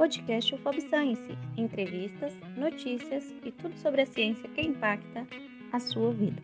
podcast 0.00 0.54
UFOB 0.54 0.80
Science, 0.80 1.28
entrevistas, 1.58 2.32
notícias 2.56 3.22
e 3.44 3.52
tudo 3.52 3.76
sobre 3.76 4.00
a 4.00 4.06
ciência 4.06 4.48
que 4.48 4.62
impacta 4.62 5.26
a 5.70 5.78
sua 5.78 6.10
vida. 6.10 6.40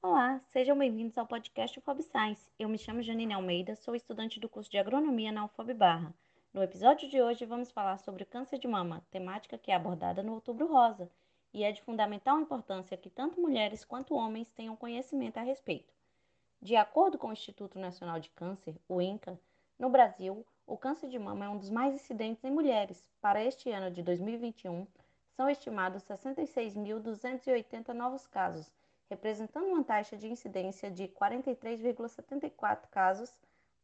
Olá, 0.00 0.40
sejam 0.52 0.78
bem-vindos 0.78 1.18
ao 1.18 1.26
podcast 1.26 1.76
UFOB 1.80 2.00
Science. 2.04 2.48
Eu 2.56 2.68
me 2.68 2.78
chamo 2.78 3.02
Janine 3.02 3.34
Almeida, 3.34 3.74
sou 3.74 3.96
estudante 3.96 4.38
do 4.38 4.48
curso 4.48 4.70
de 4.70 4.78
Agronomia 4.78 5.32
na 5.32 5.46
UFOB 5.46 5.74
Barra. 5.74 6.14
No 6.54 6.62
episódio 6.62 7.08
de 7.08 7.20
hoje 7.20 7.44
vamos 7.44 7.72
falar 7.72 7.98
sobre 7.98 8.22
o 8.22 8.26
câncer 8.26 8.60
de 8.60 8.68
mama, 8.68 9.04
temática 9.10 9.58
que 9.58 9.72
é 9.72 9.74
abordada 9.74 10.22
no 10.22 10.34
Outubro 10.34 10.68
Rosa, 10.68 11.10
e 11.52 11.64
é 11.64 11.72
de 11.72 11.82
fundamental 11.82 12.38
importância 12.38 12.96
que 12.96 13.10
tanto 13.10 13.40
mulheres 13.40 13.84
quanto 13.84 14.14
homens 14.14 14.48
tenham 14.52 14.76
conhecimento 14.76 15.38
a 15.38 15.42
respeito. 15.42 15.92
De 16.62 16.76
acordo 16.76 17.18
com 17.18 17.28
o 17.30 17.32
Instituto 17.32 17.80
Nacional 17.80 18.20
de 18.20 18.30
Câncer, 18.30 18.76
o 18.88 19.02
INCA, 19.02 19.36
no 19.78 19.90
Brasil, 19.90 20.44
o 20.66 20.76
câncer 20.76 21.08
de 21.08 21.18
mama 21.18 21.44
é 21.44 21.48
um 21.48 21.58
dos 21.58 21.68
mais 21.68 21.94
incidentes 21.94 22.42
em 22.42 22.50
mulheres. 22.50 23.04
Para 23.20 23.44
este 23.44 23.70
ano 23.70 23.90
de 23.90 24.02
2021, 24.02 24.86
são 25.36 25.50
estimados 25.50 26.02
66.280 26.04 27.92
novos 27.92 28.26
casos, 28.26 28.72
representando 29.10 29.66
uma 29.66 29.84
taxa 29.84 30.16
de 30.16 30.28
incidência 30.28 30.90
de 30.90 31.08
43,74 31.08 32.88
casos 32.90 33.30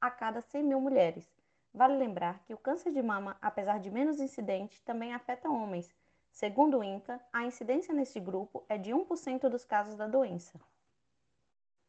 a 0.00 0.10
cada 0.10 0.40
100 0.40 0.62
mil 0.64 0.80
mulheres. 0.80 1.30
Vale 1.74 1.96
lembrar 1.96 2.42
que 2.44 2.54
o 2.54 2.58
câncer 2.58 2.90
de 2.90 3.02
mama, 3.02 3.36
apesar 3.40 3.78
de 3.78 3.90
menos 3.90 4.18
incidente, 4.18 4.82
também 4.82 5.12
afeta 5.12 5.50
homens. 5.50 5.94
Segundo 6.30 6.78
o 6.78 6.84
INCA, 6.84 7.20
a 7.30 7.44
incidência 7.44 7.92
neste 7.92 8.18
grupo 8.18 8.64
é 8.66 8.78
de 8.78 8.92
1% 8.92 9.48
dos 9.50 9.66
casos 9.66 9.94
da 9.94 10.06
doença. 10.06 10.58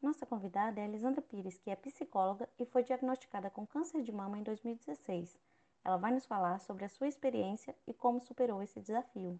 Nossa 0.04 0.26
convidada 0.26 0.82
é 0.82 0.84
Elisandra 0.84 1.22
Pires, 1.22 1.58
que 1.58 1.70
é 1.70 1.78
psicóloga 1.78 2.50
e 2.60 2.66
foi 2.66 2.84
diagnosticada 2.84 3.50
com 3.50 3.66
câncer 3.66 4.02
de 4.02 4.12
mama 4.12 4.38
em 4.38 4.44
2016. 4.44 5.40
Ela 5.82 5.96
vai 5.96 6.12
nos 6.12 6.26
falar 6.26 6.60
sobre 6.60 6.84
a 6.84 6.90
sua 6.90 7.08
experiência 7.08 7.74
e 7.88 7.94
como 7.94 8.20
superou 8.20 8.62
esse 8.62 8.82
desafio. 8.82 9.40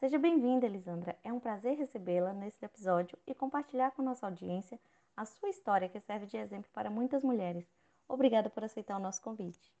Seja 0.00 0.18
bem-vinda, 0.18 0.66
Elisandra. 0.66 1.16
É 1.22 1.32
um 1.32 1.38
prazer 1.38 1.78
recebê-la 1.78 2.32
nesse 2.32 2.64
episódio 2.64 3.16
e 3.28 3.32
compartilhar 3.32 3.92
com 3.92 4.02
nossa 4.02 4.26
audiência 4.26 4.76
a 5.16 5.24
sua 5.24 5.50
história, 5.50 5.88
que 5.88 6.00
serve 6.00 6.26
de 6.26 6.36
exemplo 6.36 6.68
para 6.72 6.90
muitas 6.90 7.22
mulheres. 7.22 7.64
Obrigada 8.08 8.50
por 8.50 8.64
aceitar 8.64 8.96
o 8.96 9.00
nosso 9.00 9.22
convite. 9.22 9.72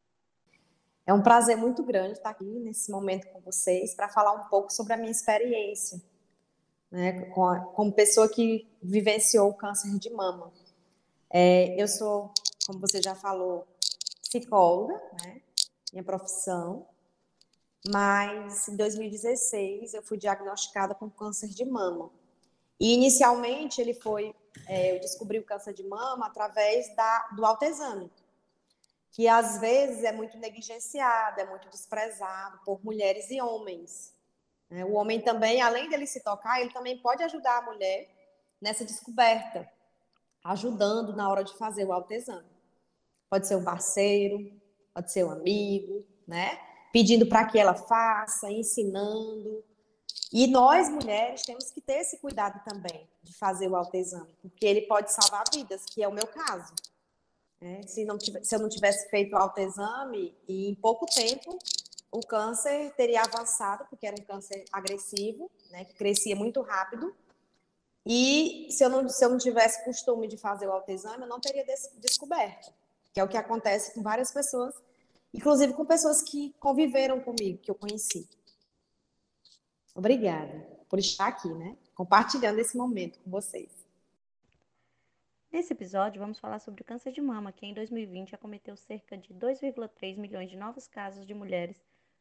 É 1.04 1.12
um 1.12 1.20
prazer 1.20 1.56
muito 1.56 1.82
grande 1.82 2.12
estar 2.12 2.30
aqui 2.30 2.44
nesse 2.44 2.92
momento 2.92 3.26
com 3.32 3.40
vocês 3.40 3.92
para 3.92 4.08
falar 4.08 4.34
um 4.34 4.48
pouco 4.48 4.72
sobre 4.72 4.92
a 4.92 4.96
minha 4.96 5.10
experiência 5.10 6.00
né, 6.96 7.12
como 7.74 7.92
pessoa 7.92 8.26
que 8.26 8.66
vivenciou 8.82 9.50
o 9.50 9.54
câncer 9.54 9.90
de 9.98 10.08
mama. 10.08 10.50
É, 11.28 11.80
eu 11.80 11.86
sou, 11.86 12.32
como 12.66 12.80
você 12.80 13.02
já 13.02 13.14
falou, 13.14 13.66
psicóloga, 14.22 14.94
né, 15.22 15.42
minha 15.92 16.02
profissão, 16.02 16.86
mas 17.86 18.66
em 18.66 18.76
2016 18.76 19.92
eu 19.92 20.02
fui 20.02 20.16
diagnosticada 20.16 20.94
com 20.94 21.10
câncer 21.10 21.48
de 21.48 21.66
mama. 21.66 22.10
E 22.80 22.94
inicialmente 22.94 23.78
ele 23.78 23.92
foi, 23.92 24.34
é, 24.66 24.96
eu 24.96 25.00
descobri 25.00 25.38
o 25.38 25.44
câncer 25.44 25.74
de 25.74 25.82
mama 25.82 26.26
através 26.26 26.94
da, 26.96 27.28
do 27.36 27.44
autoexame, 27.44 28.10
que 29.12 29.28
às 29.28 29.60
vezes 29.60 30.02
é 30.02 30.12
muito 30.12 30.38
negligenciado, 30.38 31.40
é 31.40 31.44
muito 31.44 31.68
desprezado 31.68 32.58
por 32.64 32.82
mulheres 32.82 33.30
e 33.30 33.40
homens. 33.40 34.15
Né? 34.70 34.84
O 34.84 34.92
homem 34.92 35.20
também, 35.20 35.60
além 35.60 35.88
dele 35.88 36.06
se 36.06 36.22
tocar, 36.22 36.60
ele 36.60 36.72
também 36.72 36.98
pode 36.98 37.22
ajudar 37.22 37.58
a 37.58 37.62
mulher 37.62 38.08
nessa 38.60 38.84
descoberta, 38.84 39.68
ajudando 40.44 41.14
na 41.14 41.28
hora 41.28 41.44
de 41.44 41.56
fazer 41.56 41.84
o 41.84 41.92
autoexame. 41.92 42.48
Pode 43.28 43.46
ser 43.46 43.56
um 43.56 43.64
parceiro, 43.64 44.52
pode 44.94 45.12
ser 45.12 45.24
um 45.24 45.30
amigo, 45.30 46.04
né? 46.26 46.58
Pedindo 46.92 47.26
para 47.26 47.44
que 47.46 47.58
ela 47.58 47.74
faça, 47.74 48.50
ensinando. 48.50 49.64
E 50.32 50.46
nós, 50.46 50.88
mulheres, 50.88 51.42
temos 51.42 51.70
que 51.70 51.80
ter 51.80 51.98
esse 51.98 52.18
cuidado 52.18 52.62
também 52.64 53.08
de 53.22 53.36
fazer 53.36 53.68
o 53.68 53.76
autoexame, 53.76 54.32
porque 54.40 54.64
ele 54.64 54.82
pode 54.82 55.12
salvar 55.12 55.44
vidas, 55.52 55.84
que 55.84 56.02
é 56.02 56.08
o 56.08 56.12
meu 56.12 56.26
caso. 56.26 56.72
É, 57.60 57.82
se, 57.82 58.04
não 58.04 58.18
se 58.20 58.54
eu 58.54 58.58
não 58.58 58.68
tivesse 58.68 59.08
feito 59.08 59.32
o 59.32 59.38
autoexame, 59.38 60.36
e 60.46 60.68
em 60.68 60.74
pouco 60.74 61.06
tempo 61.06 61.58
o 62.16 62.26
câncer 62.26 62.94
teria 62.96 63.20
avançado, 63.20 63.84
porque 63.90 64.06
era 64.06 64.16
um 64.18 64.24
câncer 64.24 64.64
agressivo, 64.72 65.50
né, 65.70 65.84
que 65.84 65.94
crescia 65.94 66.34
muito 66.34 66.62
rápido. 66.62 67.14
E 68.06 68.68
se 68.70 68.82
eu 68.82 68.88
não, 68.88 69.06
se 69.06 69.22
eu 69.22 69.28
não 69.28 69.36
tivesse 69.36 69.84
costume 69.84 70.26
de 70.26 70.38
fazer 70.38 70.66
o 70.66 70.72
autoexame, 70.72 71.24
eu 71.24 71.28
não 71.28 71.38
teria 71.38 71.64
des 71.64 71.90
descoberto, 71.96 72.72
que 73.12 73.20
é 73.20 73.24
o 73.24 73.28
que 73.28 73.36
acontece 73.36 73.92
com 73.92 74.02
várias 74.02 74.32
pessoas, 74.32 74.74
inclusive 75.34 75.74
com 75.74 75.84
pessoas 75.84 76.22
que 76.22 76.54
conviveram 76.58 77.20
comigo, 77.20 77.58
que 77.58 77.70
eu 77.70 77.74
conheci. 77.74 78.26
Obrigada 79.94 80.66
por 80.88 80.98
estar 80.98 81.26
aqui, 81.26 81.52
né, 81.52 81.76
compartilhando 81.94 82.58
esse 82.58 82.78
momento 82.78 83.18
com 83.20 83.30
vocês. 83.30 83.70
Nesse 85.52 85.72
episódio, 85.72 86.20
vamos 86.20 86.38
falar 86.38 86.60
sobre 86.60 86.82
o 86.82 86.84
câncer 86.84 87.12
de 87.12 87.20
mama, 87.20 87.52
que 87.52 87.66
em 87.66 87.74
2020 87.74 88.34
acometeu 88.34 88.76
cerca 88.76 89.18
de 89.18 89.34
2,3 89.34 90.16
milhões 90.16 90.50
de 90.50 90.56
novos 90.56 90.86
casos 90.86 91.26
de 91.26 91.34
mulheres 91.34 91.76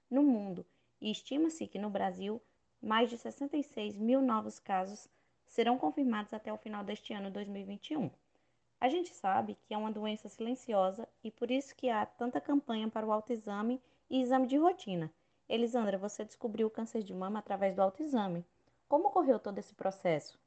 no 0.10 0.24
mundo 0.24 0.66
e 1.02 1.12
estima-se 1.12 1.68
que 1.68 1.80
no 1.80 1.90
Brasil 1.90 2.42
mais 2.82 3.10
de 3.10 3.18
66 3.18 3.98
mil 3.98 4.22
novos 4.22 4.60
casos 4.60 5.08
serão 5.48 5.78
confirmados 5.78 6.34
até 6.34 6.52
o 6.52 6.58
final 6.58 6.84
deste 6.84 7.14
ano 7.14 7.32
2021. 7.32 8.10
A 8.80 8.90
gente 8.90 9.10
sabe 9.14 9.58
que 9.66 9.74
é 9.74 9.78
uma 9.78 9.92
doença 9.92 10.28
silenciosa 10.30 11.08
e 11.24 11.32
por 11.32 11.50
isso 11.50 11.76
que 11.76 11.90
há 11.90 12.06
tanta 12.06 12.42
campanha 12.42 12.90
para 12.90 13.06
o 13.06 13.12
autoexame 13.12 13.82
e 14.10 14.22
exame 14.22 14.48
de 14.48 14.58
rotina. 14.58 15.12
Elisandra, 15.48 15.98
você 15.98 16.26
descobriu 16.26 16.68
o 16.68 16.72
câncer 16.72 17.04
de 17.04 17.14
mama 17.14 17.40
através 17.40 17.76
do 17.76 17.82
autoexame. 17.82 18.46
Como 18.88 19.08
ocorreu 19.08 19.40
todo 19.40 19.58
esse 19.58 19.74
processo? 19.74 20.38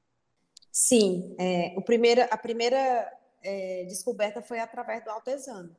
Sim, 0.70 1.34
é, 1.38 1.74
o 1.76 1.82
primeiro, 1.82 2.22
a 2.30 2.36
primeira 2.36 3.12
é, 3.42 3.84
descoberta 3.84 4.42
foi 4.42 4.60
através 4.60 5.02
do 5.02 5.10
autoexame. 5.10 5.74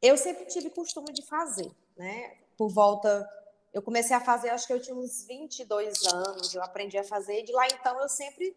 Eu 0.00 0.16
sempre 0.16 0.46
tive 0.46 0.70
costume 0.70 1.12
de 1.12 1.22
fazer, 1.22 1.70
né? 1.96 2.41
Por 2.56 2.68
volta. 2.68 3.28
Eu 3.72 3.82
comecei 3.82 4.14
a 4.14 4.20
fazer, 4.20 4.50
acho 4.50 4.66
que 4.66 4.72
eu 4.72 4.80
tinha 4.80 4.94
uns 4.94 5.24
22 5.24 6.06
anos, 6.06 6.54
eu 6.54 6.62
aprendi 6.62 6.98
a 6.98 7.04
fazer, 7.04 7.40
e 7.40 7.44
de 7.44 7.52
lá 7.52 7.66
então 7.66 8.00
eu 8.00 8.08
sempre 8.08 8.56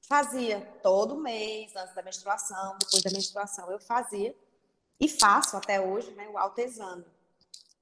fazia, 0.00 0.60
todo 0.82 1.16
mês, 1.16 1.74
antes 1.74 1.94
da 1.94 2.02
menstruação, 2.02 2.76
depois 2.78 3.02
da 3.02 3.10
menstruação, 3.10 3.70
eu 3.70 3.80
fazia, 3.80 4.34
e 5.00 5.08
faço 5.08 5.56
até 5.56 5.80
hoje, 5.80 6.10
né, 6.12 6.28
o 6.28 6.38
autoexame. 6.38 7.04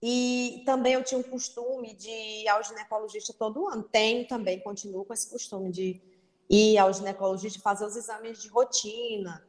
E 0.03 0.63
também 0.67 0.95
eu 0.95 1.05
tinha 1.05 1.21
um 1.21 1.23
costume 1.23 1.95
de 1.95 2.11
ir 2.11 2.49
ao 2.49 2.63
ginecologista 2.65 3.33
todo 3.33 3.69
ano. 3.69 3.85
Tenho 3.85 4.27
também, 4.27 4.59
continuo 4.59 5.05
com 5.05 5.15
esse 5.15 5.31
costume 5.31 5.71
de 5.71 6.01
ir 6.51 6.77
ao 6.77 6.93
ginecologista 6.93 7.61
fazer 7.61 7.87
os 7.87 7.95
exames 7.95 8.43
de 8.43 8.49
rotina, 8.49 9.47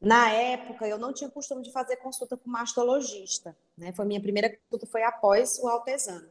na 0.00 0.30
época, 0.30 0.86
eu 0.86 0.98
não 0.98 1.12
tinha 1.12 1.30
costume 1.30 1.62
de 1.62 1.72
fazer 1.72 1.96
consulta 1.96 2.36
com 2.36 2.50
mastologista, 2.50 3.56
né? 3.76 3.92
Foi 3.92 4.04
minha 4.04 4.20
primeira 4.20 4.56
consulta 4.56 4.86
foi 4.86 5.02
após 5.02 5.58
o 5.58 5.68
autoexame. 5.68 6.28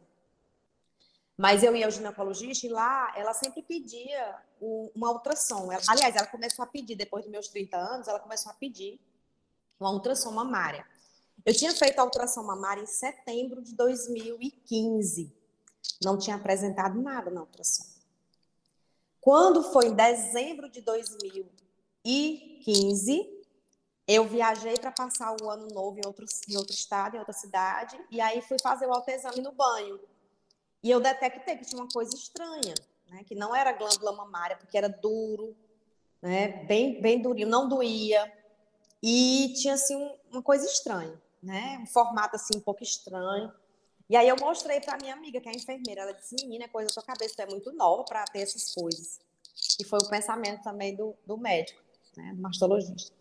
Mas 1.36 1.64
eu 1.64 1.76
ia 1.76 1.86
ao 1.86 1.92
ginecologista 1.92 2.68
e 2.68 2.70
lá 2.70 3.12
ela 3.18 3.34
sempre 3.34 3.64
pedia 3.64 4.36
uma 4.62 5.12
ultrassom. 5.12 5.72
Ela, 5.72 5.82
aliás, 5.88 6.16
ela 6.16 6.28
começou 6.28 6.64
a 6.64 6.68
pedir, 6.68 6.96
depois 6.96 7.24
dos 7.24 7.32
meus 7.32 7.48
30 7.48 7.76
anos, 7.76 8.08
ela 8.08 8.20
começou 8.20 8.52
a 8.52 8.56
pedir 8.56 9.02
uma 9.80 9.92
ultrassom 9.92 10.32
mamária. 10.32 10.86
Eu 11.44 11.54
tinha 11.54 11.74
feito 11.74 12.00
a 12.00 12.04
ultrassom 12.04 12.44
mamária 12.44 12.82
em 12.82 12.86
setembro 12.86 13.62
de 13.62 13.76
2015. 13.76 15.36
Não 16.04 16.18
tinha 16.18 16.36
apresentado 16.36 17.02
nada 17.02 17.32
na 17.32 17.42
ultrassom. 17.42 17.86
Quando 19.20 19.64
foi 19.64 19.88
em 19.88 19.96
dezembro 19.96 20.70
de 20.70 20.82
2015, 20.82 23.33
eu 24.08 24.26
viajei 24.26 24.76
para 24.76 24.92
passar 24.92 25.36
o 25.42 25.50
ano 25.50 25.68
novo 25.68 25.98
em 25.98 26.06
outro, 26.06 26.26
em 26.50 26.58
outro 26.58 26.74
estado, 26.74 27.16
em 27.16 27.20
outra 27.20 27.34
cidade, 27.34 27.98
e 28.12 28.20
aí 28.20 28.42
fui 28.42 28.58
fazer 28.62 28.86
o 28.86 28.94
autoexame 28.94 29.42
no 29.42 29.52
banho. 29.52 30.00
E 30.84 30.92
eu 30.92 31.00
detectei 31.00 31.56
que 31.56 31.66
tinha 31.66 31.82
uma 31.82 31.90
coisa 31.90 32.14
estranha, 32.14 32.74
né? 33.10 33.24
que 33.24 33.34
não 33.34 33.56
era 33.56 33.72
glândula 33.72 34.12
mamária, 34.12 34.58
porque 34.58 34.78
era 34.78 34.90
duro, 34.90 35.56
né? 36.22 36.64
bem, 36.66 37.02
bem 37.02 37.22
durinho, 37.22 37.48
não 37.48 37.70
doía. 37.70 38.32
E 39.02 39.54
tinha 39.56 39.76
assim 39.76 39.96
um, 39.96 40.16
uma 40.32 40.42
coisa 40.42 40.66
estranha, 40.66 41.20
né? 41.42 41.80
um 41.82 41.88
formato 41.88 42.36
assim 42.36 42.58
um 42.58 42.62
pouco 42.62 42.84
estranho. 42.84 43.52
E 44.10 44.18
aí 44.18 44.28
eu 44.28 44.36
mostrei 44.36 44.82
para 44.82 44.98
minha 44.98 45.14
amiga, 45.14 45.40
que 45.40 45.48
é 45.48 45.54
enfermeira, 45.54 46.02
ela 46.02 46.14
disse, 46.14 46.36
menina, 46.44 46.68
coisa 46.68 46.88
da 46.88 46.94
sua 46.94 47.04
cabeça, 47.04 47.36
tu 47.38 47.42
é 47.42 47.46
muito 47.46 47.72
nova 47.72 48.04
para 48.04 48.26
ter 48.26 48.42
essas 48.42 48.74
coisas. 48.74 49.22
E 49.80 49.86
foi 49.86 50.00
o 50.00 50.10
pensamento 50.10 50.62
também 50.62 50.94
do, 50.94 51.16
do 51.26 51.38
médico, 51.38 51.82
né? 52.18 52.34
do 52.34 52.42
mastologista. 52.42 53.14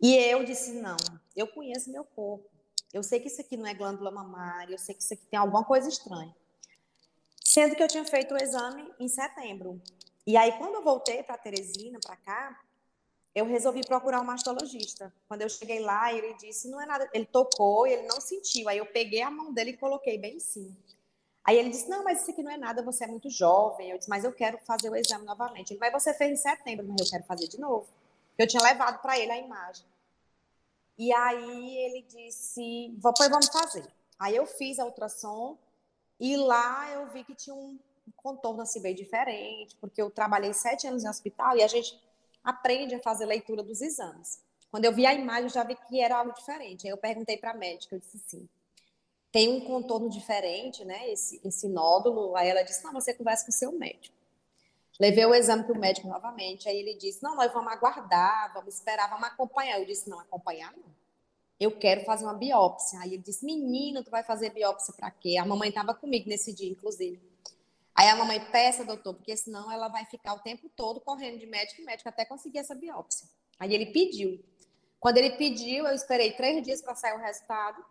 E 0.00 0.14
eu 0.16 0.44
disse: 0.44 0.72
não, 0.72 0.96
eu 1.36 1.46
conheço 1.46 1.90
meu 1.90 2.04
corpo. 2.04 2.48
Eu 2.92 3.02
sei 3.02 3.20
que 3.20 3.28
isso 3.28 3.40
aqui 3.40 3.56
não 3.56 3.66
é 3.66 3.74
glândula 3.74 4.10
mamária, 4.10 4.74
eu 4.74 4.78
sei 4.78 4.94
que 4.94 5.02
isso 5.02 5.14
aqui 5.14 5.24
tem 5.26 5.38
alguma 5.38 5.64
coisa 5.64 5.88
estranha. 5.88 6.34
Sendo 7.44 7.76
que 7.76 7.82
eu 7.82 7.88
tinha 7.88 8.04
feito 8.04 8.34
o 8.34 8.42
exame 8.42 8.92
em 8.98 9.08
setembro. 9.08 9.80
E 10.26 10.36
aí, 10.36 10.52
quando 10.58 10.74
eu 10.74 10.82
voltei 10.82 11.22
para 11.22 11.38
Teresina, 11.38 11.98
para 12.00 12.16
cá, 12.16 12.60
eu 13.34 13.44
resolvi 13.44 13.86
procurar 13.86 14.20
um 14.20 14.24
mastologista. 14.24 15.12
Quando 15.28 15.42
eu 15.42 15.48
cheguei 15.48 15.80
lá, 15.80 16.12
ele 16.12 16.34
disse, 16.34 16.68
não 16.68 16.80
é 16.80 16.86
nada. 16.86 17.08
Ele 17.12 17.26
tocou 17.26 17.86
e 17.86 17.92
ele 17.92 18.06
não 18.06 18.20
sentiu. 18.20 18.68
Aí 18.68 18.78
eu 18.78 18.86
peguei 18.86 19.22
a 19.22 19.30
mão 19.30 19.52
dele 19.52 19.70
e 19.70 19.76
coloquei 19.76 20.18
bem 20.18 20.36
em 20.36 20.40
cima. 20.40 20.76
Aí 21.44 21.56
ele 21.58 21.70
disse, 21.70 21.88
não, 21.88 22.04
mas 22.04 22.22
isso 22.22 22.30
aqui 22.30 22.42
não 22.42 22.50
é 22.50 22.56
nada, 22.56 22.82
você 22.82 23.04
é 23.04 23.06
muito 23.06 23.30
jovem. 23.30 23.90
Eu 23.90 23.98
disse, 23.98 24.10
mas 24.10 24.24
eu 24.24 24.32
quero 24.32 24.58
fazer 24.58 24.90
o 24.90 24.96
exame 24.96 25.24
novamente. 25.24 25.72
Ele, 25.72 25.80
mas 25.80 25.92
você 25.92 26.12
fez 26.12 26.32
em 26.32 26.36
setembro, 26.36 26.86
mas 26.86 27.00
eu 27.00 27.10
quero 27.10 27.24
fazer 27.24 27.48
de 27.48 27.58
novo. 27.58 27.88
Eu 28.40 28.46
tinha 28.46 28.62
levado 28.62 29.02
para 29.02 29.18
ele 29.18 29.30
a 29.30 29.36
imagem. 29.36 29.84
E 30.96 31.12
aí 31.12 31.76
ele 31.76 32.02
disse, 32.08 32.98
pois 33.02 33.28
vamos 33.28 33.48
fazer. 33.48 33.86
Aí 34.18 34.34
eu 34.34 34.46
fiz 34.46 34.78
a 34.78 34.86
ultrassom 34.86 35.58
e 36.18 36.38
lá 36.38 36.90
eu 36.90 37.06
vi 37.08 37.22
que 37.22 37.34
tinha 37.34 37.54
um 37.54 37.78
contorno 38.16 38.62
assim 38.62 38.80
bem 38.80 38.94
diferente, 38.94 39.76
porque 39.76 40.00
eu 40.00 40.10
trabalhei 40.10 40.54
sete 40.54 40.86
anos 40.86 41.04
em 41.04 41.08
hospital 41.08 41.54
e 41.54 41.62
a 41.62 41.68
gente 41.68 42.00
aprende 42.42 42.94
a 42.94 43.02
fazer 43.02 43.26
leitura 43.26 43.62
dos 43.62 43.82
exames. 43.82 44.42
Quando 44.70 44.86
eu 44.86 44.92
vi 44.94 45.04
a 45.04 45.12
imagem, 45.12 45.44
eu 45.44 45.50
já 45.50 45.62
vi 45.62 45.76
que 45.76 46.00
era 46.00 46.16
algo 46.16 46.32
diferente. 46.32 46.86
Aí 46.86 46.90
eu 46.90 46.96
perguntei 46.96 47.36
para 47.36 47.50
a 47.50 47.54
médica, 47.54 47.94
eu 47.94 48.00
disse 48.00 48.18
sim. 48.20 48.48
Tem 49.30 49.50
um 49.50 49.60
contorno 49.60 50.08
diferente, 50.08 50.82
né? 50.82 51.10
Esse, 51.10 51.38
esse 51.44 51.68
nódulo. 51.68 52.34
Aí 52.36 52.48
ela 52.48 52.62
disse: 52.62 52.82
não, 52.82 52.92
você 52.94 53.12
conversa 53.12 53.44
com 53.44 53.50
o 53.50 53.54
seu 53.54 53.70
médico. 53.72 54.16
Levei 55.00 55.24
o 55.24 55.34
exame 55.34 55.64
para 55.64 55.72
o 55.72 55.80
médico 55.80 56.06
novamente. 56.06 56.68
Aí 56.68 56.76
ele 56.76 56.94
disse: 56.94 57.22
não, 57.22 57.34
nós 57.34 57.50
vamos 57.54 57.72
aguardar, 57.72 58.52
vamos 58.52 58.74
esperar, 58.74 59.08
vamos 59.08 59.26
acompanhar. 59.28 59.80
Eu 59.80 59.86
disse: 59.86 60.10
não, 60.10 60.20
acompanhar 60.20 60.70
não. 60.76 60.94
Eu 61.58 61.78
quero 61.78 62.04
fazer 62.04 62.24
uma 62.26 62.34
biópsia. 62.34 63.00
Aí 63.00 63.14
ele 63.14 63.22
disse: 63.22 63.42
menino, 63.42 64.04
tu 64.04 64.10
vai 64.10 64.22
fazer 64.22 64.50
biópsia 64.50 64.92
para 64.92 65.10
quê? 65.10 65.38
A 65.38 65.46
mamãe 65.46 65.70
estava 65.70 65.94
comigo 65.94 66.28
nesse 66.28 66.52
dia, 66.52 66.70
inclusive. 66.70 67.18
Aí 67.94 68.08
a 68.08 68.16
mamãe 68.16 68.40
peça, 68.52 68.84
doutor, 68.84 69.14
porque 69.14 69.34
senão 69.38 69.72
ela 69.72 69.88
vai 69.88 70.04
ficar 70.04 70.34
o 70.34 70.40
tempo 70.40 70.68
todo 70.76 71.00
correndo 71.00 71.38
de 71.38 71.46
médico 71.46 71.80
em 71.80 71.84
médico 71.84 72.08
até 72.08 72.26
conseguir 72.26 72.58
essa 72.58 72.74
biópsia. 72.74 73.26
Aí 73.58 73.74
ele 73.74 73.86
pediu. 73.86 74.38
Quando 74.98 75.16
ele 75.16 75.30
pediu, 75.30 75.86
eu 75.86 75.94
esperei 75.94 76.32
três 76.32 76.62
dias 76.62 76.82
para 76.82 76.94
sair 76.94 77.14
o 77.14 77.18
resultado. 77.18 77.82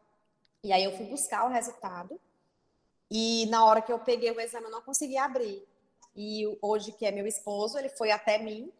E 0.64 0.72
aí 0.72 0.84
eu 0.84 0.96
fui 0.96 1.08
buscar 1.08 1.46
o 1.46 1.50
resultado. 1.50 2.20
E 3.10 3.48
na 3.48 3.66
hora 3.66 3.82
que 3.82 3.92
eu 3.92 3.98
peguei 3.98 4.30
o 4.30 4.40
exame, 4.40 4.66
eu 4.66 4.72
não 4.72 4.82
consegui 4.84 5.18
abrir. 5.18 5.68
E 6.16 6.46
hoje, 6.62 6.92
que 6.92 7.06
é 7.06 7.12
meu 7.12 7.28
esposo, 7.28 7.78
ele 7.78 7.90
foi 7.90 8.12
até 8.12 8.38
mim, 8.38 8.72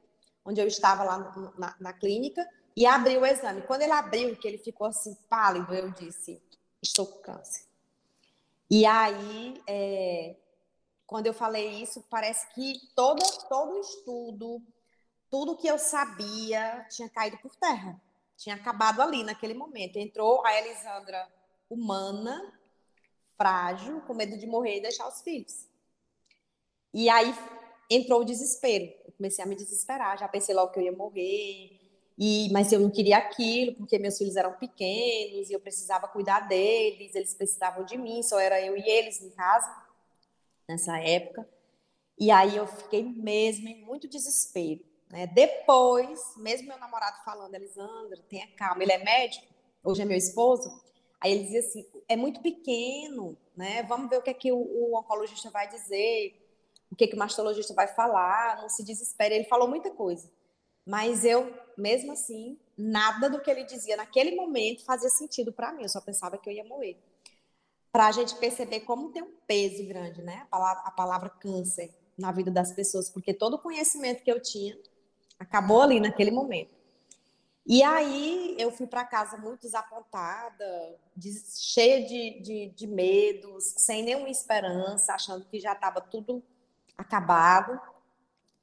onde 0.44 0.60
eu 0.60 0.68
estava 0.68 1.04
lá 1.04 1.54
na, 1.58 1.76
na, 1.80 1.94
clínica, 1.94 2.48
e 2.76 2.86
abriu 2.86 3.22
o 3.22 3.26
exame. 3.26 3.62
Quando 3.64 3.82
ele 3.82 3.92
abriu, 3.92 4.36
que 4.36 4.48
ele 4.48 4.58
ficou 4.58 4.88
assim 4.88 5.16
pálido, 5.30 5.74
eu 5.74 5.90
disse: 5.92 6.42
Estou 6.82 7.06
com 7.06 7.20
câncer. 7.20 7.66
E 8.70 8.86
aí, 8.86 9.62
é, 9.68 10.36
quando 11.08 11.28
eu 11.28 11.34
falei 11.34 11.82
isso, 11.82 12.06
parece 12.10 12.54
que 12.54 12.80
todo, 12.96 13.22
todo 13.48 13.80
estudo, 13.80 14.62
tudo 15.30 15.58
que 15.58 15.68
eu 15.68 15.80
sabia 15.80 16.86
tinha 16.90 17.10
caído 17.10 17.38
por 17.38 17.56
terra. 17.56 18.00
Tinha 18.38 18.56
acabado 18.56 19.02
ali 19.02 19.24
naquele 19.24 19.54
momento. 19.54 19.98
Entrou 19.98 20.46
a 20.46 20.58
Elisandra 20.58 21.28
humana, 21.70 22.54
frágil, 23.38 24.02
com 24.02 24.14
medo 24.14 24.38
de 24.38 24.48
morrer 24.48 24.78
e 24.78 24.82
deixar 24.82 25.08
os 25.08 25.22
filhos. 25.22 25.69
E 26.94 27.10
aí 27.10 27.34
entrou 27.90 28.22
o 28.22 28.26
desespero. 28.26 28.86
Eu 29.06 29.14
comecei 29.14 29.44
a 29.44 29.48
me 29.48 29.56
desesperar, 29.56 30.18
já 30.18 30.28
pensei 30.28 30.54
logo 30.54 30.72
que 30.72 30.80
eu 30.80 30.84
ia 30.84 30.92
morrer. 30.92 31.80
E, 32.18 32.50
mas 32.52 32.72
eu 32.72 32.82
não 32.82 32.90
queria 32.90 33.18
aquilo, 33.18 33.76
porque 33.76 33.98
meus 33.98 34.18
filhos 34.18 34.36
eram 34.36 34.52
pequenos 34.54 35.50
e 35.50 35.54
eu 35.54 35.60
precisava 35.60 36.06
cuidar 36.08 36.42
deles, 36.42 37.16
eles 37.16 37.34
precisavam 37.34 37.86
de 37.86 37.98
mim, 37.98 38.22
só 38.22 38.38
era 38.38 38.60
eu 38.60 38.76
e 38.76 38.82
eles 38.82 39.22
em 39.22 39.30
casa 39.30 39.74
nessa 40.68 41.00
época. 41.00 41.48
E 42.20 42.30
aí 42.30 42.58
eu 42.58 42.68
fiquei 42.68 43.02
mesmo 43.04 43.70
em 43.70 43.82
muito 43.86 44.06
desespero. 44.06 44.82
Né? 45.10 45.28
Depois, 45.28 46.20
mesmo 46.36 46.68
meu 46.68 46.78
namorado 46.78 47.24
falando, 47.24 47.56
Elisandra, 47.56 48.22
tenha 48.30 48.48
calma, 48.56 48.84
ele 48.84 48.92
é 48.92 49.04
médico, 49.04 49.48
hoje 49.82 50.02
é 50.02 50.06
meu 50.06 50.18
esposo, 50.18 50.70
aí 51.22 51.32
ele 51.32 51.44
dizia 51.46 51.62
assim, 51.62 51.86
é 52.08 52.18
muito 52.18 52.42
pequeno, 52.42 53.38
né? 53.56 53.82
Vamos 53.84 54.10
ver 54.10 54.18
o 54.18 54.22
que 54.22 54.30
é 54.30 54.34
que 54.34 54.52
o, 54.52 54.58
o 54.58 54.98
oncologista 54.98 55.50
vai 55.50 55.68
dizer, 55.70 56.39
o 56.92 56.96
que, 56.96 57.08
que 57.08 57.16
o 57.16 57.20
mastologista 57.20 57.74
vai 57.74 57.88
falar, 57.88 58.62
não 58.62 58.70
se 58.70 58.84
desespere. 58.84 59.36
Ele 59.36 59.46
falou 59.46 59.68
muita 59.68 59.92
coisa. 59.92 60.30
Mas 60.86 61.24
eu, 61.24 61.54
mesmo 61.78 62.12
assim, 62.12 62.58
nada 62.78 63.30
do 63.30 63.40
que 63.42 63.50
ele 63.52 63.64
dizia 63.64 63.96
naquele 63.96 64.36
momento 64.36 64.84
fazia 64.84 65.10
sentido 65.10 65.54
para 65.54 65.72
mim. 65.72 65.84
Eu 65.84 65.90
só 65.90 66.02
pensava 66.02 66.38
que 66.38 66.50
eu 66.50 66.54
ia 66.54 66.64
morrer 66.64 66.98
para 67.92 68.08
a 68.08 68.12
gente 68.12 68.36
perceber 68.36 68.82
como 68.82 69.12
tem 69.12 69.24
um 69.24 69.34
peso 69.48 69.86
grande, 69.88 70.22
né? 70.22 70.42
A 70.44 70.46
palavra, 70.46 70.84
a 70.86 70.92
palavra 70.92 71.30
câncer 71.30 71.94
na 72.18 72.32
vida 72.32 72.52
das 72.52 72.72
pessoas, 72.72 73.10
porque 73.10 73.34
todo 73.34 73.56
o 73.56 73.60
conhecimento 73.60 74.24
que 74.24 74.32
eu 74.32 74.42
tinha 74.42 74.78
acabou 75.40 75.82
ali 75.82 76.00
naquele 76.00 76.32
momento. 76.32 76.78
E 77.66 77.84
aí 77.84 78.56
eu 78.58 78.72
fui 78.72 78.88
para 78.88 79.06
casa 79.06 79.38
muito 79.38 79.62
desapontada, 79.62 81.00
de, 81.16 81.32
cheia 81.56 82.06
de, 82.06 82.42
de, 82.42 82.70
de 82.70 82.88
medos, 82.88 83.74
sem 83.78 84.04
nenhuma 84.04 84.30
esperança, 84.30 85.14
achando 85.14 85.46
que 85.46 85.60
já 85.60 85.74
estava 85.74 86.02
tudo 86.02 86.44
acabado 87.00 87.80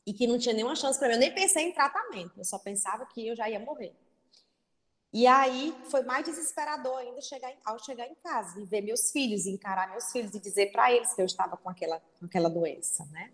e 0.07 0.13
que 0.13 0.27
não 0.27 0.39
tinha 0.39 0.55
nenhuma 0.55 0.77
chance 0.77 0.99
para 0.99 1.09
mim. 1.09 1.15
Eu 1.15 1.21
nem 1.21 1.35
pensei 1.35 1.65
em 1.65 1.73
tratamento, 1.73 2.33
eu 2.37 2.45
só 2.45 2.59
pensava 2.59 3.07
que 3.07 3.27
eu 3.27 3.35
já 3.35 3.49
ia 3.49 3.59
morrer. 3.59 3.95
E 5.13 5.27
aí 5.27 5.75
foi 5.91 6.03
mais 6.03 6.25
desesperador 6.27 6.99
ainda 6.99 7.21
chegar 7.23 7.51
em, 7.51 7.57
ao 7.65 7.79
chegar 7.83 8.07
em 8.07 8.15
casa 8.17 8.61
e 8.61 8.67
ver 8.67 8.83
meus 8.83 9.11
filhos, 9.11 9.47
encarar 9.47 9.91
meus 9.91 10.13
filhos 10.13 10.35
e 10.35 10.41
dizer 10.41 10.71
para 10.73 10.93
eles 10.93 11.15
que 11.15 11.23
eu 11.23 11.27
estava 11.27 11.57
com 11.57 11.71
aquela, 11.71 12.01
com 12.21 12.27
aquela 12.27 12.51
doença, 12.51 13.05
né? 13.07 13.33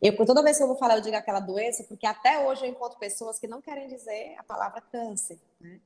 Eu, 0.00 0.14
toda 0.24 0.44
vez 0.44 0.56
que 0.56 0.62
eu 0.62 0.68
vou 0.68 0.76
falar, 0.76 0.96
eu 0.96 1.00
digo 1.00 1.16
aquela 1.16 1.40
doença, 1.40 1.82
porque 1.82 2.06
até 2.06 2.46
hoje 2.46 2.64
eu 2.64 2.70
encontro 2.70 2.96
pessoas 3.00 3.36
que 3.36 3.48
não 3.48 3.60
querem 3.60 3.88
dizer 3.88 4.36
a 4.38 4.44
palavra 4.44 4.80
câncer, 4.80 5.40
né? 5.60 5.80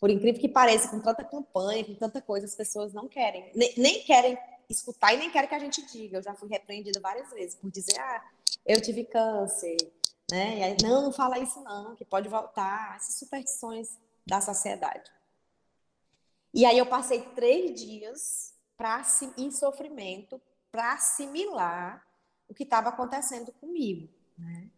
Por 0.00 0.10
incrível 0.10 0.40
que 0.40 0.48
pareça, 0.48 0.88
com 0.88 1.00
tanta 1.00 1.24
campanha, 1.24 1.84
com 1.84 1.94
tanta 1.96 2.22
coisa, 2.22 2.46
as 2.46 2.54
pessoas 2.54 2.92
não 2.92 3.08
querem, 3.08 3.50
nem, 3.56 3.74
nem 3.76 4.04
querem 4.04 4.38
escutar 4.68 5.14
e 5.14 5.18
nem 5.18 5.30
querem 5.30 5.48
que 5.48 5.54
a 5.54 5.58
gente 5.58 5.84
diga. 5.86 6.18
Eu 6.18 6.22
já 6.22 6.34
fui 6.34 6.48
repreendida 6.48 7.00
várias 7.00 7.30
vezes 7.30 7.54
por 7.54 7.70
dizer, 7.70 7.98
ah, 7.98 8.24
eu 8.66 8.80
tive 8.80 9.04
câncer, 9.04 9.76
né? 10.30 10.58
E 10.58 10.62
aí, 10.62 10.76
não, 10.82 11.02
não 11.02 11.12
fala 11.12 11.38
isso 11.38 11.60
não, 11.62 11.94
que 11.96 12.04
pode 12.04 12.28
voltar. 12.28 12.96
Essas 12.96 13.14
superstições 13.14 13.98
da 14.26 14.40
sociedade. 14.40 15.10
E 16.52 16.64
aí 16.64 16.78
eu 16.78 16.86
passei 16.86 17.22
três 17.34 17.80
dias 17.80 18.54
pra, 18.76 19.02
em 19.36 19.50
sofrimento 19.50 20.40
para 20.70 20.94
assimilar 20.94 22.06
o 22.48 22.54
que 22.54 22.62
estava 22.62 22.88
acontecendo 22.88 23.52
comigo. 23.52 24.08
Né? 24.36 24.68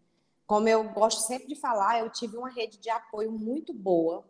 Como 0.46 0.69
eu 0.69 0.88
gosto 0.90 1.20
sempre 1.20 1.48
de 1.48 1.54
falar, 1.54 2.00
eu 2.00 2.10
tive 2.10 2.36
uma 2.36 2.50
rede 2.50 2.78
de 2.78 2.90
apoio 2.90 3.31
muito 3.31 3.72
boa, 3.72 4.25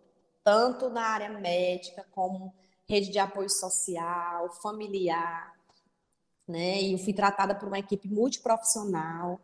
tanto 0.45 0.91
na 0.91 1.03
área 1.03 1.31
médica 1.31 2.07
como 2.11 2.55
rede 2.91 3.11
de 3.11 3.19
apoio 3.19 3.49
social, 3.49 4.51
familiar, 4.63 5.55
né? 6.47 6.81
E 6.83 6.93
eu 6.93 6.99
fui 6.99 7.13
tratada 7.13 7.55
por 7.55 7.69
uma 7.69 7.79
equipe 7.79 8.09
multiprofissional, 8.09 9.41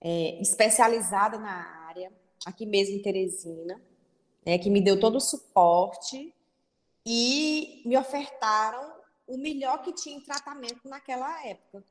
é, 0.00 0.40
especializada 0.40 1.38
na 1.38 1.86
área, 1.88 2.12
aqui 2.46 2.64
mesmo 2.64 2.96
em 2.96 3.02
Teresina 3.02 3.80
né, 4.48 4.56
que 4.56 4.70
me 4.70 4.80
deu 4.80 4.98
todo 4.98 5.16
o 5.16 5.20
suporte 5.20 6.34
e 7.04 7.82
me 7.84 7.98
ofertaram 7.98 8.94
o 9.26 9.36
melhor 9.36 9.82
que 9.82 9.92
tinha 9.92 10.16
em 10.16 10.22
tratamento 10.22 10.88
naquela 10.88 11.46
época, 11.46 11.84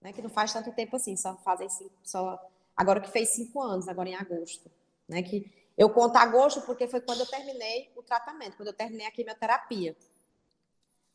né, 0.00 0.12
que 0.12 0.20
não 0.20 0.28
faz 0.28 0.52
tanto 0.52 0.72
tempo 0.72 0.96
assim, 0.96 1.16
só 1.16 1.36
fazem 1.36 1.68
cinco, 1.68 1.94
só 2.02 2.36
agora 2.76 3.00
que 3.00 3.12
fez 3.12 3.30
cinco 3.30 3.62
anos, 3.62 3.86
agora 3.86 4.08
em 4.08 4.16
agosto, 4.16 4.68
né, 5.08 5.22
que 5.22 5.48
eu 5.78 5.88
conto 5.88 6.16
agosto 6.16 6.62
porque 6.62 6.88
foi 6.88 7.00
quando 7.00 7.20
eu 7.20 7.26
terminei 7.26 7.92
o 7.94 8.02
tratamento, 8.02 8.56
quando 8.56 8.68
eu 8.68 8.74
terminei 8.74 9.06
a 9.06 9.12
quimioterapia, 9.12 9.96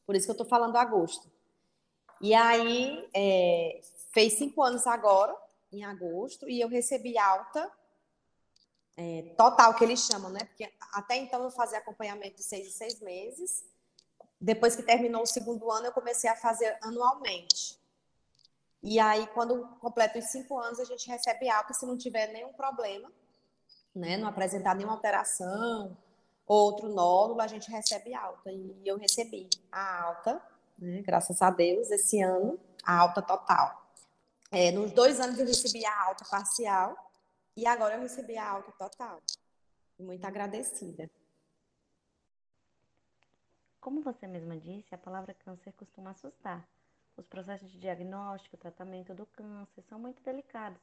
por 0.10 0.16
isso 0.16 0.25
que 0.25 0.32
eu 0.32 0.42
estou 0.42 0.48
falando 0.48 0.75
agosto. 0.75 1.32
E 2.20 2.34
aí 2.34 3.08
é, 3.13 3.80
fez 4.12 4.34
cinco 4.39 4.63
anos 4.63 4.88
agora, 4.88 5.38
em 5.72 5.86
agosto, 5.86 6.50
e 6.50 6.60
eu 6.60 6.68
recebi 6.68 7.16
alta 7.16 7.72
é, 8.98 9.36
total, 9.38 9.75
que 9.75 9.84
eles 9.84 10.00
chamam, 10.00 10.32
né? 10.32 10.39
Porque 10.46 10.68
até 10.94 11.16
então 11.16 11.44
eu 11.44 11.51
fazia 11.51 11.78
acompanhamento 11.78 12.38
de 12.38 12.44
seis 12.44 12.70
em 12.70 12.72
seis 12.72 13.00
meses. 13.01 13.63
Depois 14.42 14.75
que 14.75 14.82
terminou 14.82 15.22
o 15.22 15.28
segundo 15.28 15.72
ano, 15.72 15.86
eu 15.86 15.94
comecei 15.94 16.28
a 16.28 16.36
fazer 16.36 16.75
anualmente. 16.82 17.78
E 18.82 19.00
aí, 19.00 19.28
quando 19.28 19.63
completa 19.80 20.18
os 20.18 20.25
cinco 20.25 20.58
anos, 20.58 20.80
a 20.80 20.86
gente 20.86 21.08
recebe 21.08 21.48
alta 21.51 21.72
se 21.72 21.86
não 21.86 21.96
tiver 21.96 22.34
nenhum 22.34 22.51
problema, 22.54 23.12
né? 23.94 24.18
Não 24.18 24.28
apresentar 24.28 24.74
nenhuma 24.74 24.96
alteração, 24.96 25.96
outro 26.50 26.89
nódulo, 26.89 27.39
a 27.41 27.48
gente 27.48 27.70
recebe 27.70 28.13
alta. 28.13 28.51
E 28.51 28.82
eu 28.84 28.98
recebi 28.98 29.48
a 29.72 30.03
alta, 30.03 30.41
né? 30.77 31.01
graças 31.03 31.41
a 31.41 31.51
Deus, 31.51 31.91
esse 31.91 32.20
ano, 32.22 32.60
a 32.84 32.98
alta 32.98 33.22
total. 33.22 33.94
É, 34.51 34.72
nos 34.72 34.91
dois 34.91 35.20
anos 35.20 35.38
eu 35.38 35.46
recebi 35.46 35.86
a 35.86 36.03
alta 36.06 36.25
parcial 36.25 36.98
e 37.56 37.68
agora 37.68 37.96
eu 37.96 38.01
recebi 38.01 38.36
a 38.36 38.50
alta 38.50 38.72
total. 38.72 39.22
Muito 40.00 40.25
agradecida. 40.25 41.10
Como 43.79 44.01
você 44.01 44.27
mesma 44.27 44.58
disse, 44.58 44.96
a 44.96 44.98
palavra 44.98 45.34
câncer 45.34 45.72
costuma 45.74 46.12
assustar. 46.12 46.68
Os 47.15 47.27
processos 47.27 47.70
de 47.70 47.77
diagnóstico, 47.77 48.58
tratamento 48.58 49.13
do 49.13 49.25
câncer 49.27 49.84
são 49.84 50.00
muito 50.00 50.24
delicados, 50.24 50.82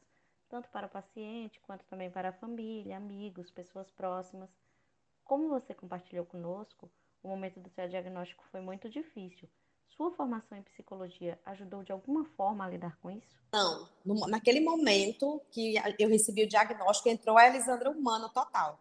tanto 0.49 0.69
para 0.69 0.87
o 0.87 0.91
paciente 0.91 1.61
quanto 1.61 1.85
também 1.87 2.11
para 2.11 2.29
a 2.29 2.33
família, 2.33 2.97
amigos, 2.97 3.51
pessoas 3.51 3.91
próximas. 3.91 4.49
Como 5.27 5.49
você 5.49 5.75
compartilhou 5.75 6.25
conosco, 6.25 6.91
o 7.23 7.29
momento 7.29 7.61
do 7.61 7.69
seu 7.71 7.89
diagnóstico 7.89 8.45
foi 8.51 8.61
muito 8.61 8.89
difícil. 8.89 9.49
Sua 9.97 10.11
formação 10.13 10.57
em 10.57 10.63
psicologia 10.63 11.39
ajudou 11.45 11.83
de 11.83 11.91
alguma 11.93 12.25
forma 12.37 12.65
a 12.65 12.69
lidar 12.69 12.97
com 13.03 13.11
isso? 13.11 13.37
Não. 13.53 13.89
No, 14.05 14.27
naquele 14.29 14.61
momento 14.61 15.43
que 15.51 15.75
eu 15.99 16.09
recebi 16.09 16.45
o 16.45 16.49
diagnóstico, 16.49 17.09
entrou 17.09 17.37
a 17.37 17.47
Elisandra 17.47 17.91
humana 17.91 18.29
total. 18.29 18.79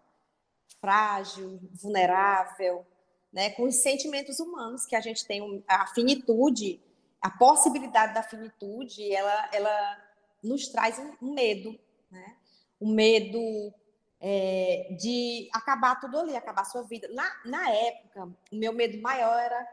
Frágil, 0.79 1.59
vulnerável, 1.81 2.85
né, 3.33 3.49
com 3.51 3.63
os 3.63 3.81
sentimentos 3.81 4.39
humanos 4.39 4.85
que 4.85 4.95
a 4.95 5.01
gente 5.01 5.25
tem, 5.25 5.63
a 5.67 5.87
finitude, 5.87 6.81
a 7.21 7.29
possibilidade 7.29 8.13
da 8.13 8.21
finitude, 8.21 9.11
ela, 9.11 9.49
ela 9.51 10.05
nos 10.43 10.67
traz 10.67 10.99
um, 11.21 11.33
medo, 11.33 11.77
né? 12.11 12.37
Um 12.79 12.93
medo 12.93 13.73
é, 14.19 14.95
de 14.99 15.49
acabar 15.53 15.99
tudo 15.99 16.19
ali, 16.19 16.35
acabar 16.35 16.61
a 16.61 16.65
sua 16.65 16.83
vida. 16.83 17.07
Na, 17.09 17.31
na 17.45 17.69
época, 17.69 18.25
o 18.51 18.55
meu 18.55 18.73
medo 18.73 19.01
maior 19.01 19.37
era. 19.37 19.67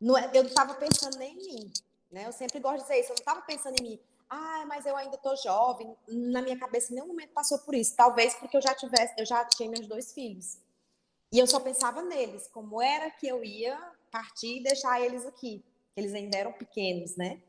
Não, 0.00 0.16
é, 0.16 0.30
eu 0.34 0.42
não 0.42 0.50
estava 0.50 0.74
pensando 0.74 1.18
nem 1.18 1.32
em 1.32 1.36
mim. 1.36 1.72
Né? 2.10 2.26
Eu 2.26 2.32
sempre 2.32 2.60
gosto 2.60 2.78
de 2.78 2.82
dizer 2.82 3.00
isso, 3.00 3.12
eu 3.12 3.16
não 3.16 3.20
estava 3.20 3.42
pensando 3.42 3.76
em 3.80 3.82
mim. 3.82 4.00
Ah, 4.28 4.64
mas 4.66 4.84
eu 4.86 4.96
ainda 4.96 5.16
estou 5.16 5.36
jovem. 5.36 5.96
Na 6.08 6.42
minha 6.42 6.58
cabeça, 6.58 6.92
em 6.92 6.96
nenhum 6.96 7.08
momento 7.08 7.30
passou 7.30 7.58
por 7.60 7.74
isso. 7.74 7.94
Talvez 7.96 8.34
porque 8.34 8.56
eu 8.56 8.62
já 8.62 8.74
tivesse, 8.74 9.14
eu 9.18 9.26
já 9.26 9.44
tinha 9.44 9.70
meus 9.70 9.86
dois 9.86 10.12
filhos. 10.12 10.58
E 11.32 11.38
eu 11.38 11.46
só 11.46 11.60
pensava 11.60 12.02
neles, 12.02 12.48
como 12.48 12.80
era 12.80 13.10
que 13.10 13.26
eu 13.26 13.44
ia 13.44 13.78
partir 14.10 14.58
e 14.58 14.62
deixar 14.62 15.00
eles 15.00 15.24
aqui. 15.26 15.64
Eles 15.96 16.14
ainda 16.14 16.36
eram 16.36 16.52
pequenos, 16.52 17.16
né? 17.16 17.40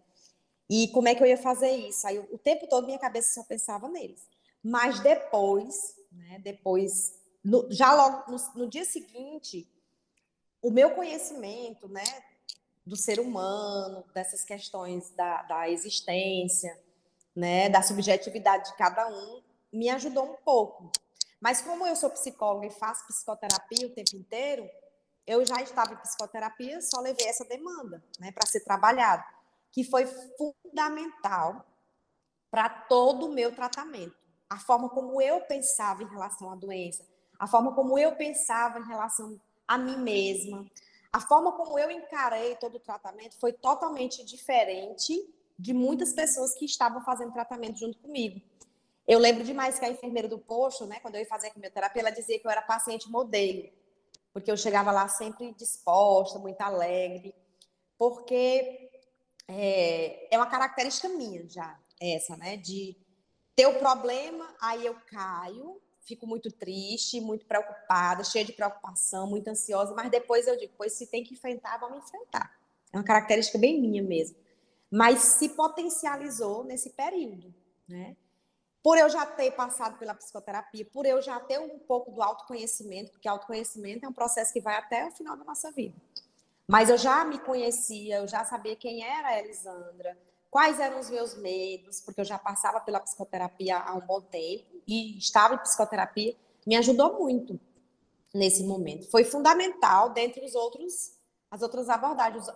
E 0.70 0.89
como 0.89 1.08
é 1.08 1.16
que 1.16 1.24
eu 1.24 1.27
ia 1.27 1.38
fazer 1.38 1.72
isso? 1.72 2.06
Aí 2.06 2.20
o 2.20 2.38
tempo 2.38 2.68
todo 2.68 2.86
minha 2.86 3.00
cabeça 3.00 3.34
só 3.34 3.44
pensava 3.44 3.88
neles. 3.88 4.27
Mas 4.63 5.00
depois, 5.00 5.96
né, 6.11 6.39
depois, 6.39 7.19
no, 7.43 7.67
já 7.71 7.93
logo 7.93 8.31
no, 8.31 8.37
no, 8.55 8.69
dia 8.69 8.85
seguinte, 8.85 9.69
o 10.61 10.71
meu 10.71 10.91
conhecimento, 10.91 11.87
né, 11.87 12.03
do 12.85 12.95
ser 12.95 13.19
humano, 13.19 14.03
dessas 14.13 14.43
questões 14.43 15.09
da, 15.11 15.43
da 15.43 15.69
existência, 15.69 16.77
né, 17.35 17.69
da 17.69 17.81
subjetividade 17.81 18.71
de 18.71 18.77
cada 18.77 19.07
um, 19.07 19.41
me 19.71 19.89
ajudou 19.89 20.31
um 20.31 20.35
pouco. 20.37 20.91
Mas 21.39 21.61
como 21.61 21.85
eu 21.85 21.95
sou 21.95 22.09
psicóloga 22.09 22.67
e 22.67 22.71
faço 22.71 23.05
psicoterapia 23.07 23.87
o 23.87 23.93
tempo 23.93 24.15
inteiro, 24.15 24.67
eu 25.25 25.45
já 25.45 25.61
estava 25.61 25.93
em 25.93 25.97
psicoterapia, 25.97 26.81
só 26.81 27.01
levei 27.01 27.27
essa 27.27 27.45
demanda, 27.45 28.03
né, 28.19 28.31
para 28.31 28.47
ser 28.47 28.61
trabalhado 28.61 29.23
que 29.77 29.83
foi 29.83 30.07
fundamental 30.37 31.63
para 32.49 32.67
todo 32.67 33.27
o 33.27 33.31
meu 33.31 33.53
tratamento. 33.53 34.17
A 34.50 34.60
forma 34.60 34.89
como 34.89 35.22
eu 35.22 35.42
pensava 35.42 36.04
em 36.04 36.08
relação 36.08 36.51
à 36.51 36.56
doença, 36.56 37.06
a 37.39 37.48
forma 37.48 37.74
como 37.74 37.98
eu 37.98 38.16
pensava 38.16 38.80
em 38.80 38.86
relação 38.88 39.39
a 39.68 39.77
mim 39.77 39.98
mesma, 39.98 40.66
a 41.12 41.20
forma 41.20 41.51
como 41.51 41.77
eu 41.77 41.89
encarei 41.92 42.56
todo 42.56 42.75
o 42.75 42.80
tratamento 42.80 43.38
foi 43.39 43.54
totalmente 43.54 44.24
diferente 44.24 45.27
de 45.58 45.74
muitas 45.74 46.13
pessoas 46.13 46.54
que 46.54 46.66
estavam 46.66 47.01
fazendo 47.01 47.34
tratamento 47.34 47.80
junto 47.80 47.98
comigo. 48.00 48.42
Eu 49.08 49.20
lembro 49.20 49.44
demais 49.44 49.80
que 49.80 49.86
a 49.86 49.89
enfermeira 49.89 50.27
do 50.27 50.38
posto, 50.38 50.86
né, 50.86 51.00
quando 51.00 51.16
eu 51.16 51.22
ia 51.22 51.27
fazer 51.27 51.48
a 51.48 51.50
quimioterapia, 51.50 52.01
ela 52.01 52.12
dizia 52.12 52.38
que 52.39 52.46
eu 52.46 52.51
era 52.51 52.62
paciente 52.62 53.10
modelo, 53.10 53.70
porque 54.34 54.51
eu 54.51 54.58
chegava 54.58 54.92
lá 54.92 55.08
sempre 55.08 55.54
disposta, 55.54 56.38
muito 56.38 56.62
alegre, 56.62 57.34
porque 57.98 58.92
é, 59.48 60.34
é 60.34 60.38
uma 60.38 60.48
característica 60.48 61.08
minha 61.10 61.48
já, 61.48 61.80
essa, 62.00 62.36
né? 62.36 62.58
De 62.58 62.98
ter 63.57 63.65
o 63.65 63.79
problema, 63.79 64.47
aí 64.61 64.85
eu 64.85 64.95
caio, 65.07 65.81
fico 66.01 66.27
muito 66.27 66.51
triste, 66.51 67.19
muito 67.19 67.43
preocupada, 67.47 68.23
cheia 68.23 68.45
de 68.45 68.53
preocupação, 68.53 69.27
muito 69.27 69.47
ansiosa, 69.47 69.95
mas 69.95 70.11
depois 70.11 70.45
eu 70.45 70.55
digo, 70.55 70.73
pois 70.77 70.93
se 70.93 71.07
tem 71.07 71.23
que 71.23 71.33
enfrentar, 71.33 71.79
vamos 71.79 72.05
enfrentar. 72.05 72.55
É 72.93 72.97
uma 72.97 73.03
característica 73.03 73.57
bem 73.57 73.81
minha 73.81 74.03
mesmo. 74.03 74.37
Mas 74.91 75.19
se 75.19 75.49
potencializou 75.49 76.63
nesse 76.63 76.91
período, 76.91 77.51
né? 77.89 78.15
Por 78.83 78.95
eu 78.95 79.09
já 79.09 79.25
ter 79.25 79.51
passado 79.51 79.97
pela 79.97 80.13
psicoterapia, 80.13 80.85
por 80.85 81.07
eu 81.07 81.19
já 81.19 81.39
ter 81.39 81.59
um 81.59 81.79
pouco 81.79 82.11
do 82.11 82.21
autoconhecimento, 82.21 83.11
porque 83.11 83.27
autoconhecimento 83.27 84.05
é 84.05 84.07
um 84.07 84.13
processo 84.13 84.53
que 84.53 84.61
vai 84.61 84.75
até 84.75 85.07
o 85.07 85.11
final 85.11 85.35
da 85.35 85.43
nossa 85.43 85.71
vida. 85.71 85.99
Mas 86.67 86.89
eu 86.89 86.97
já 86.97 87.25
me 87.25 87.39
conhecia, 87.39 88.17
eu 88.17 88.27
já 88.27 88.45
sabia 88.45 88.75
quem 88.75 89.03
era 89.03 89.29
a 89.29 89.39
Elisandra, 89.39 90.15
quais 90.57 90.79
eram 90.79 90.99
os 90.99 91.07
meus 91.11 91.37
medos, 91.37 92.01
porque 92.01 92.19
eu 92.19 92.25
já 92.25 92.39
passava 92.39 92.79
pela 92.81 92.99
psicoterapia 92.99 93.77
há 93.77 93.93
um 93.93 94.01
bom 94.01 94.19
tempo 94.19 94.81
e 94.87 95.15
estava 95.15 95.53
em 95.53 95.59
psicoterapia, 95.59 96.35
me 96.65 96.75
ajudou 96.75 97.19
muito 97.19 97.59
nesse 98.33 98.63
momento. 98.63 99.07
Foi 99.11 99.23
fundamental 99.23 100.09
dentre 100.09 100.43
os 100.43 100.55
outros 100.55 101.15
as 101.51 101.61
outras 101.61 101.89
abordagens, 101.89 102.47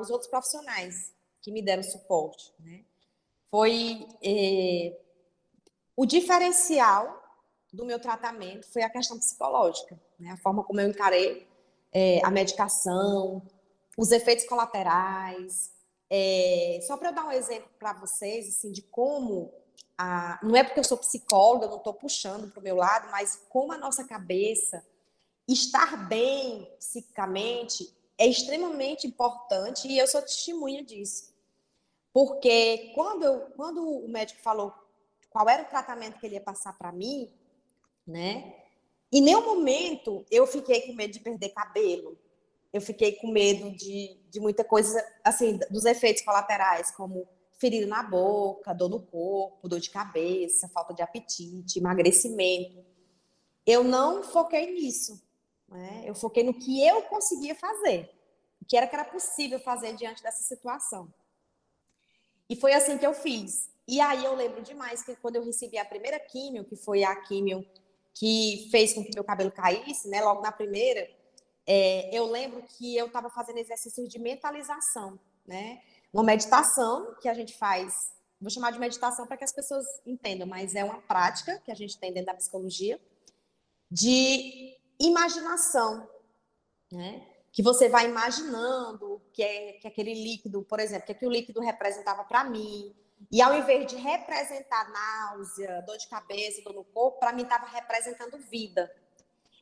os 0.00 0.10
outros 0.10 0.30
profissionais 0.30 1.12
que 1.42 1.50
me 1.50 1.60
deram 1.60 1.82
suporte. 1.82 2.54
Né? 2.60 2.84
Foi 3.50 4.06
é, 4.22 4.96
o 5.96 6.06
diferencial 6.06 7.20
do 7.72 7.84
meu 7.84 7.98
tratamento 7.98 8.64
foi 8.72 8.84
a 8.84 8.90
questão 8.90 9.18
psicológica, 9.18 10.00
né? 10.20 10.30
a 10.30 10.36
forma 10.36 10.62
como 10.62 10.80
eu 10.80 10.88
encarei 10.88 11.48
é, 11.92 12.24
a 12.24 12.30
medicação, 12.30 13.42
os 13.98 14.12
efeitos 14.12 14.46
colaterais. 14.46 15.79
É, 16.10 16.80
só 16.82 16.96
para 16.96 17.10
eu 17.10 17.14
dar 17.14 17.26
um 17.26 17.32
exemplo 17.32 17.70
para 17.78 17.92
vocês, 17.92 18.48
assim, 18.48 18.72
de 18.72 18.82
como 18.82 19.54
a, 19.96 20.40
não 20.42 20.56
é 20.56 20.64
porque 20.64 20.80
eu 20.80 20.84
sou 20.84 20.98
psicóloga, 20.98 21.66
eu 21.66 21.70
não 21.70 21.76
estou 21.76 21.94
puxando 21.94 22.50
para 22.50 22.58
o 22.58 22.62
meu 22.62 22.74
lado, 22.74 23.10
mas 23.10 23.40
como 23.48 23.72
a 23.72 23.78
nossa 23.78 24.02
cabeça 24.02 24.84
estar 25.46 26.08
bem 26.08 26.68
psicicamente 26.78 27.94
é 28.18 28.26
extremamente 28.26 29.06
importante 29.06 29.88
e 29.88 29.98
eu 29.98 30.06
sou 30.06 30.20
testemunha 30.20 30.82
disso. 30.82 31.32
Porque 32.12 32.92
quando, 32.94 33.22
eu, 33.24 33.40
quando 33.56 33.86
o 33.86 34.08
médico 34.08 34.40
falou 34.42 34.74
qual 35.30 35.48
era 35.48 35.62
o 35.62 35.68
tratamento 35.68 36.18
que 36.18 36.26
ele 36.26 36.34
ia 36.34 36.40
passar 36.40 36.76
para 36.76 36.90
mim, 36.90 37.30
né? 38.06 38.54
Em 39.12 39.20
nenhum 39.20 39.44
momento 39.44 40.24
eu 40.30 40.46
fiquei 40.46 40.82
com 40.82 40.92
medo 40.92 41.12
de 41.12 41.20
perder 41.20 41.50
cabelo. 41.50 42.18
Eu 42.72 42.80
fiquei 42.80 43.12
com 43.12 43.28
medo 43.28 43.70
de, 43.72 44.16
de 44.30 44.40
muita 44.40 44.64
coisa, 44.64 45.04
assim, 45.24 45.58
dos 45.70 45.84
efeitos 45.84 46.22
colaterais, 46.22 46.90
como 46.92 47.26
ferida 47.58 47.86
na 47.86 48.02
boca, 48.02 48.72
dor 48.72 48.88
no 48.88 49.00
corpo, 49.00 49.68
dor 49.68 49.80
de 49.80 49.90
cabeça, 49.90 50.68
falta 50.68 50.94
de 50.94 51.02
apetite, 51.02 51.78
emagrecimento. 51.78 52.84
Eu 53.66 53.84
não 53.84 54.22
foquei 54.22 54.72
nisso. 54.72 55.20
Né? 55.68 56.02
Eu 56.04 56.14
foquei 56.14 56.42
no 56.42 56.54
que 56.54 56.84
eu 56.86 57.02
conseguia 57.02 57.54
fazer, 57.54 58.10
o 58.60 58.64
que 58.64 58.76
era 58.76 58.86
que 58.86 58.94
era 58.94 59.04
possível 59.04 59.60
fazer 59.60 59.94
diante 59.94 60.22
dessa 60.22 60.42
situação. 60.42 61.12
E 62.48 62.56
foi 62.56 62.72
assim 62.72 62.98
que 62.98 63.06
eu 63.06 63.14
fiz. 63.14 63.70
E 63.86 64.00
aí 64.00 64.24
eu 64.24 64.34
lembro 64.34 64.62
demais 64.62 65.02
que 65.02 65.14
quando 65.16 65.36
eu 65.36 65.44
recebi 65.44 65.78
a 65.78 65.84
primeira 65.84 66.18
químio, 66.18 66.64
que 66.64 66.76
foi 66.76 67.04
a 67.04 67.14
químio 67.14 67.64
que 68.14 68.68
fez 68.70 68.92
com 68.92 69.04
que 69.04 69.14
meu 69.14 69.24
cabelo 69.24 69.52
caísse, 69.52 70.08
né? 70.08 70.20
Logo 70.20 70.42
na 70.42 70.50
primeira, 70.50 71.08
é, 71.72 72.10
eu 72.12 72.26
lembro 72.26 72.64
que 72.64 72.96
eu 72.96 73.06
estava 73.06 73.30
fazendo 73.30 73.58
exercícios 73.58 74.08
de 74.08 74.18
mentalização, 74.18 75.16
né? 75.46 75.80
Uma 76.12 76.24
meditação 76.24 77.14
que 77.20 77.28
a 77.28 77.32
gente 77.32 77.56
faz, 77.56 78.12
vou 78.40 78.50
chamar 78.50 78.72
de 78.72 78.80
meditação 78.80 79.24
para 79.24 79.36
que 79.36 79.44
as 79.44 79.52
pessoas 79.52 79.86
entendam, 80.04 80.48
mas 80.48 80.74
é 80.74 80.82
uma 80.82 81.00
prática 81.02 81.60
que 81.64 81.70
a 81.70 81.74
gente 81.76 81.96
tem 81.96 82.12
dentro 82.12 82.26
da 82.26 82.34
psicologia 82.34 83.00
de 83.88 84.76
imaginação, 84.98 86.10
né? 86.90 87.24
Que 87.52 87.62
você 87.62 87.88
vai 87.88 88.06
imaginando 88.06 89.22
que 89.32 89.40
é 89.40 89.74
que 89.74 89.86
aquele 89.86 90.12
líquido, 90.12 90.64
por 90.64 90.80
exemplo, 90.80 91.06
que, 91.06 91.12
é 91.12 91.14
que 91.14 91.26
o 91.26 91.30
líquido 91.30 91.60
representava 91.60 92.24
para 92.24 92.42
mim, 92.42 92.92
e 93.30 93.40
ao 93.40 93.54
invés 93.54 93.86
de 93.86 93.94
representar 93.94 94.90
náusea, 94.90 95.82
dor 95.82 95.98
de 95.98 96.08
cabeça, 96.08 96.62
dor 96.62 96.74
no 96.74 96.84
corpo, 96.84 97.20
para 97.20 97.32
mim 97.32 97.42
estava 97.42 97.66
representando 97.66 98.38
vida. 98.38 98.92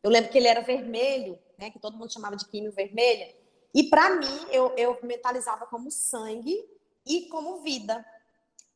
Eu 0.09 0.13
lembro 0.13 0.31
que 0.31 0.39
ele 0.39 0.49
era 0.49 0.63
vermelho, 0.63 1.39
né, 1.59 1.71
que 1.71 1.79
todo 1.79 1.99
mundo 1.99 2.11
chamava 2.11 2.35
de 2.35 2.49
químio 2.49 2.73
vermelha, 2.73 3.29
e 3.75 3.85
para 3.91 4.17
mim 4.17 4.47
eu, 4.51 4.73
eu 4.75 4.99
mentalizava 5.03 5.67
como 5.67 5.91
sangue 5.91 6.65
e 7.05 7.29
como 7.29 7.61
vida. 7.61 8.03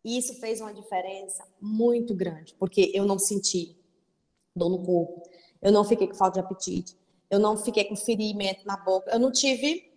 E 0.04 0.18
isso 0.18 0.38
fez 0.38 0.60
uma 0.60 0.74
diferença 0.74 1.42
muito 1.58 2.14
grande, 2.14 2.54
porque 2.58 2.92
eu 2.92 3.06
não 3.06 3.18
senti 3.18 3.74
dor 4.54 4.68
no 4.68 4.84
corpo, 4.84 5.22
eu 5.62 5.72
não 5.72 5.84
fiquei 5.84 6.06
com 6.06 6.14
falta 6.14 6.38
de 6.38 6.44
apetite, 6.44 6.98
eu 7.30 7.38
não 7.38 7.56
fiquei 7.56 7.84
com 7.86 7.96
ferimento 7.96 8.66
na 8.66 8.76
boca, 8.76 9.10
eu 9.10 9.18
não 9.18 9.32
tive 9.32 9.90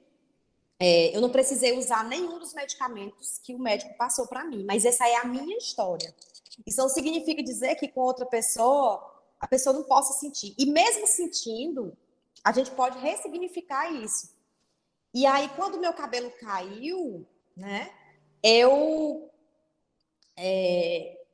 é, 0.80 1.13
eu 1.15 1.20
não 1.20 1.30
precisei 1.30 1.77
usar 1.77 2.08
nenhum 2.08 2.39
dos 2.39 2.54
medicamentos 2.54 3.39
que 3.44 3.54
o 3.54 3.60
médico 3.60 3.94
passou 3.98 4.25
para 4.25 4.46
mim, 4.46 4.63
mas 4.65 4.86
essa 4.86 5.06
é 5.06 5.18
a 5.18 5.25
minha 5.25 5.58
história. 5.58 6.15
Isso 6.65 6.77
não 6.77 6.88
significa 6.88 7.44
dizer 7.44 7.75
que 7.75 7.89
com 7.89 8.00
outra 8.00 8.25
pessoa 8.25 9.14
a 9.39 9.48
pessoa 9.48 9.74
não 9.74 9.84
possa 9.84 10.13
sentir. 10.13 10.56
E 10.58 10.65
mesmo 10.65 11.08
sentindo, 11.08 11.98
a 12.44 12.51
gente 12.51 12.72
pode 12.72 12.98
ressignificar 13.00 13.92
isso. 13.92 14.36
E 15.13 15.25
aí, 15.25 15.50
quando 15.56 15.80
meu 15.80 15.94
cabelo 15.94 16.32
caiu, 16.39 17.25
né, 17.56 17.92
eu. 18.44 19.32
É, 20.38 21.25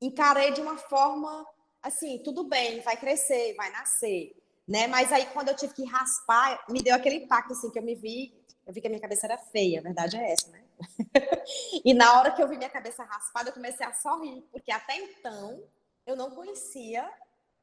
encarei 0.00 0.52
de 0.52 0.60
uma 0.60 0.76
forma 0.76 1.46
assim, 1.82 2.18
tudo 2.22 2.44
bem, 2.44 2.80
vai 2.80 2.96
crescer, 2.96 3.54
vai 3.54 3.70
nascer, 3.70 4.36
né? 4.66 4.86
Mas 4.86 5.12
aí 5.12 5.26
quando 5.26 5.48
eu 5.48 5.56
tive 5.56 5.74
que 5.74 5.84
raspar, 5.84 6.64
me 6.68 6.82
deu 6.82 6.94
aquele 6.94 7.16
impacto 7.16 7.52
assim 7.52 7.70
que 7.70 7.78
eu 7.78 7.82
me 7.82 7.94
vi, 7.94 8.34
eu 8.66 8.72
vi 8.72 8.80
que 8.80 8.86
a 8.86 8.90
minha 8.90 9.00
cabeça 9.00 9.26
era 9.26 9.38
feia, 9.38 9.80
a 9.80 9.82
verdade 9.82 10.16
é 10.16 10.32
essa, 10.32 10.50
né? 10.50 10.64
e 11.84 11.94
na 11.94 12.18
hora 12.18 12.32
que 12.32 12.42
eu 12.42 12.48
vi 12.48 12.56
minha 12.56 12.70
cabeça 12.70 13.02
raspada, 13.04 13.50
eu 13.50 13.54
comecei 13.54 13.86
a 13.86 13.92
sorrir, 13.92 14.42
porque 14.52 14.70
até 14.70 14.96
então 14.96 15.62
eu 16.08 16.16
não 16.16 16.30
conhecia 16.30 17.08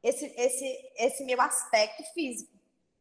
esse 0.03 0.25
esse 0.37 0.91
esse 0.97 1.25
meu 1.25 1.41
aspecto 1.41 2.03
físico, 2.13 2.51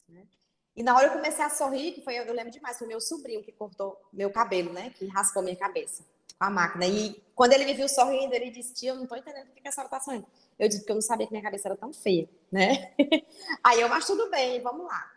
né? 0.08 0.26
E 0.74 0.82
na 0.82 0.96
hora 0.96 1.08
eu 1.08 1.12
comecei 1.12 1.44
a 1.44 1.50
sorrir, 1.50 1.92
que 1.92 2.02
foi, 2.02 2.18
eu 2.18 2.32
lembro 2.32 2.50
demais, 2.50 2.78
foi 2.78 2.88
meu 2.88 3.00
sobrinho 3.00 3.44
que 3.44 3.52
cortou 3.52 4.00
meu 4.12 4.30
cabelo, 4.32 4.72
né? 4.72 4.90
Que 4.90 5.06
raspou 5.06 5.42
minha 5.42 5.54
cabeça 5.54 6.02
com 6.38 6.44
a 6.44 6.50
máquina. 6.50 6.86
E 6.86 7.22
quando 7.34 7.52
ele 7.52 7.66
me 7.66 7.74
viu 7.74 7.88
sorrindo, 7.88 8.34
ele 8.34 8.50
disse: 8.50 8.72
Tia, 8.72 8.90
eu 8.90 8.96
não 8.96 9.06
tô 9.06 9.14
entendendo 9.14 9.46
por 9.46 9.54
que 9.54 9.68
a 9.68 9.70
senhora 9.70 9.90
tá 9.90 10.00
sorrindo. 10.00 10.26
Eu 10.58 10.68
disse 10.68 10.84
que 10.84 10.90
eu 10.90 10.94
não 10.96 11.02
sabia 11.02 11.26
que 11.26 11.32
minha 11.32 11.44
cabeça 11.44 11.68
era 11.68 11.76
tão 11.76 11.92
feia, 11.92 12.28
né? 12.50 12.94
Aí 13.62 13.80
eu, 13.80 13.88
mas 13.88 14.06
tudo 14.06 14.30
bem, 14.30 14.60
vamos 14.62 14.86
lá. 14.86 15.12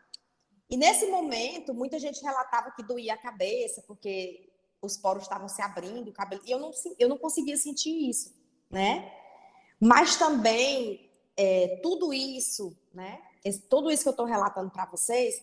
E 0.70 0.76
nesse 0.76 1.08
momento, 1.08 1.74
muita 1.74 1.98
gente 1.98 2.22
relatava 2.22 2.72
que 2.72 2.84
doía 2.84 3.14
a 3.14 3.18
cabeça, 3.18 3.82
porque 3.88 4.50
os 4.82 4.98
poros 4.98 5.24
estavam 5.24 5.48
se 5.48 5.62
abrindo, 5.62 6.10
o 6.10 6.14
cabelo. 6.14 6.42
E 6.46 6.52
eu 6.52 6.60
não, 6.60 6.72
eu 7.00 7.08
não 7.08 7.18
conseguia 7.18 7.56
sentir 7.56 8.10
isso, 8.10 8.36
né? 8.70 9.12
Mas 9.80 10.16
também, 10.16 11.10
é, 11.36 11.80
tudo 11.82 12.14
isso, 12.14 12.76
né? 12.94 13.22
Tudo 13.70 13.90
isso 13.90 14.04
que 14.04 14.10
eu 14.10 14.12
estou 14.12 14.26
relatando 14.26 14.70
para 14.70 14.86
vocês, 14.86 15.42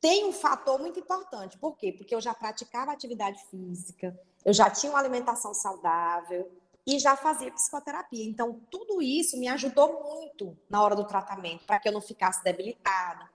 tem 0.00 0.24
um 0.24 0.32
fator 0.32 0.78
muito 0.78 1.00
importante. 1.00 1.58
Por 1.58 1.76
quê? 1.76 1.92
Porque 1.92 2.14
eu 2.14 2.20
já 2.20 2.32
praticava 2.32 2.92
atividade 2.92 3.42
física, 3.50 4.18
eu 4.44 4.52
já 4.52 4.70
tinha 4.70 4.92
uma 4.92 4.98
alimentação 4.98 5.52
saudável, 5.52 6.50
e 6.86 6.98
já 6.98 7.16
fazia 7.16 7.52
psicoterapia. 7.52 8.24
Então, 8.24 8.60
tudo 8.70 9.02
isso 9.02 9.38
me 9.38 9.48
ajudou 9.48 10.02
muito 10.02 10.56
na 10.68 10.82
hora 10.82 10.96
do 10.96 11.04
tratamento, 11.04 11.64
para 11.64 11.78
que 11.78 11.88
eu 11.88 11.92
não 11.92 12.00
ficasse 12.00 12.42
debilitada, 12.42 13.28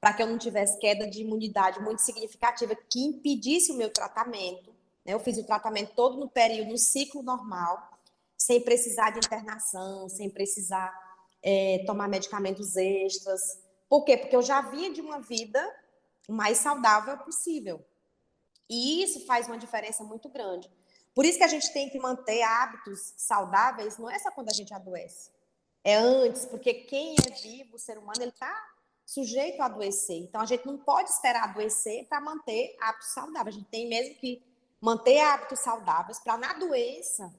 para 0.00 0.12
que 0.12 0.22
eu 0.22 0.26
não 0.26 0.38
tivesse 0.38 0.78
queda 0.78 1.06
de 1.06 1.20
imunidade 1.20 1.80
muito 1.80 2.00
significativa 2.00 2.74
que 2.74 3.04
impedisse 3.04 3.70
o 3.72 3.76
meu 3.76 3.90
tratamento. 3.90 4.70
Né? 5.04 5.14
Eu 5.14 5.20
fiz 5.20 5.36
o 5.38 5.44
tratamento 5.44 5.94
todo 5.94 6.16
no 6.18 6.28
período, 6.28 6.70
no 6.70 6.78
ciclo 6.78 7.22
normal, 7.22 7.91
sem 8.42 8.60
precisar 8.60 9.10
de 9.10 9.18
internação, 9.18 10.08
sem 10.08 10.28
precisar 10.28 10.92
é, 11.42 11.84
tomar 11.86 12.08
medicamentos 12.08 12.76
extras. 12.76 13.40
Por 13.88 14.04
quê? 14.04 14.16
Porque 14.16 14.34
eu 14.34 14.42
já 14.42 14.60
vinha 14.62 14.92
de 14.92 15.00
uma 15.00 15.20
vida 15.20 15.62
o 16.28 16.32
mais 16.32 16.58
saudável 16.58 17.16
possível. 17.18 17.84
E 18.68 19.02
isso 19.02 19.24
faz 19.26 19.46
uma 19.46 19.58
diferença 19.58 20.02
muito 20.02 20.28
grande. 20.28 20.68
Por 21.14 21.24
isso 21.24 21.38
que 21.38 21.44
a 21.44 21.48
gente 21.48 21.72
tem 21.72 21.88
que 21.88 21.98
manter 21.98 22.42
hábitos 22.42 23.14
saudáveis, 23.16 23.98
não 23.98 24.10
é 24.10 24.18
só 24.18 24.30
quando 24.32 24.48
a 24.48 24.54
gente 24.54 24.74
adoece. 24.74 25.30
É 25.84 25.94
antes, 25.94 26.44
porque 26.46 26.74
quem 26.74 27.14
é 27.14 27.30
vivo, 27.42 27.76
o 27.76 27.78
ser 27.78 27.98
humano, 27.98 28.22
ele 28.22 28.30
está 28.30 28.52
sujeito 29.04 29.60
a 29.60 29.66
adoecer. 29.66 30.16
Então, 30.16 30.40
a 30.40 30.46
gente 30.46 30.66
não 30.66 30.78
pode 30.78 31.10
esperar 31.10 31.44
adoecer 31.44 32.06
para 32.08 32.20
manter 32.20 32.76
hábitos 32.80 33.12
saudáveis. 33.12 33.54
A 33.54 33.58
gente 33.58 33.68
tem 33.68 33.88
mesmo 33.88 34.14
que 34.16 34.42
manter 34.80 35.20
hábitos 35.20 35.60
saudáveis 35.60 36.18
para, 36.18 36.38
na 36.38 36.54
doença, 36.54 37.32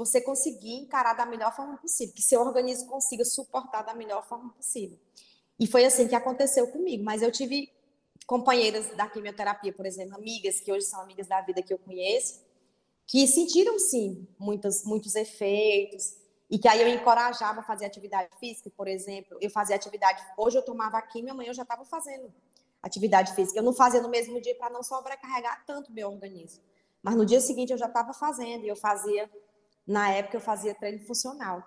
você 0.00 0.20
conseguir 0.20 0.76
encarar 0.76 1.12
da 1.12 1.26
melhor 1.26 1.54
forma 1.54 1.76
possível, 1.76 2.14
que 2.14 2.22
seu 2.22 2.40
organismo 2.40 2.88
consiga 2.88 3.24
suportar 3.24 3.82
da 3.82 3.94
melhor 3.94 4.26
forma 4.26 4.50
possível. 4.54 4.98
E 5.58 5.66
foi 5.66 5.84
assim 5.84 6.08
que 6.08 6.14
aconteceu 6.14 6.68
comigo. 6.68 7.04
Mas 7.04 7.20
eu 7.20 7.30
tive 7.30 7.70
companheiras 8.26 8.96
da 8.96 9.06
quimioterapia, 9.06 9.72
por 9.72 9.84
exemplo, 9.84 10.16
amigas 10.16 10.58
que 10.58 10.72
hoje 10.72 10.86
são 10.86 11.02
amigas 11.02 11.26
da 11.26 11.42
vida 11.42 11.62
que 11.62 11.72
eu 11.72 11.78
conheço, 11.78 12.40
que 13.06 13.26
sentiram 13.26 13.78
sim 13.78 14.26
muitos, 14.38 14.84
muitos 14.84 15.14
efeitos 15.14 16.14
e 16.48 16.58
que 16.58 16.66
aí 16.66 16.80
eu 16.80 16.88
encorajava 16.88 17.60
a 17.60 17.62
fazer 17.62 17.84
atividade 17.84 18.30
física, 18.38 18.70
por 18.70 18.88
exemplo, 18.88 19.36
eu 19.40 19.50
fazia 19.50 19.76
atividade, 19.76 20.24
hoje 20.36 20.56
eu 20.56 20.62
tomava 20.62 20.96
aqui, 20.96 21.20
minha 21.20 21.34
mãe 21.34 21.46
eu 21.46 21.54
já 21.54 21.62
estava 21.62 21.84
fazendo 21.84 22.32
atividade 22.82 23.34
física, 23.34 23.58
eu 23.58 23.62
não 23.62 23.74
fazia 23.74 24.00
no 24.00 24.08
mesmo 24.08 24.40
dia 24.40 24.54
para 24.54 24.70
não 24.70 24.82
sobrecarregar 24.82 25.64
tanto 25.66 25.92
meu 25.92 26.08
organismo, 26.08 26.62
mas 27.02 27.14
no 27.16 27.26
dia 27.26 27.40
seguinte 27.40 27.72
eu 27.72 27.78
já 27.78 27.86
estava 27.86 28.14
fazendo 28.14 28.64
e 28.64 28.68
eu 28.68 28.76
fazia, 28.76 29.30
na 29.86 30.10
época 30.10 30.36
eu 30.36 30.40
fazia 30.40 30.74
treino 30.74 31.04
funcional, 31.06 31.64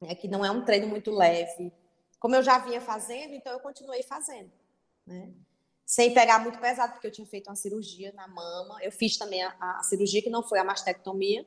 né, 0.00 0.14
que 0.14 0.28
não 0.28 0.44
é 0.44 0.50
um 0.50 0.64
treino 0.64 0.86
muito 0.86 1.10
leve, 1.10 1.72
como 2.18 2.34
eu 2.34 2.42
já 2.42 2.58
vinha 2.58 2.80
fazendo, 2.80 3.34
então 3.34 3.52
eu 3.52 3.60
continuei 3.60 4.02
fazendo, 4.02 4.50
né? 5.06 5.32
sem 5.88 6.12
pegar 6.12 6.38
muito 6.40 6.58
pesado, 6.58 6.92
porque 6.92 7.06
eu 7.06 7.10
tinha 7.10 7.26
feito 7.26 7.48
uma 7.48 7.56
cirurgia 7.56 8.12
na 8.12 8.28
mama. 8.28 8.78
Eu 8.82 8.92
fiz 8.92 9.16
também 9.16 9.42
a, 9.42 9.56
a, 9.58 9.82
cirurgia 9.82 10.20
que 10.20 10.28
não 10.28 10.42
foi 10.42 10.58
a 10.58 10.64
mastectomia, 10.64 11.46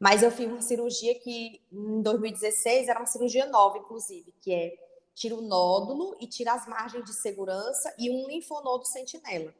mas 0.00 0.20
eu 0.20 0.32
fiz 0.32 0.48
uma 0.48 0.60
cirurgia 0.60 1.14
que 1.20 1.62
em 1.70 2.02
2016 2.02 2.88
era 2.88 2.98
uma 2.98 3.06
cirurgia 3.06 3.46
nova, 3.46 3.78
inclusive, 3.78 4.34
que 4.40 4.52
é 4.52 4.76
tira 5.14 5.36
o 5.36 5.40
nódulo 5.40 6.16
e 6.20 6.26
tira 6.26 6.54
as 6.54 6.66
margens 6.66 7.04
de 7.04 7.12
segurança 7.12 7.94
e 7.96 8.10
um 8.10 8.26
linfonodo 8.26 8.84
sentinela. 8.84 9.54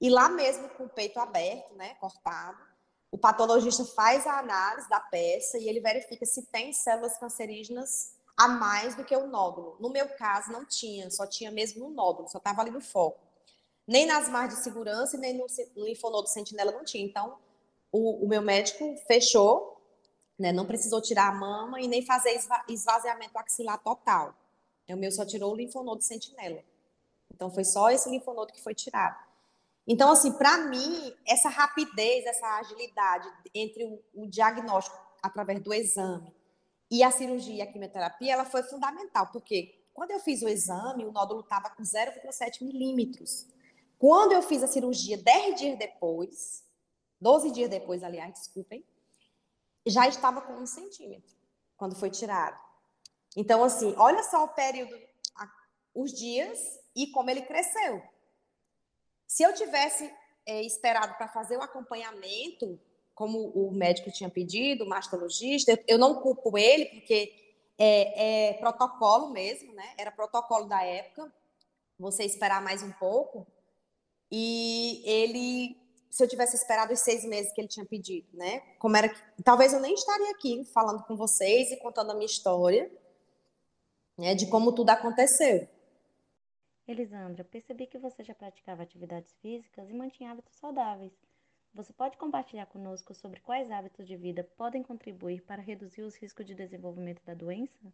E 0.00 0.08
lá 0.08 0.30
mesmo 0.30 0.70
com 0.70 0.84
o 0.84 0.88
peito 0.88 1.20
aberto, 1.20 1.74
né, 1.74 1.94
cortado, 2.00 2.58
o 3.12 3.18
patologista 3.18 3.84
faz 3.84 4.26
a 4.26 4.38
análise 4.38 4.88
da 4.88 4.98
peça 4.98 5.58
e 5.58 5.68
ele 5.68 5.80
verifica 5.80 6.24
se 6.24 6.46
tem 6.46 6.72
células 6.72 7.18
cancerígenas 7.18 8.14
a 8.34 8.48
mais 8.48 8.94
do 8.94 9.04
que 9.04 9.14
o 9.14 9.26
nódulo. 9.26 9.76
No 9.78 9.90
meu 9.90 10.08
caso, 10.08 10.50
não 10.50 10.64
tinha, 10.64 11.10
só 11.10 11.26
tinha 11.26 11.50
mesmo 11.50 11.86
no 11.86 11.94
nódulo, 11.94 12.26
só 12.30 12.38
estava 12.38 12.62
ali 12.62 12.70
no 12.70 12.80
foco. 12.80 13.20
Nem 13.86 14.06
nas 14.06 14.30
margens 14.30 14.58
de 14.58 14.64
segurança 14.64 15.14
e 15.14 15.20
nem 15.20 15.34
no, 15.34 15.46
no 15.76 15.84
linfonodo 15.84 16.26
sentinela 16.26 16.72
não 16.72 16.84
tinha. 16.84 17.04
Então, 17.04 17.36
o, 17.92 18.24
o 18.24 18.28
meu 18.28 18.40
médico 18.40 18.96
fechou, 19.06 19.78
né, 20.38 20.50
não 20.50 20.64
precisou 20.64 21.02
tirar 21.02 21.28
a 21.28 21.34
mama 21.34 21.82
e 21.82 21.86
nem 21.86 22.06
fazer 22.06 22.40
esvaziamento 22.66 23.38
axilar 23.38 23.78
total. 23.82 24.34
O 24.88 24.96
meu 24.96 25.12
só 25.12 25.26
tirou 25.26 25.52
o 25.52 25.56
linfonodo 25.56 26.02
sentinela. 26.02 26.64
Então, 27.30 27.50
foi 27.50 27.64
só 27.64 27.90
esse 27.90 28.08
linfonodo 28.08 28.54
que 28.54 28.62
foi 28.62 28.74
tirado. 28.74 29.31
Então, 29.86 30.12
assim, 30.12 30.32
para 30.32 30.58
mim, 30.68 31.12
essa 31.26 31.48
rapidez, 31.48 32.24
essa 32.24 32.58
agilidade 32.58 33.28
entre 33.54 33.84
o, 33.84 34.02
o, 34.14 34.26
diagnóstico 34.26 34.96
através 35.22 35.60
do 35.60 35.74
exame 35.74 36.32
e 36.90 37.02
a 37.02 37.10
cirurgia 37.10 37.56
e 37.56 37.62
a 37.62 37.66
quimioterapia, 37.66 38.32
ela 38.32 38.44
foi 38.44 38.62
fundamental, 38.62 39.28
porque 39.32 39.82
quando 39.92 40.12
eu 40.12 40.20
fiz 40.20 40.42
o 40.42 40.48
exame, 40.48 41.04
o 41.04 41.12
nódulo 41.12 41.40
estava 41.40 41.70
com 41.70 41.82
0,7 41.82 42.62
milímetros. 42.62 43.46
Quando 43.98 44.32
eu 44.32 44.42
fiz 44.42 44.62
a 44.62 44.68
cirurgia 44.68 45.18
10 45.18 45.60
dias 45.60 45.78
depois, 45.78 46.64
12 47.20 47.50
dias 47.50 47.70
depois, 47.70 48.02
aliás, 48.02 48.32
desculpem, 48.34 48.84
já 49.86 50.06
estava 50.06 50.40
com 50.40 50.54
um 50.54 50.66
centímetro 50.66 51.36
quando 51.76 51.96
foi 51.96 52.10
tirado. 52.10 52.58
Então, 53.36 53.64
assim, 53.64 53.94
olha 53.96 54.22
só 54.22 54.44
o 54.44 54.48
período, 54.48 54.94
os 55.94 56.12
dias 56.12 56.58
e 56.94 57.08
como 57.08 57.30
ele 57.30 57.42
cresceu. 57.42 58.02
Se 59.32 59.42
eu 59.42 59.54
tivesse 59.54 60.12
é, 60.44 60.60
esperado 60.62 61.14
para 61.14 61.26
fazer 61.26 61.56
o 61.56 61.62
acompanhamento, 61.62 62.78
como 63.14 63.48
o 63.48 63.72
médico 63.72 64.12
tinha 64.12 64.28
pedido, 64.28 64.84
o 64.84 64.86
mastologista, 64.86 65.82
eu 65.88 65.96
não 65.96 66.20
culpo 66.20 66.58
ele, 66.58 66.84
porque 66.84 67.32
é, 67.78 68.50
é 68.50 68.52
protocolo 68.58 69.30
mesmo, 69.30 69.72
né? 69.72 69.94
Era 69.96 70.12
protocolo 70.12 70.66
da 70.66 70.84
época, 70.84 71.32
você 71.98 72.24
esperar 72.24 72.60
mais 72.60 72.82
um 72.82 72.92
pouco. 72.92 73.46
E 74.30 75.02
ele, 75.06 75.78
se 76.10 76.22
eu 76.22 76.28
tivesse 76.28 76.54
esperado 76.54 76.92
os 76.92 77.00
seis 77.00 77.24
meses 77.24 77.54
que 77.54 77.60
ele 77.62 77.68
tinha 77.68 77.86
pedido, 77.86 78.28
né? 78.34 78.60
Como 78.78 78.94
era 78.98 79.08
que, 79.08 79.42
talvez 79.42 79.72
eu 79.72 79.80
nem 79.80 79.94
estaria 79.94 80.30
aqui 80.30 80.62
falando 80.74 81.04
com 81.04 81.16
vocês 81.16 81.72
e 81.72 81.78
contando 81.78 82.10
a 82.10 82.14
minha 82.14 82.26
história, 82.26 82.92
né? 84.18 84.34
De 84.34 84.46
como 84.48 84.74
tudo 84.74 84.90
aconteceu. 84.90 85.66
Elisandra, 86.92 87.44
percebi 87.44 87.86
que 87.86 87.98
você 87.98 88.22
já 88.22 88.34
praticava 88.34 88.82
atividades 88.82 89.32
físicas 89.40 89.88
e 89.88 89.92
mantinha 89.92 90.30
hábitos 90.30 90.54
saudáveis. 90.56 91.12
Você 91.74 91.92
pode 91.92 92.16
compartilhar 92.18 92.66
conosco 92.66 93.14
sobre 93.14 93.40
quais 93.40 93.70
hábitos 93.70 94.06
de 94.06 94.16
vida 94.16 94.44
podem 94.56 94.82
contribuir 94.82 95.42
para 95.42 95.62
reduzir 95.62 96.02
os 96.02 96.14
riscos 96.14 96.46
de 96.46 96.54
desenvolvimento 96.54 97.22
da 97.24 97.34
doença? 97.34 97.92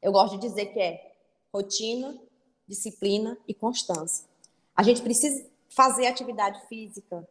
Eu 0.00 0.12
gosto 0.12 0.38
de 0.38 0.48
dizer 0.48 0.66
que 0.66 0.80
é 0.80 1.16
rotina, 1.52 2.18
disciplina 2.66 3.36
e 3.46 3.52
constância. 3.52 4.26
A 4.74 4.82
gente 4.82 5.02
precisa 5.02 5.46
fazer 5.68 6.06
atividade 6.06 6.66
física 6.66 7.28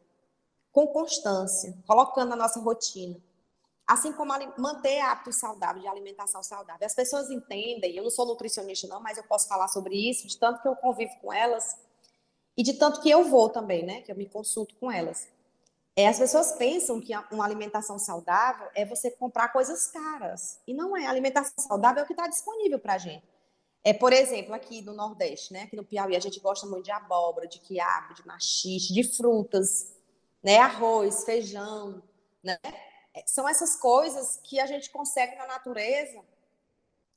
com 0.71 0.85
constância, 0.87 1.75
colocando 1.87 2.29
na 2.29 2.35
nossa 2.35 2.59
rotina. 2.59 3.19
Assim 3.89 4.13
como 4.13 4.31
manter 4.55 4.99
hábitos 4.99 5.37
saudáveis, 5.39 5.81
de 5.81 5.87
alimentação 5.89 6.43
saudável. 6.43 6.85
As 6.85 6.93
pessoas 6.93 7.31
entendem, 7.31 7.95
eu 7.95 8.03
não 8.03 8.11
sou 8.11 8.23
nutricionista 8.27 8.87
não, 8.87 9.01
mas 9.01 9.17
eu 9.17 9.23
posso 9.23 9.47
falar 9.47 9.67
sobre 9.67 9.95
isso, 9.95 10.27
de 10.27 10.37
tanto 10.37 10.61
que 10.61 10.67
eu 10.67 10.75
convivo 10.75 11.11
com 11.19 11.33
elas 11.33 11.75
e 12.55 12.61
de 12.61 12.73
tanto 12.73 13.01
que 13.01 13.09
eu 13.09 13.23
vou 13.23 13.49
também, 13.49 13.83
né, 13.83 14.01
que 14.01 14.11
eu 14.11 14.15
me 14.15 14.27
consulto 14.27 14.75
com 14.75 14.91
elas. 14.91 15.27
É, 15.95 16.07
as 16.07 16.19
pessoas 16.19 16.51
pensam 16.51 17.01
que 17.01 17.13
uma 17.31 17.43
alimentação 17.43 17.97
saudável 17.97 18.69
é 18.75 18.85
você 18.85 19.09
comprar 19.09 19.49
coisas 19.49 19.87
caras. 19.87 20.59
E 20.67 20.73
não 20.73 20.95
é. 20.95 21.07
A 21.07 21.09
alimentação 21.09 21.51
saudável 21.57 22.01
é 22.01 22.03
o 22.03 22.07
que 22.07 22.13
está 22.13 22.27
disponível 22.27 22.77
para 22.77 22.93
a 22.93 22.97
gente. 22.99 23.23
É, 23.83 23.91
por 23.91 24.13
exemplo, 24.13 24.53
aqui 24.53 24.83
no 24.83 24.93
Nordeste, 24.93 25.51
né? 25.51 25.63
Aqui 25.63 25.75
no 25.75 25.83
Piauí, 25.83 26.15
a 26.15 26.19
gente 26.19 26.39
gosta 26.39 26.67
muito 26.67 26.85
de 26.85 26.91
abóbora, 26.91 27.47
de 27.47 27.59
quiabo, 27.59 28.13
de 28.13 28.25
machixe, 28.27 28.93
de 28.93 29.03
frutas, 29.03 29.95
né? 30.43 30.59
Arroz, 30.59 31.23
feijão, 31.23 32.03
né? 32.43 32.59
São 33.25 33.47
essas 33.47 33.75
coisas 33.75 34.39
que 34.43 34.59
a 34.59 34.65
gente 34.65 34.89
consegue 34.89 35.35
na 35.35 35.47
natureza, 35.47 36.23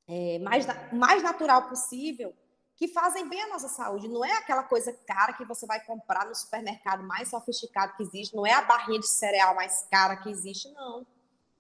é, 0.09 0.39
mais, 0.39 0.67
mais 0.93 1.23
natural 1.23 1.69
possível, 1.69 2.35
que 2.77 2.89
fazem 2.89 3.29
bem 3.29 3.41
à 3.43 3.49
nossa 3.49 3.69
saúde. 3.69 4.09
Não 4.09 4.25
é 4.25 4.33
aquela 4.33 4.65
coisa 4.65 4.93
cara 5.07 5.33
que 5.33 5.45
você 5.45 5.67
vai 5.67 5.85
comprar 5.85 6.27
no 6.27 6.35
supermercado 6.35 7.05
mais 7.05 7.29
sofisticado 7.29 7.95
que 7.97 8.03
existe, 8.03 8.35
não 8.35 8.47
é 8.47 8.53
a 8.53 8.63
barrinha 8.63 8.99
de 8.99 9.09
cereal 9.09 9.55
mais 9.55 9.87
cara 9.91 10.17
que 10.17 10.29
existe, 10.31 10.69
não. 10.73 11.07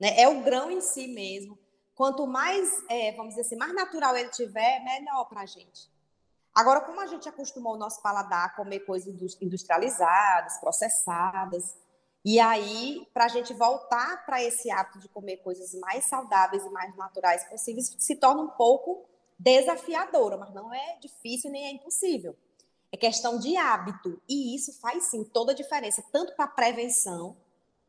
Né? 0.01 0.21
É 0.21 0.29
o 0.29 0.43
grão 0.43 0.71
em 0.71 0.81
si 0.81 1.07
mesmo. 1.09 1.59
Quanto 1.95 2.27
mais, 2.27 2.83
é, 2.89 3.13
vamos 3.13 3.31
dizer 3.31 3.43
assim, 3.43 3.57
mais 3.57 3.75
natural 3.75 4.17
ele 4.17 4.31
tiver, 4.31 4.83
melhor 4.83 5.27
para 5.27 5.43
a 5.43 5.47
gente. 5.47 5.91
Agora, 6.55 6.81
como 6.81 7.01
a 7.01 7.07
gente 7.07 7.29
acostumou 7.29 7.75
o 7.75 7.79
nosso 7.79 8.03
paladar 8.03 8.47
a 8.47 8.51
comer 8.51 8.81
coisas 8.81 9.15
industrializadas, 9.41 10.59
processadas, 10.59 11.77
e 12.25 12.39
aí, 12.39 13.07
para 13.13 13.25
a 13.25 13.29
gente 13.29 13.53
voltar 13.53 14.25
para 14.25 14.43
esse 14.43 14.71
hábito 14.71 15.01
de 15.01 15.09
comer 15.09 15.39
coisas 15.39 15.75
mais 15.75 16.05
saudáveis 16.05 16.65
e 16.65 16.71
mais 16.71 16.97
naturais 16.97 17.45
possíveis, 17.45 17.95
se 17.99 18.17
torna 18.17 18.43
um 18.43 18.49
pouco 18.49 19.05
desafiadora, 19.39 20.37
mas 20.37 20.55
não 20.55 20.73
é 20.73 20.99
difícil 21.01 21.51
nem 21.51 21.67
é 21.67 21.71
impossível. 21.73 22.37
É 22.93 22.97
questão 22.97 23.39
de 23.39 23.57
hábito. 23.57 24.23
E 24.29 24.55
isso 24.55 24.79
faz 24.81 25.05
sim 25.05 25.25
toda 25.25 25.51
a 25.51 25.55
diferença, 25.55 26.05
tanto 26.13 26.35
para 26.37 26.45
a 26.45 26.49
prevenção, 26.49 27.37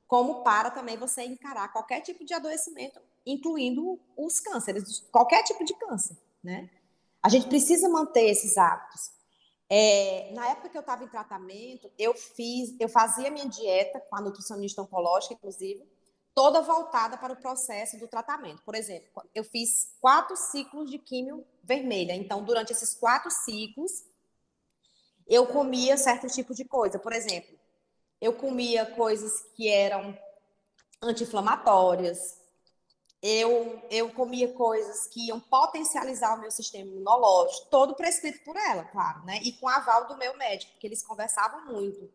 como 0.07 0.43
para 0.43 0.71
também 0.71 0.97
você 0.97 1.23
encarar 1.23 1.71
qualquer 1.71 2.01
tipo 2.01 2.25
de 2.25 2.33
adoecimento, 2.33 2.99
incluindo 3.25 3.99
os 4.17 4.39
cânceres, 4.39 5.01
qualquer 5.11 5.43
tipo 5.43 5.63
de 5.63 5.75
câncer, 5.75 6.17
né? 6.43 6.69
A 7.21 7.29
gente 7.29 7.47
precisa 7.47 7.87
manter 7.87 8.29
esses 8.29 8.57
hábitos. 8.57 9.11
É, 9.75 10.29
na 10.33 10.51
época 10.51 10.69
que 10.69 10.77
eu 10.77 10.81
estava 10.81 11.03
em 11.03 11.07
tratamento, 11.07 11.89
eu 11.97 12.13
fiz, 12.13 12.75
eu 12.79 12.88
fazia 12.88 13.31
minha 13.31 13.49
dieta 13.49 13.99
com 14.01 14.15
a 14.15 14.21
nutricionista 14.21 14.83
oncológica, 14.83 15.33
inclusive, 15.33 15.83
toda 16.36 16.62
voltada 16.62 17.17
para 17.17 17.33
o 17.33 17.36
processo 17.36 17.97
do 17.97 18.07
tratamento. 18.07 18.62
Por 18.62 18.75
exemplo, 18.75 19.23
eu 19.33 19.43
fiz 19.43 19.95
quatro 19.99 20.38
ciclos 20.38 20.91
de 20.91 20.99
químio 20.99 21.43
vermelha. 21.63 22.13
Então, 22.13 22.43
durante 22.43 22.71
esses 22.71 22.93
quatro 22.93 23.31
ciclos, 23.31 24.05
eu 25.25 25.47
comia 25.47 25.97
certo 25.97 26.27
tipo 26.27 26.53
de 26.53 26.65
coisa. 26.65 26.99
Por 26.99 27.12
exemplo, 27.12 27.57
eu 28.21 28.31
comia 28.31 28.86
coisas 28.86 29.41
que 29.55 29.69
eram 29.69 30.15
anti-inflamatórias. 31.01 32.38
Eu, 33.25 33.81
eu 33.89 34.12
comia 34.12 34.51
coisas 34.51 35.07
que 35.07 35.27
iam 35.27 35.39
potencializar 35.39 36.38
o 36.38 36.41
meu 36.41 36.51
sistema 36.51 36.91
imunológico, 36.91 37.69
todo 37.69 37.95
prescrito 37.95 38.43
por 38.43 38.57
ela, 38.57 38.83
claro, 38.83 39.23
né? 39.23 39.39
E 39.41 39.53
com 39.53 39.69
aval 39.69 40.09
do 40.09 40.17
meu 40.17 40.36
médico, 40.36 40.73
porque 40.73 40.88
eles 40.88 41.01
conversavam 41.01 41.63
muito 41.65 42.12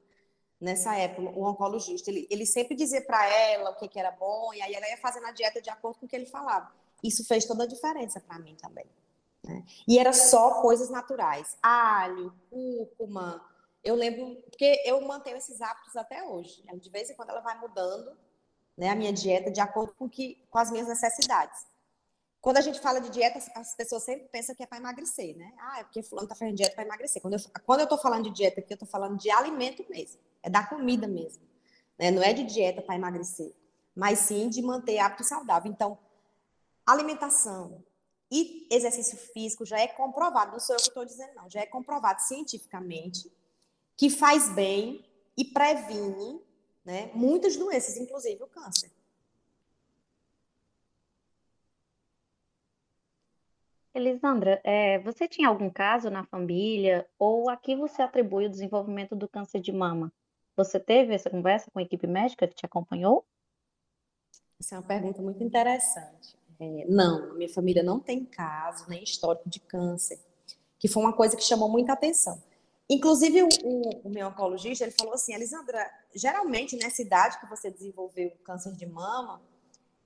nessa 0.60 0.94
época, 0.96 1.30
o 1.30 1.44
oncologista. 1.44 2.10
Ele, 2.10 2.26
ele 2.28 2.44
sempre 2.44 2.76
dizia 2.76 3.00
para 3.00 3.26
ela 3.26 3.70
o 3.70 3.76
que, 3.76 3.88
que 3.88 3.98
era 3.98 4.10
bom, 4.10 4.52
e 4.52 4.60
aí 4.60 4.74
ela 4.74 4.86
ia 4.86 4.98
fazendo 4.98 5.24
a 5.24 5.30
dieta 5.30 5.62
de 5.62 5.70
acordo 5.70 5.98
com 5.98 6.04
o 6.04 6.08
que 6.08 6.14
ele 6.14 6.26
falava. 6.26 6.70
Isso 7.02 7.24
fez 7.26 7.46
toda 7.46 7.64
a 7.64 7.66
diferença 7.66 8.20
para 8.20 8.38
mim 8.38 8.54
também. 8.56 8.84
Né? 9.42 9.64
E 9.88 9.98
era 9.98 10.12
só 10.12 10.60
coisas 10.60 10.90
naturais: 10.90 11.56
alho, 11.62 12.34
cúrcuma. 12.50 13.42
Eu 13.82 13.94
lembro, 13.94 14.36
porque 14.42 14.82
eu 14.84 15.00
mantenho 15.00 15.38
esses 15.38 15.62
hábitos 15.62 15.96
até 15.96 16.22
hoje. 16.22 16.62
De 16.74 16.90
vez 16.90 17.08
em 17.08 17.14
quando 17.14 17.30
ela 17.30 17.40
vai 17.40 17.58
mudando 17.58 18.14
né, 18.78 18.90
a 18.90 18.94
minha 18.94 19.12
dieta 19.12 19.50
de 19.50 19.60
acordo 19.60 19.92
com, 19.94 20.08
que, 20.08 20.40
com 20.48 20.58
as 20.58 20.70
minhas 20.70 20.86
necessidades. 20.86 21.66
Quando 22.40 22.58
a 22.58 22.60
gente 22.60 22.78
fala 22.78 23.00
de 23.00 23.10
dieta, 23.10 23.40
as 23.56 23.74
pessoas 23.74 24.04
sempre 24.04 24.28
pensam 24.28 24.54
que 24.54 24.62
é 24.62 24.66
para 24.66 24.78
emagrecer, 24.78 25.36
né? 25.36 25.52
Ah, 25.58 25.80
é 25.80 25.82
porque 25.82 26.00
fulano 26.04 26.26
está 26.26 26.36
fazendo 26.36 26.54
dieta 26.54 26.76
para 26.76 26.84
emagrecer. 26.84 27.20
Quando 27.20 27.34
eu, 27.34 27.40
quando 27.66 27.80
eu 27.80 27.84
estou 27.84 27.98
falando 27.98 28.24
de 28.24 28.30
dieta 28.30 28.60
aqui, 28.60 28.72
eu 28.72 28.76
estou 28.76 28.88
falando 28.88 29.18
de 29.18 29.28
alimento 29.28 29.84
mesmo. 29.90 30.20
É 30.40 30.48
da 30.48 30.64
comida 30.64 31.08
mesmo. 31.08 31.42
Né? 31.98 32.12
Não 32.12 32.22
é 32.22 32.32
de 32.32 32.44
dieta 32.44 32.80
para 32.80 32.94
emagrecer, 32.94 33.52
mas 33.94 34.20
sim 34.20 34.48
de 34.48 34.62
manter 34.62 35.00
hábito 35.00 35.24
saudável. 35.24 35.68
Então, 35.68 35.98
alimentação 36.86 37.84
e 38.30 38.68
exercício 38.70 39.18
físico 39.18 39.66
já 39.66 39.80
é 39.80 39.88
comprovado, 39.88 40.52
não 40.52 40.60
sou 40.60 40.76
eu 40.76 40.80
que 40.80 40.88
estou 40.88 41.04
dizendo, 41.04 41.34
não, 41.34 41.50
já 41.50 41.60
é 41.60 41.66
comprovado 41.66 42.20
cientificamente 42.20 43.32
que 43.96 44.08
faz 44.08 44.48
bem 44.50 45.04
e 45.36 45.44
previne 45.44 46.40
né, 46.88 47.10
muitas 47.12 47.54
doenças, 47.54 47.98
inclusive 47.98 48.42
o 48.42 48.46
câncer. 48.46 48.90
Elisandra, 53.94 54.58
é, 54.64 54.98
você 55.00 55.28
tinha 55.28 55.48
algum 55.48 55.68
caso 55.68 56.08
na 56.08 56.24
família 56.24 57.06
ou 57.18 57.50
a 57.50 57.58
que 57.58 57.76
você 57.76 58.00
atribui 58.00 58.46
o 58.46 58.50
desenvolvimento 58.50 59.14
do 59.14 59.28
câncer 59.28 59.60
de 59.60 59.70
mama? 59.70 60.10
Você 60.56 60.80
teve 60.80 61.14
essa 61.14 61.28
conversa 61.28 61.70
com 61.70 61.78
a 61.78 61.82
equipe 61.82 62.06
médica 62.06 62.48
que 62.48 62.54
te 62.54 62.64
acompanhou? 62.64 63.26
Essa 64.58 64.76
é 64.76 64.78
uma 64.78 64.86
pergunta 64.86 65.20
muito 65.20 65.44
interessante. 65.44 66.38
É, 66.58 66.86
não, 66.88 67.34
minha 67.34 67.52
família 67.52 67.82
não 67.82 68.00
tem 68.00 68.24
caso, 68.24 68.88
nem 68.88 69.02
histórico 69.02 69.46
de 69.46 69.60
câncer, 69.60 70.18
que 70.78 70.88
foi 70.88 71.02
uma 71.02 71.12
coisa 71.12 71.36
que 71.36 71.42
chamou 71.42 71.68
muita 71.68 71.92
atenção. 71.92 72.42
Inclusive, 72.90 73.42
o, 73.42 73.48
o, 74.04 74.08
meu 74.08 74.28
oncologista, 74.28 74.84
ele 74.84 74.94
falou 74.98 75.12
assim, 75.12 75.34
Elisandra, 75.34 75.90
geralmente 76.14 76.74
nessa 76.76 77.02
idade 77.02 77.38
que 77.38 77.46
você 77.46 77.70
desenvolveu 77.70 78.30
câncer 78.42 78.72
de 78.72 78.86
mama, 78.86 79.42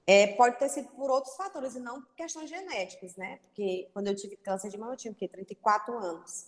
é, 0.05 0.27
pode 0.35 0.59
ter 0.59 0.69
sido 0.69 0.89
por 0.89 1.09
outros 1.09 1.37
fatores 1.37 1.77
e 1.77 1.81
não 1.81 2.03
questões 2.17 2.51
genéticas, 2.51 3.15
né? 3.15 3.39
Porque 3.45 3.89
quando 3.93 4.09
eu 4.09 4.17
tive 4.17 4.37
câncer 4.37 4.69
de 4.69 4.77
mama, 4.77 4.95
eu 4.95 4.97
tinha 4.97 5.13
o 5.13 5.15
quê? 5.15 5.29
34 5.29 5.97
anos. 5.97 6.47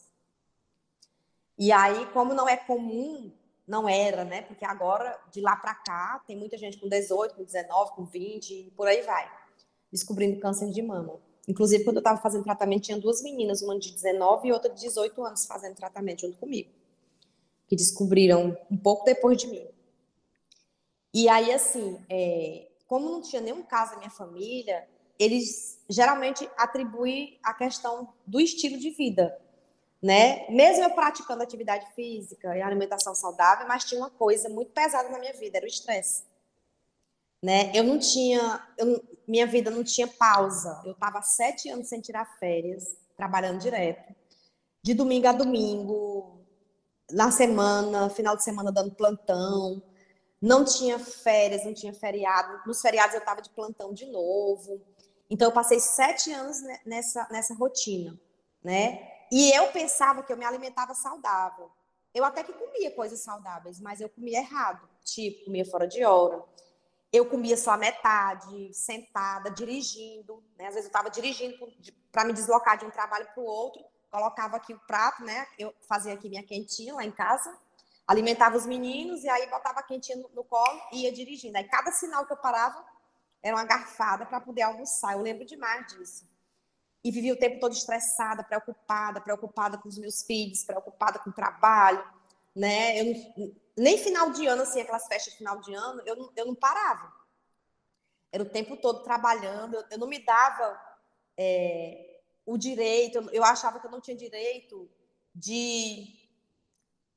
E 1.57 1.71
aí, 1.71 2.05
como 2.07 2.35
não 2.35 2.49
é 2.49 2.57
comum, 2.57 3.33
não 3.65 3.89
era, 3.89 4.25
né? 4.25 4.43
Porque 4.43 4.65
agora, 4.65 5.17
de 5.31 5.41
lá 5.41 5.55
para 5.55 5.75
cá, 5.75 6.21
tem 6.27 6.37
muita 6.37 6.59
gente 6.59 6.79
com 6.79 6.89
18, 6.89 7.37
com 7.37 7.45
19, 7.45 7.93
com 7.93 8.05
20 8.05 8.51
e 8.51 8.71
por 8.73 8.89
aí 8.89 9.03
vai, 9.03 9.31
descobrindo 9.93 10.41
câncer 10.41 10.71
de 10.71 10.83
mama. 10.83 11.21
Inclusive, 11.47 11.85
quando 11.85 11.97
eu 11.97 12.01
estava 12.01 12.21
fazendo 12.21 12.45
tratamento, 12.45 12.85
tinha 12.85 12.99
duas 12.99 13.23
meninas, 13.23 13.63
uma 13.63 13.79
de 13.79 13.93
19 13.93 14.49
e 14.49 14.53
outra 14.53 14.71
de 14.71 14.81
18 14.81 15.23
anos 15.25 15.47
fazendo 15.47 15.75
tratamento 15.75 16.23
junto 16.23 16.39
comigo, 16.39 16.71
que 17.69 17.77
descobriram 17.77 18.57
um 18.71 18.77
pouco 18.77 19.05
depois 19.05 19.37
de 19.37 19.49
mim. 19.49 19.67
E 21.13 21.29
aí, 21.29 21.53
assim, 21.53 21.99
é, 22.09 22.67
como 22.87 23.11
não 23.11 23.21
tinha 23.21 23.43
nenhum 23.43 23.63
caso 23.63 23.93
na 23.93 23.99
minha 23.99 24.11
família, 24.11 24.89
eles 25.19 25.81
geralmente 25.89 26.49
atribuem 26.57 27.39
a 27.43 27.55
questão 27.55 28.09
do 28.27 28.41
estilo 28.41 28.79
de 28.79 28.91
vida, 28.91 29.39
né? 30.03 30.49
Mesmo 30.51 30.83
eu 30.83 30.91
praticando 30.91 31.43
atividade 31.43 31.87
física 31.95 32.57
e 32.57 32.63
alimentação 32.63 33.15
saudável, 33.15 33.67
mas 33.67 33.85
tinha 33.85 34.01
uma 34.01 34.11
coisa 34.11 34.49
muito 34.49 34.73
pesada 34.73 35.09
na 35.09 35.19
minha 35.19 35.33
vida, 35.33 35.59
era 35.59 35.67
o 35.67 35.69
estresse. 35.69 36.25
Né? 37.45 37.71
Eu 37.75 37.85
não 37.85 37.99
tinha, 37.99 38.67
eu, 38.79 39.05
minha 39.29 39.47
vida 39.47 39.71
não 39.71 39.85
tinha 39.85 40.09
pausa. 40.09 40.81
Eu 40.83 40.93
estava 40.93 41.21
sete 41.21 41.69
anos 41.69 41.91
sem 41.91 42.01
tirar 42.01 42.39
férias, 42.39 42.97
trabalhando 43.19 43.59
direto, 43.59 44.15
de 44.83 44.95
domingo 44.95 45.29
a 45.29 45.33
domingo, 45.33 46.41
na 47.11 47.31
semana, 47.31 48.09
final 48.09 48.35
de 48.35 48.43
semana 48.43 48.73
dando 48.73 48.95
plantão, 48.95 49.83
não 50.41 50.65
tinha 50.65 50.99
férias, 50.99 51.67
não 51.67 51.75
tinha 51.75 51.93
feriado. 51.93 52.63
Nos 52.67 52.81
feriados 52.81 53.15
eu 53.15 53.21
estava 53.21 53.43
de 53.43 53.51
plantão 53.51 53.93
de 53.93 54.07
novo. 54.07 54.81
Então 55.29 55.49
eu 55.49 55.53
passei 55.53 55.79
sete 55.79 56.33
anos 56.33 56.63
nessa, 56.87 57.29
nessa 57.31 57.53
rotina, 57.53 58.19
né? 58.63 59.07
E 59.31 59.51
eu 59.51 59.71
pensava 59.71 60.23
que 60.23 60.33
eu 60.33 60.37
me 60.39 60.47
alimentava 60.47 60.95
saudável. 60.95 61.71
Eu 62.15 62.25
até 62.25 62.43
que 62.43 62.55
comia 62.55 62.91
coisas 62.91 63.21
saudáveis, 63.21 63.79
mas 63.81 64.01
eu 64.01 64.09
comia 64.09 64.39
errado. 64.39 64.89
Tipo, 65.05 65.45
comia 65.45 65.67
fora 65.67 65.87
de 65.87 66.03
hora. 66.07 66.43
Eu 67.15 67.27
comia 67.27 67.57
só 67.57 67.73
a 67.73 67.77
metade, 67.77 68.75
sentada, 68.75 69.51
dirigindo. 69.51 70.43
Né? 70.59 70.67
Às 70.67 70.75
vezes 70.75 70.87
eu 70.87 70.89
estava 70.89 71.09
dirigindo 71.09 71.57
para 72.11 72.25
me 72.25 72.33
deslocar 72.33 72.77
de 72.77 72.85
um 72.85 72.91
trabalho 72.91 73.27
para 73.33 73.43
o 73.43 73.47
outro. 73.47 73.83
Colocava 74.11 74.57
aqui 74.57 74.75
o 74.75 74.81
prato, 74.81 75.23
né? 75.25 75.47
Eu 75.59 75.73
fazia 75.89 76.15
aqui 76.15 76.29
minha 76.29 76.43
quentinha 76.43 76.95
lá 76.95 77.05
em 77.05 77.11
casa 77.13 77.57
alimentava 78.07 78.57
os 78.57 78.67
meninos 78.67 79.25
e 79.25 79.29
aí 79.29 79.49
botava 79.49 79.81
a 79.81 79.83
quentinha 79.83 80.19
no, 80.19 80.29
no 80.35 80.45
colo 80.45 80.81
e 80.93 81.03
ia 81.03 81.13
dirigindo. 81.13 81.57
Aí 81.57 81.65
cada 81.65 81.91
sinal 81.91 82.27
que 82.27 82.33
eu 82.33 82.37
parava 82.37 82.85
era 83.43 83.57
uma 83.57 83.65
garfada 83.65 84.27
para 84.27 84.41
poder 84.41 84.63
almoçar. 84.63 85.13
Eu 85.13 85.23
lembro 85.23 85.45
demais 85.45 85.87
disso. 85.89 86.29
E 87.03 87.11
vivia 87.11 87.35
o 87.35 87.39
tempo 87.39 87.61
todo 87.61 87.73
estressada, 87.73 88.43
preocupada, 88.43 89.21
preocupada 89.21 89.77
com 89.77 89.89
os 89.89 89.99
meus 89.99 90.23
filhos, 90.23 90.65
preocupada 90.65 91.19
com 91.19 91.31
o 91.31 91.33
trabalho, 91.33 92.03
né? 92.57 93.01
Eu, 93.01 93.55
nem 93.77 93.99
final 93.99 94.31
de 94.31 94.47
ano, 94.47 94.63
assim, 94.63 94.81
aquelas 94.81 95.07
festas 95.07 95.33
de 95.33 95.39
final 95.39 95.61
de 95.61 95.75
ano, 95.75 96.03
eu, 96.07 96.33
eu 96.37 96.47
não 96.47 96.55
parava. 96.55 97.13
Era 98.31 98.43
o 98.43 98.49
tempo 98.49 98.77
todo 98.77 99.03
trabalhando, 99.03 99.75
eu, 99.75 99.85
eu 99.93 99.99
não 99.99 100.07
me 100.07 100.19
dava 100.19 100.81
é, 101.37 102.21
o 102.47 102.57
direito, 102.57 103.19
eu, 103.19 103.31
eu 103.31 103.45
achava 103.45 103.81
que 103.81 103.87
eu 103.87 103.91
não 103.91 104.01
tinha 104.01 104.17
direito 104.17 104.89
de 105.35 106.25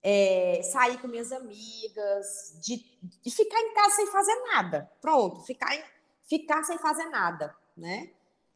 é, 0.02 0.62
sair 0.64 1.00
com 1.00 1.08
minhas 1.08 1.32
amigas, 1.32 2.58
de, 2.62 2.78
de, 3.02 3.32
ficar 3.32 3.60
em 3.60 3.74
casa 3.74 3.96
sem 3.96 4.08
fazer 4.08 4.36
nada. 4.54 4.92
Pronto, 5.02 5.44
ficar, 5.44 5.76
em, 5.76 5.84
ficar 6.24 6.64
sem 6.64 6.78
fazer 6.78 7.06
nada, 7.10 7.56
né? 7.76 8.10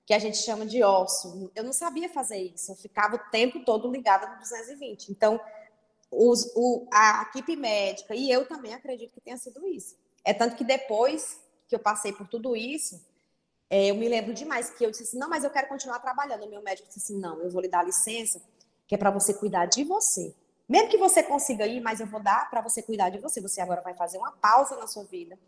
Que 0.05 0.13
a 0.13 0.19
gente 0.19 0.37
chama 0.37 0.65
de 0.65 0.81
ócio. 0.81 1.51
Eu 1.53 1.63
não 1.63 1.73
sabia 1.73 2.09
fazer 2.09 2.37
isso, 2.37 2.71
eu 2.71 2.75
ficava 2.75 3.15
o 3.15 3.29
tempo 3.31 3.63
todo 3.65 3.91
ligada 3.91 4.27
no 4.27 4.39
220. 4.39 5.11
Então, 5.11 5.39
os, 6.11 6.51
o, 6.55 6.85
a 6.91 7.23
equipe 7.29 7.55
médica, 7.55 8.13
e 8.13 8.29
eu 8.29 8.45
também 8.45 8.73
acredito 8.73 9.13
que 9.13 9.21
tenha 9.21 9.37
sido 9.37 9.65
isso. 9.67 9.95
É 10.23 10.33
tanto 10.33 10.55
que 10.55 10.63
depois 10.63 11.39
que 11.67 11.75
eu 11.75 11.79
passei 11.79 12.11
por 12.11 12.27
tudo 12.27 12.55
isso, 12.55 13.01
é, 13.69 13.87
eu 13.89 13.95
me 13.95 14.09
lembro 14.09 14.33
demais 14.33 14.69
que 14.69 14.85
eu 14.85 14.91
disse 14.91 15.03
assim, 15.03 15.17
não, 15.17 15.29
mas 15.29 15.45
eu 15.45 15.49
quero 15.49 15.69
continuar 15.69 15.99
trabalhando. 15.99 16.45
O 16.45 16.49
meu 16.49 16.61
médico 16.61 16.89
disse 16.89 16.99
assim, 16.99 17.17
não, 17.17 17.41
eu 17.41 17.49
vou 17.49 17.61
lhe 17.61 17.69
dar 17.69 17.85
licença, 17.85 18.41
que 18.85 18.93
é 18.93 18.97
para 18.97 19.09
você 19.09 19.33
cuidar 19.33 19.65
de 19.65 19.85
você. 19.85 20.35
Mesmo 20.67 20.89
que 20.89 20.97
você 20.97 21.23
consiga 21.23 21.65
ir, 21.65 21.79
mas 21.79 22.01
eu 22.01 22.07
vou 22.07 22.21
dar 22.21 22.49
para 22.49 22.61
você 22.61 22.83
cuidar 22.83 23.09
de 23.09 23.19
você. 23.19 23.39
Você 23.39 23.61
agora 23.61 23.81
vai 23.81 23.93
fazer 23.93 24.17
uma 24.17 24.33
pausa 24.33 24.75
na 24.75 24.87
sua 24.87 25.05
vida 25.05 25.39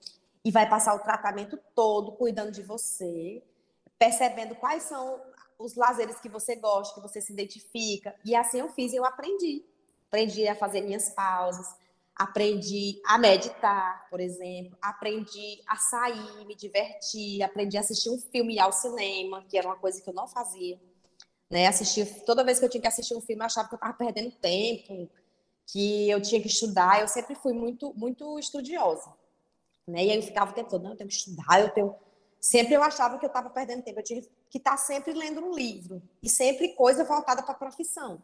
e 0.43 0.51
vai 0.51 0.69
passar 0.69 0.95
o 0.95 0.99
tratamento 0.99 1.59
todo 1.75 2.13
cuidando 2.13 2.51
de 2.51 2.61
você, 2.61 3.43
percebendo 3.99 4.55
quais 4.55 4.83
são 4.83 5.21
os 5.59 5.75
lazeres 5.75 6.19
que 6.19 6.29
você 6.29 6.55
gosta, 6.55 6.95
que 6.95 7.01
você 7.01 7.21
se 7.21 7.33
identifica. 7.33 8.15
E 8.23 8.35
assim 8.35 8.59
eu 8.59 8.69
fiz 8.69 8.93
e 8.93 8.95
eu 8.95 9.05
aprendi. 9.05 9.65
Aprendi 10.13 10.47
a 10.47 10.53
fazer 10.53 10.81
minhas 10.81 11.09
pausas, 11.09 11.75
aprendi 12.15 13.01
a 13.03 13.17
meditar, 13.17 14.07
por 14.11 14.19
exemplo, 14.19 14.77
aprendi 14.79 15.59
a 15.67 15.75
sair, 15.75 16.45
me 16.45 16.55
divertir, 16.55 17.41
aprendi 17.41 17.77
a 17.77 17.79
assistir 17.79 18.11
um 18.11 18.19
filme 18.19 18.59
ao 18.59 18.71
cinema, 18.71 19.43
que 19.49 19.57
era 19.57 19.67
uma 19.67 19.75
coisa 19.75 19.99
que 19.99 20.07
eu 20.07 20.13
não 20.13 20.27
fazia. 20.27 20.79
Né? 21.49 21.65
Assistir, 21.65 22.05
toda 22.25 22.43
vez 22.43 22.59
que 22.59 22.65
eu 22.65 22.69
tinha 22.69 22.79
que 22.79 22.87
assistir 22.87 23.15
um 23.15 23.21
filme, 23.21 23.41
eu 23.41 23.47
achava 23.47 23.67
que 23.67 23.73
eu 23.73 23.77
estava 23.77 23.93
perdendo 23.95 24.29
tempo, 24.33 25.09
que 25.65 26.11
eu 26.11 26.21
tinha 26.21 26.39
que 26.39 26.47
estudar. 26.47 27.01
Eu 27.01 27.07
sempre 27.07 27.33
fui 27.33 27.53
muito, 27.53 27.91
muito 27.95 28.37
estudiosa. 28.37 29.11
Né? 29.87 30.05
E 30.05 30.11
aí 30.11 30.17
eu 30.17 30.21
ficava 30.21 30.51
o 30.51 30.53
tempo 30.53 30.69
todo, 30.69 30.83
não, 30.83 30.91
eu 30.91 30.97
tenho 30.97 31.09
que 31.09 31.15
estudar, 31.15 31.59
eu 31.59 31.71
tenho. 31.71 31.95
Sempre 32.39 32.75
eu 32.75 32.83
achava 32.83 33.17
que 33.17 33.25
eu 33.25 33.29
estava 33.29 33.49
perdendo 33.49 33.81
tempo, 33.81 33.99
eu 33.99 34.03
tinha 34.03 34.21
que 34.47 34.59
estar 34.59 34.77
sempre 34.77 35.11
lendo 35.11 35.43
um 35.43 35.55
livro, 35.55 36.03
e 36.21 36.29
sempre 36.29 36.75
coisa 36.75 37.03
voltada 37.03 37.41
para 37.41 37.55
a 37.55 37.57
profissão. 37.57 38.21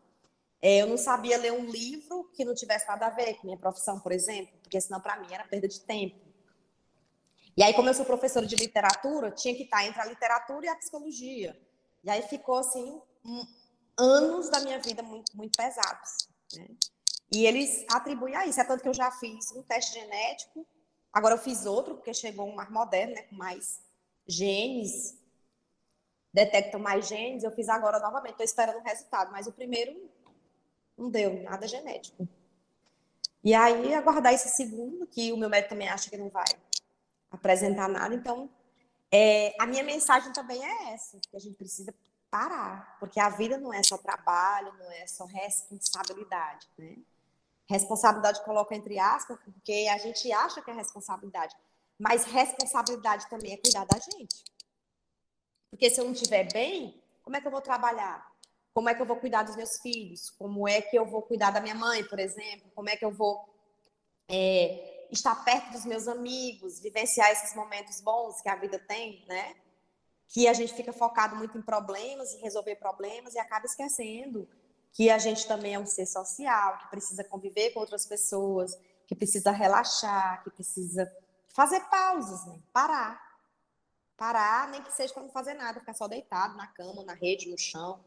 É, 0.62 0.82
eu 0.82 0.88
não 0.88 0.98
sabia 0.98 1.38
ler 1.38 1.54
um 1.54 1.65
livro 1.65 2.30
que 2.34 2.43
não 2.43 2.54
tivesse 2.54 2.88
nada 2.88 3.08
a 3.08 3.10
ver 3.10 3.36
com 3.36 3.48
minha 3.48 3.58
profissão, 3.58 4.00
por 4.00 4.12
exemplo, 4.12 4.58
porque 4.62 4.80
senão 4.80 5.00
para 5.00 5.17
mim 5.17 5.34
era 5.34 5.45
perda 5.45 5.67
de 5.67 5.80
tempo. 5.82 6.19
E 7.56 7.63
aí, 7.63 7.74
como 7.74 7.89
eu 7.89 7.93
sou 7.93 8.06
professora 8.06 8.45
de 8.45 8.56
literatura, 8.56 9.32
tinha 9.32 9.56
que 9.56 9.63
estar 9.63 9.86
entre 9.86 10.02
a 10.02 10.06
literatura 10.06 10.65
e 10.65 10.69
a 10.69 10.76
psicologia. 10.76 11.60
E 12.04 12.10
aí 12.10 12.22
ficou 12.22 12.56
assim 12.56 13.02
um, 13.26 13.45
anos 13.98 14.50
da 14.50 14.62
minha 14.62 14.80
vida 14.80 15.04
muito, 15.04 15.36
muito 15.36 15.58
pesados. 15.58 16.30
Né? 16.56 16.67
E 17.32 17.45
eles 17.45 17.86
atribuem 17.91 18.36
a 18.36 18.45
isso. 18.45 18.60
É 18.60 18.63
tanto 18.63 18.82
que 18.82 18.89
eu 18.89 18.93
já 18.93 19.12
fiz 19.12 19.52
um 19.52 19.62
teste 19.63 19.93
genético, 19.93 20.65
agora 21.12 21.36
eu 21.36 21.39
fiz 21.39 21.65
outro, 21.65 21.95
porque 21.95 22.13
chegou 22.13 22.48
um 22.48 22.56
mais 22.56 22.69
moderno, 22.69 23.13
né, 23.13 23.24
com 23.24 23.36
mais 23.36 23.82
genes, 24.26 25.17
detectam 26.34 26.80
mais 26.80 27.08
genes. 27.08 27.43
Eu 27.43 27.52
fiz 27.52 27.67
agora 27.67 28.00
novamente, 28.00 28.32
estou 28.32 28.45
esperando 28.45 28.80
o 28.80 28.84
resultado, 28.84 29.32
mas 29.32 29.48
o 29.48 29.52
primeiro 29.52 30.10
não 31.00 31.10
deu 31.10 31.42
nada 31.44 31.68
genético. 31.68 32.28
E 33.44 33.54
aí, 33.54 33.94
aguardar 33.94 34.34
esse 34.34 34.50
segundo, 34.50 35.08
que 35.08 35.32
o 35.32 35.38
meu 35.38 35.50
médico 35.50 35.70
também 35.70 35.88
acha 35.88 36.10
que 36.10 36.18
não 36.18 36.30
vai 36.30 36.46
apresentar 37.32 37.88
nada. 37.88 38.14
Então, 38.14 38.50
é, 39.12 39.56
a 39.60 39.66
minha 39.66 39.84
mensagem 39.84 40.32
também 40.34 40.64
é 40.64 40.94
essa, 40.94 41.18
que 41.20 41.38
a 41.38 41.40
gente 41.40 41.56
precisa 41.56 41.94
parar, 42.30 42.98
porque 43.00 43.20
a 43.20 43.30
vida 43.30 43.58
não 43.58 43.74
é 43.74 43.82
só 43.82 43.98
trabalho, 43.98 44.74
não 44.78 44.92
é 44.92 45.08
só 45.08 45.26
responsabilidade, 45.26 46.68
né? 46.78 46.98
Responsabilidade 47.68 48.44
coloca 48.44 48.76
entre 48.76 49.00
aspas, 49.00 49.38
porque 49.44 49.88
a 49.92 49.98
gente 49.98 50.32
acha 50.32 50.62
que 50.62 50.70
é 50.70 50.74
responsabilidade, 50.74 51.56
mas 51.98 52.26
responsabilidade 52.26 53.28
também 53.30 53.54
é 53.54 53.58
cuidar 53.58 53.86
da 53.86 54.00
gente. 54.00 54.44
Porque 55.70 55.90
se 55.90 56.02
eu 56.02 56.06
não 56.06 56.12
estiver 56.12 56.52
bem, 56.52 57.02
como 57.24 57.36
é 57.36 57.42
que 57.42 57.48
eu 57.48 57.52
vou 57.52 57.62
trabalhar? 57.62 58.29
Como 58.80 58.88
é 58.88 58.96
que 58.96 59.02
eu 59.02 59.06
vou 59.06 59.18
cuidar 59.18 59.44
dos 59.44 59.58
meus 59.58 59.78
filhos? 59.82 60.30
Como 60.30 60.65
é 60.65 60.82
que 60.82 60.98
eu 60.98 61.06
vou 61.06 61.22
cuidar 61.22 61.52
da 61.52 61.60
minha 61.60 61.76
mãe, 61.76 62.02
por 62.06 62.18
exemplo? 62.18 62.72
Como 62.74 62.88
é 62.88 62.96
que 62.96 63.04
eu 63.04 63.12
vou 63.12 63.44
é, 64.30 65.06
estar 65.12 65.36
perto 65.44 65.74
dos 65.74 65.84
meus 65.84 66.08
amigos, 66.08 66.80
vivenciar 66.80 67.30
esses 67.30 67.54
momentos 67.54 68.00
bons 68.00 68.42
que 68.42 68.48
a 68.48 68.56
vida 68.56 68.80
tem, 68.80 69.26
né? 69.28 69.54
Que 70.30 70.48
a 70.48 70.54
gente 70.54 70.74
fica 70.74 70.94
focado 70.94 71.36
muito 71.36 71.58
em 71.58 71.62
problemas 71.62 72.32
e 72.32 72.38
resolver 72.38 72.78
problemas 72.78 73.34
e 73.34 73.39
acaba 73.39 73.65
esquecendo 73.65 74.48
que 74.94 75.10
a 75.10 75.18
gente 75.18 75.46
também 75.46 75.74
é 75.74 75.80
um 75.80 75.86
ser 75.86 76.06
social, 76.06 76.78
que 76.78 76.88
precisa 76.88 77.22
conviver 77.26 77.72
com 77.72 77.82
outras 77.82 78.06
pessoas, 78.06 78.80
que 79.06 79.13
precisa 79.13 79.52
relaxar, 79.52 80.42
que 80.42 80.52
precisa 80.52 81.13
fazer 81.50 81.82
pausas, 81.89 82.46
né? 82.46 82.58
parar. 82.72 83.22
Parar, 84.15 84.70
nem 84.70 84.82
que 84.82 84.94
seja 84.94 85.13
para 85.13 85.24
não 85.24 85.32
fazer 85.32 85.56
nada, 85.56 85.82
ficar 85.82 85.94
só 85.94 86.08
deitado 86.08 86.56
na 86.56 86.68
cama, 86.68 87.04
na 87.04 87.13
rede, 87.13 87.50
no 87.50 87.58
chão 87.58 88.00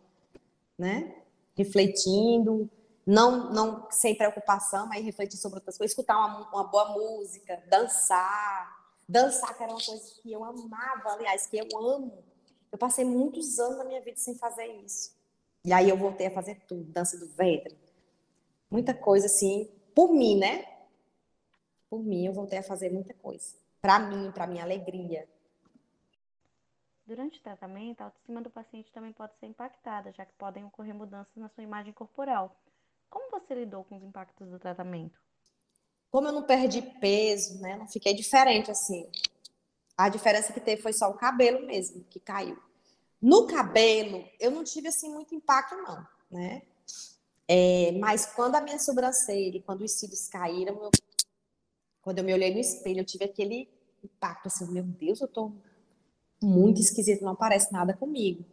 né? 0.83 1.15
Refletindo, 1.55 2.69
não, 3.07 3.53
não 3.53 3.91
sem 3.91 4.15
preocupação, 4.17 4.89
mas 4.89 5.05
refletir 5.05 5.37
sobre 5.37 5.59
outras 5.59 5.79
coisas, 5.79 5.93
escutar 5.93 6.17
uma, 6.17 6.49
uma 6.51 6.65
boa 6.65 6.93
música, 6.93 7.63
dançar. 7.69 8.83
Dançar, 9.09 9.57
que 9.57 9.63
era 9.63 9.73
uma 9.73 9.83
coisa 9.83 10.15
que 10.23 10.33
eu 10.33 10.45
amava, 10.45 11.13
aliás, 11.13 11.47
que 11.47 11.59
eu 11.59 11.67
amo. 11.79 12.25
Eu 12.71 12.79
passei 12.79 13.05
muitos 13.05 13.59
anos 13.59 13.79
da 13.79 13.85
minha 13.85 14.01
vida 14.01 14.17
sem 14.17 14.35
fazer 14.35 14.67
isso. 14.85 15.15
E 15.65 15.73
aí 15.73 15.89
eu 15.89 15.97
voltei 15.97 16.27
a 16.27 16.31
fazer 16.31 16.61
tudo, 16.67 16.85
dança 16.85 17.19
do 17.19 17.29
ventre. 17.29 17.77
Muita 18.71 18.95
coisa 18.95 19.27
assim, 19.27 19.71
por 19.95 20.13
mim, 20.13 20.39
né? 20.39 20.65
Por 21.91 22.03
mim, 22.03 22.27
eu 22.27 22.33
voltei 22.33 22.59
a 22.59 22.63
fazer 22.63 22.91
muita 22.91 23.13
coisa. 23.15 23.55
Para 23.81 23.99
mim, 23.99 24.33
para 24.33 24.47
minha 24.47 24.65
alegria, 24.65 25.29
Durante 27.05 27.39
o 27.39 27.43
tratamento, 27.43 28.01
a 28.01 28.05
autoestima 28.05 28.41
do 28.41 28.51
paciente 28.51 28.93
também 28.93 29.13
pode 29.13 29.37
ser 29.39 29.47
impactada, 29.47 30.13
já 30.13 30.25
que 30.25 30.33
podem 30.35 30.65
ocorrer 30.65 30.95
mudanças 30.95 31.35
na 31.35 31.49
sua 31.49 31.65
imagem 31.65 31.93
corporal. 31.93 32.57
Como 33.11 33.31
você 33.31 33.55
lidou 33.55 33.85
com 33.85 33.97
os 33.97 34.03
impactos 34.03 34.49
do 34.49 34.59
tratamento? 34.59 35.19
Como 36.11 36.29
eu 36.29 36.33
não 36.33 36.45
perdi 36.45 36.81
peso, 36.81 37.61
né? 37.61 37.77
Não 37.77 37.89
fiquei 37.89 38.15
diferente 38.15 38.71
assim. 38.71 39.11
A 39.97 40.09
diferença 40.09 40.53
que 40.53 40.61
teve 40.61 40.81
foi 40.81 40.93
só 40.93 41.11
o 41.11 41.15
cabelo 41.15 41.67
mesmo, 41.67 42.05
que 42.05 42.21
caiu. 42.21 42.57
No 43.21 43.47
cabelo, 43.47 44.25
eu 44.39 44.51
não 44.51 44.65
tive 44.65 44.89
assim 44.89 45.13
muito 45.13 45.35
impacto, 45.35 45.77
não, 45.77 46.07
né? 46.31 46.63
É, 47.49 47.93
mas 47.93 48.27
quando 48.27 48.55
a 48.55 48.61
minha 48.61 48.79
sobrancelha, 48.79 49.63
quando 49.63 49.83
os 49.83 49.93
cílios 49.93 50.29
caíram, 50.29 50.83
eu, 50.85 50.91
quando 52.01 52.19
eu 52.19 52.25
me 52.25 52.33
olhei 52.33 52.53
no 52.53 52.61
espelho, 52.61 53.01
eu 53.01 53.05
tive 53.05 53.25
aquele 53.25 53.69
impacto 54.03 54.47
assim, 54.47 54.71
meu 54.73 54.83
Deus, 54.83 55.21
eu 55.21 55.29
tô 55.29 55.53
muito 56.45 56.81
esquisito, 56.81 57.23
não 57.23 57.33
aparece 57.33 57.73
nada 57.73 57.93
comigo. 57.95 58.45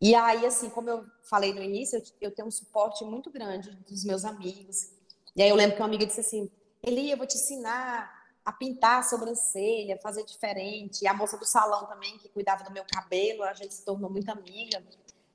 E 0.00 0.14
aí, 0.14 0.46
assim, 0.46 0.70
como 0.70 0.88
eu 0.88 1.04
falei 1.24 1.52
no 1.52 1.62
início, 1.62 1.98
eu, 1.98 2.02
eu 2.28 2.30
tenho 2.30 2.46
um 2.46 2.52
suporte 2.52 3.04
muito 3.04 3.30
grande 3.30 3.70
dos 3.88 4.04
meus 4.04 4.24
amigos. 4.24 4.90
E 5.34 5.42
aí 5.42 5.48
eu 5.48 5.56
lembro 5.56 5.76
que 5.76 5.82
uma 5.82 5.88
amiga 5.88 6.06
disse 6.06 6.20
assim, 6.20 6.50
Eli, 6.82 7.10
eu 7.10 7.16
vou 7.16 7.26
te 7.26 7.36
ensinar 7.36 8.16
a 8.44 8.52
pintar 8.52 9.00
a 9.00 9.02
sobrancelha, 9.02 9.98
fazer 10.00 10.24
diferente. 10.24 11.02
E 11.02 11.06
a 11.06 11.12
moça 11.12 11.36
do 11.36 11.44
salão 11.44 11.86
também, 11.86 12.16
que 12.18 12.28
cuidava 12.28 12.64
do 12.64 12.72
meu 12.72 12.84
cabelo, 12.84 13.42
a 13.42 13.52
gente 13.52 13.74
se 13.74 13.84
tornou 13.84 14.08
muito 14.08 14.30
amiga. 14.30 14.82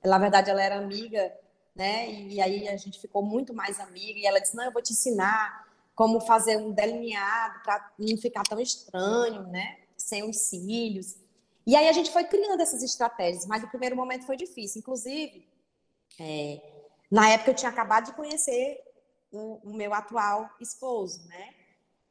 Na 0.03 0.17
verdade, 0.17 0.49
ela 0.49 0.63
era 0.63 0.77
amiga, 0.77 1.31
né? 1.75 2.09
E 2.11 2.41
aí 2.41 2.67
a 2.67 2.75
gente 2.77 2.99
ficou 2.99 3.21
muito 3.21 3.53
mais 3.53 3.79
amiga. 3.79 4.19
E 4.19 4.25
ela 4.25 4.39
disse, 4.39 4.55
não, 4.55 4.63
eu 4.63 4.71
vou 4.71 4.81
te 4.81 4.93
ensinar 4.93 5.67
como 5.93 6.21
fazer 6.21 6.57
um 6.57 6.71
delineado 6.71 7.61
para 7.63 7.91
não 7.99 8.17
ficar 8.17 8.43
tão 8.43 8.59
estranho, 8.59 9.43
né? 9.43 9.77
Sem 9.95 10.27
os 10.27 10.37
cílios. 10.37 11.15
E 11.65 11.75
aí 11.75 11.87
a 11.87 11.93
gente 11.93 12.11
foi 12.11 12.25
criando 12.25 12.61
essas 12.61 12.83
estratégias, 12.83 13.45
mas 13.45 13.63
o 13.63 13.69
primeiro 13.69 13.95
momento 13.95 14.25
foi 14.25 14.35
difícil. 14.35 14.79
Inclusive, 14.79 15.47
é, 16.19 16.61
na 17.09 17.29
época 17.29 17.51
eu 17.51 17.55
tinha 17.55 17.71
acabado 17.71 18.05
de 18.05 18.13
conhecer 18.13 18.79
o, 19.31 19.59
o 19.63 19.73
meu 19.73 19.93
atual 19.93 20.49
esposo, 20.59 21.25
né? 21.27 21.53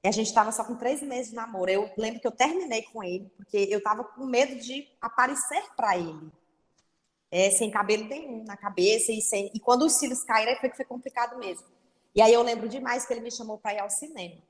E 0.03 0.09
a 0.09 0.11
gente 0.11 0.27
estava 0.27 0.51
só 0.51 0.65
com 0.65 0.75
três 0.75 1.01
meses 1.01 1.31
de 1.31 1.37
namoro. 1.37 1.71
Eu 1.71 1.91
lembro 1.97 2.21
que 2.21 2.27
eu 2.27 2.33
terminei 2.33 2.83
com 2.83 3.05
ele, 3.05 3.31
porque 3.37 3.69
eu 3.71 3.79
estava 3.79 4.03
com 4.03 4.25
medo 4.27 4.57
de 4.57 4.89
aparecer 5.01 5.63
para 5.77 5.97
ele. 5.97 6.33
É, 7.31 7.51
sem 7.51 7.71
cabelo 7.71 8.05
nenhum 8.05 8.43
na 8.45 8.57
cabeça 8.57 9.13
e 9.13 9.21
sem. 9.21 9.51
E 9.55 9.61
quando 9.61 9.83
os 9.83 9.95
cílios 9.95 10.25
caíram, 10.25 10.55
foi 10.57 10.71
que 10.71 10.77
foi 10.77 10.85
complicado 10.85 11.39
mesmo. 11.39 11.67
E 12.15 12.21
aí 12.21 12.33
eu 12.33 12.43
lembro 12.43 12.69
demais 12.69 13.07
que 13.07 13.13
ele 13.13 13.21
me 13.21 13.31
chamou 13.31 13.59
para 13.59 13.75
ir 13.75 13.79
ao 13.79 13.89
cinema. 13.89 14.43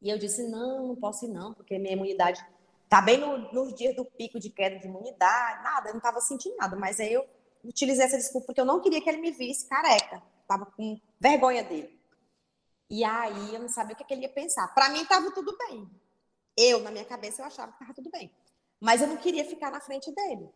E 0.00 0.08
eu 0.10 0.18
disse: 0.18 0.48
não, 0.48 0.88
não 0.88 0.96
posso 0.96 1.26
ir, 1.26 1.28
não, 1.28 1.52
porque 1.54 1.78
minha 1.78 1.92
imunidade 1.92 2.44
Tá 2.88 3.00
bem 3.00 3.18
no, 3.18 3.52
nos 3.52 3.74
dias 3.74 3.94
do 3.96 4.04
pico 4.04 4.38
de 4.38 4.50
queda 4.50 4.78
de 4.78 4.86
imunidade, 4.86 5.62
nada, 5.62 5.88
eu 5.88 5.94
não 5.94 5.98
estava 5.98 6.20
sentindo 6.20 6.56
nada. 6.56 6.76
Mas 6.76 7.00
aí 7.00 7.12
eu 7.12 7.26
utilizei 7.64 8.04
essa 8.04 8.16
desculpa 8.16 8.46
porque 8.46 8.60
eu 8.60 8.64
não 8.64 8.80
queria 8.80 9.00
que 9.00 9.08
ele 9.08 9.20
me 9.20 9.30
visse 9.30 9.68
careca. 9.68 10.22
Tava 10.46 10.66
com 10.66 11.00
vergonha 11.18 11.64
dele. 11.64 11.98
E 12.90 13.02
aí 13.02 13.54
eu 13.54 13.60
não 13.60 13.68
sabia 13.68 13.94
o 13.94 13.96
que, 13.96 14.04
que 14.04 14.14
ele 14.14 14.22
ia 14.22 14.28
pensar. 14.28 14.68
Para 14.74 14.90
mim 14.90 15.02
estava 15.02 15.30
tudo 15.30 15.56
bem. 15.56 15.88
Eu, 16.56 16.80
na 16.80 16.90
minha 16.90 17.04
cabeça, 17.04 17.42
eu 17.42 17.46
achava 17.46 17.72
que 17.72 17.76
estava 17.76 17.94
tudo 17.94 18.10
bem. 18.10 18.30
Mas 18.80 19.00
eu 19.00 19.08
não 19.08 19.16
queria 19.16 19.44
ficar 19.44 19.70
na 19.70 19.80
frente 19.80 20.14
dele. 20.14 20.48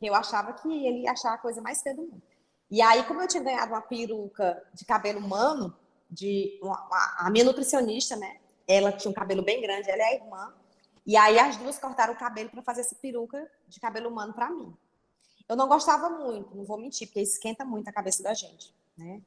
Eu 0.00 0.14
achava 0.14 0.52
que 0.54 0.68
ele 0.68 1.02
ia 1.02 1.12
achar 1.12 1.34
a 1.34 1.38
coisa 1.38 1.60
mais 1.60 1.82
feia 1.82 1.94
do 1.94 2.02
mundo. 2.02 2.22
E 2.70 2.80
aí, 2.80 3.02
como 3.04 3.20
eu 3.20 3.28
tinha 3.28 3.42
ganhado 3.42 3.72
uma 3.72 3.82
peruca 3.82 4.62
de 4.72 4.84
cabelo 4.84 5.18
humano, 5.18 5.76
de 6.08 6.58
uma, 6.62 6.86
uma, 6.86 7.16
a 7.18 7.30
minha 7.30 7.44
nutricionista, 7.44 8.16
né? 8.16 8.38
Ela 8.66 8.92
tinha 8.92 9.10
um 9.10 9.14
cabelo 9.14 9.42
bem 9.42 9.60
grande, 9.60 9.90
ela 9.90 10.02
é 10.02 10.06
a 10.06 10.14
irmã. 10.14 10.54
E 11.06 11.16
aí 11.16 11.38
as 11.38 11.56
duas 11.56 11.78
cortaram 11.78 12.14
o 12.14 12.18
cabelo 12.18 12.50
para 12.50 12.62
fazer 12.62 12.82
essa 12.82 12.94
peruca 12.94 13.50
de 13.68 13.80
cabelo 13.80 14.08
humano 14.08 14.32
para 14.32 14.50
mim. 14.50 14.76
Eu 15.48 15.56
não 15.56 15.66
gostava 15.66 16.08
muito, 16.10 16.54
não 16.54 16.64
vou 16.64 16.78
mentir, 16.78 17.08
porque 17.08 17.20
esquenta 17.20 17.64
muito 17.64 17.88
a 17.88 17.92
cabeça 17.92 18.22
da 18.22 18.32
gente, 18.34 18.74
né? 18.96 19.20